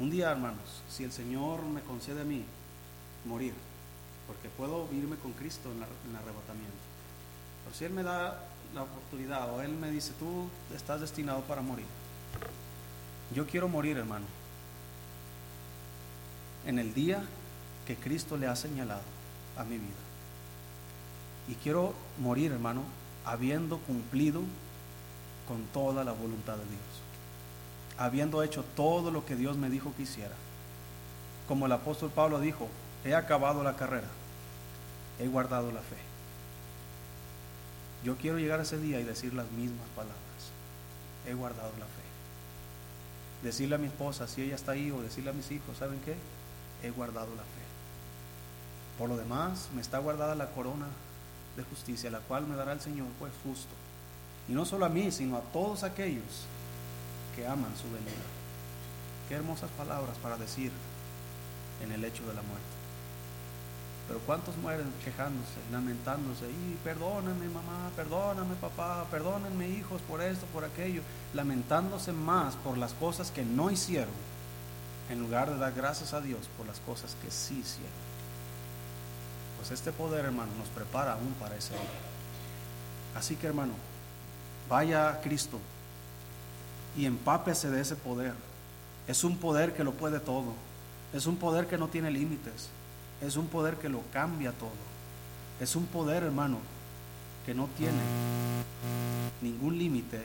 Un 0.00 0.10
día, 0.10 0.30
hermanos, 0.30 0.82
si 0.90 1.04
el 1.04 1.12
Señor 1.12 1.62
me 1.62 1.80
concede 1.80 2.20
a 2.20 2.24
mí 2.24 2.44
morir, 3.24 3.54
porque 4.28 4.48
puedo 4.50 4.86
irme 4.92 5.16
con 5.16 5.32
Cristo 5.32 5.70
en, 5.72 5.78
el 5.78 6.16
arrebatamiento, 6.16 6.76
pero 7.64 7.74
si 7.74 7.84
Él 7.86 7.92
me 7.92 8.04
da 8.04 8.38
la 8.74 8.82
oportunidad 8.82 9.52
o 9.52 9.62
Él 9.62 9.72
me 9.72 9.90
dice, 9.90 10.12
tú 10.18 10.48
estás 10.76 11.00
destinado 11.00 11.40
para 11.40 11.62
morir, 11.62 11.86
yo 13.34 13.46
quiero 13.46 13.68
morir, 13.68 13.96
hermano, 13.96 14.26
en 16.66 16.78
el 16.78 16.94
día 16.94 17.24
que 17.86 17.96
Cristo 17.96 18.36
le 18.36 18.46
ha 18.46 18.54
señalado 18.54 19.02
a 19.56 19.64
mi 19.64 19.78
vida. 19.78 19.96
Y 21.48 21.54
quiero 21.54 21.94
morir, 22.18 22.52
hermano, 22.52 22.82
habiendo 23.24 23.78
cumplido 23.78 24.42
con 25.48 25.62
toda 25.72 26.04
la 26.04 26.12
voluntad 26.12 26.56
de 26.56 26.64
Dios. 26.64 26.82
Habiendo 27.96 28.42
hecho 28.42 28.62
todo 28.76 29.10
lo 29.10 29.24
que 29.24 29.34
Dios 29.34 29.56
me 29.56 29.70
dijo 29.70 29.92
que 29.96 30.02
hiciera. 30.02 30.34
Como 31.48 31.64
el 31.64 31.72
apóstol 31.72 32.10
Pablo 32.14 32.38
dijo, 32.38 32.68
he 33.04 33.14
acabado 33.14 33.62
la 33.62 33.76
carrera, 33.76 34.08
he 35.18 35.28
guardado 35.28 35.72
la 35.72 35.80
fe. 35.80 35.96
Yo 38.04 38.16
quiero 38.16 38.38
llegar 38.38 38.60
a 38.60 38.62
ese 38.62 38.78
día 38.78 39.00
y 39.00 39.04
decir 39.04 39.34
las 39.34 39.50
mismas 39.50 39.88
palabras. 39.96 40.16
He 41.26 41.34
guardado 41.34 41.72
la 41.78 41.86
fe 41.86 42.08
decirle 43.42 43.76
a 43.76 43.78
mi 43.78 43.86
esposa 43.86 44.26
si 44.26 44.42
ella 44.42 44.56
está 44.56 44.72
ahí 44.72 44.90
o 44.90 45.02
decirle 45.02 45.30
a 45.30 45.34
mis 45.34 45.50
hijos, 45.50 45.76
¿saben 45.78 46.00
qué? 46.04 46.16
He 46.82 46.90
guardado 46.90 47.28
la 47.34 47.42
fe. 47.42 47.48
Por 48.98 49.08
lo 49.08 49.16
demás, 49.16 49.68
me 49.74 49.80
está 49.80 49.98
guardada 49.98 50.34
la 50.34 50.50
corona 50.50 50.86
de 51.56 51.62
justicia, 51.64 52.10
la 52.10 52.20
cual 52.20 52.46
me 52.46 52.56
dará 52.56 52.72
el 52.72 52.80
Señor, 52.80 53.06
pues 53.18 53.32
justo. 53.44 53.72
Y 54.48 54.52
no 54.52 54.64
solo 54.64 54.86
a 54.86 54.88
mí, 54.88 55.10
sino 55.12 55.36
a 55.36 55.40
todos 55.40 55.82
aquellos 55.84 56.46
que 57.36 57.46
aman 57.46 57.76
su 57.76 57.84
venida. 57.84 58.26
Qué 59.28 59.34
hermosas 59.34 59.70
palabras 59.76 60.16
para 60.22 60.36
decir 60.36 60.72
en 61.82 61.92
el 61.92 62.04
hecho 62.04 62.26
de 62.26 62.34
la 62.34 62.42
muerte. 62.42 62.77
Pero 64.08 64.20
¿cuántos 64.20 64.56
mueren 64.56 64.90
quejándose, 65.04 65.60
lamentándose? 65.70 66.46
Y 66.46 66.78
perdóname 66.82 67.46
mamá, 67.48 67.90
perdóname 67.94 68.54
papá, 68.54 69.04
perdónenme 69.10 69.68
hijos 69.68 70.00
por 70.08 70.22
esto, 70.22 70.46
por 70.46 70.64
aquello, 70.64 71.02
lamentándose 71.34 72.12
más 72.12 72.56
por 72.56 72.78
las 72.78 72.94
cosas 72.94 73.30
que 73.30 73.44
no 73.44 73.70
hicieron, 73.70 74.14
en 75.10 75.20
lugar 75.20 75.50
de 75.50 75.58
dar 75.58 75.74
gracias 75.74 76.14
a 76.14 76.22
Dios 76.22 76.40
por 76.56 76.66
las 76.66 76.80
cosas 76.80 77.14
que 77.22 77.30
sí 77.30 77.58
hicieron. 77.60 78.08
Pues 79.58 79.72
este 79.72 79.92
poder, 79.92 80.24
hermano, 80.24 80.52
nos 80.58 80.68
prepara 80.68 81.12
aún 81.12 81.34
para 81.38 81.56
ese 81.56 81.74
día. 81.74 81.82
Así 83.14 83.36
que, 83.36 83.46
hermano, 83.46 83.74
vaya 84.70 85.10
a 85.10 85.20
Cristo 85.20 85.58
y 86.96 87.04
empápese 87.04 87.70
de 87.70 87.82
ese 87.82 87.96
poder. 87.96 88.32
Es 89.06 89.22
un 89.24 89.36
poder 89.36 89.74
que 89.74 89.84
lo 89.84 89.92
puede 89.92 90.18
todo. 90.18 90.54
Es 91.12 91.26
un 91.26 91.36
poder 91.36 91.66
que 91.66 91.76
no 91.76 91.88
tiene 91.88 92.10
límites. 92.10 92.70
Es 93.20 93.36
un 93.36 93.48
poder 93.48 93.76
que 93.76 93.88
lo 93.88 94.02
cambia 94.12 94.52
todo. 94.52 94.70
Es 95.60 95.74
un 95.74 95.86
poder, 95.86 96.22
hermano, 96.22 96.58
que 97.44 97.54
no 97.54 97.68
tiene 97.76 98.00
ningún 99.40 99.78
límite 99.78 100.22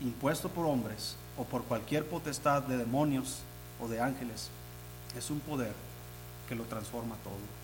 impuesto 0.00 0.48
por 0.48 0.66
hombres 0.66 1.16
o 1.36 1.44
por 1.44 1.64
cualquier 1.64 2.06
potestad 2.06 2.62
de 2.62 2.76
demonios 2.76 3.40
o 3.80 3.88
de 3.88 4.00
ángeles. 4.00 4.48
Es 5.16 5.30
un 5.30 5.40
poder 5.40 5.72
que 6.48 6.54
lo 6.54 6.64
transforma 6.64 7.16
todo. 7.24 7.55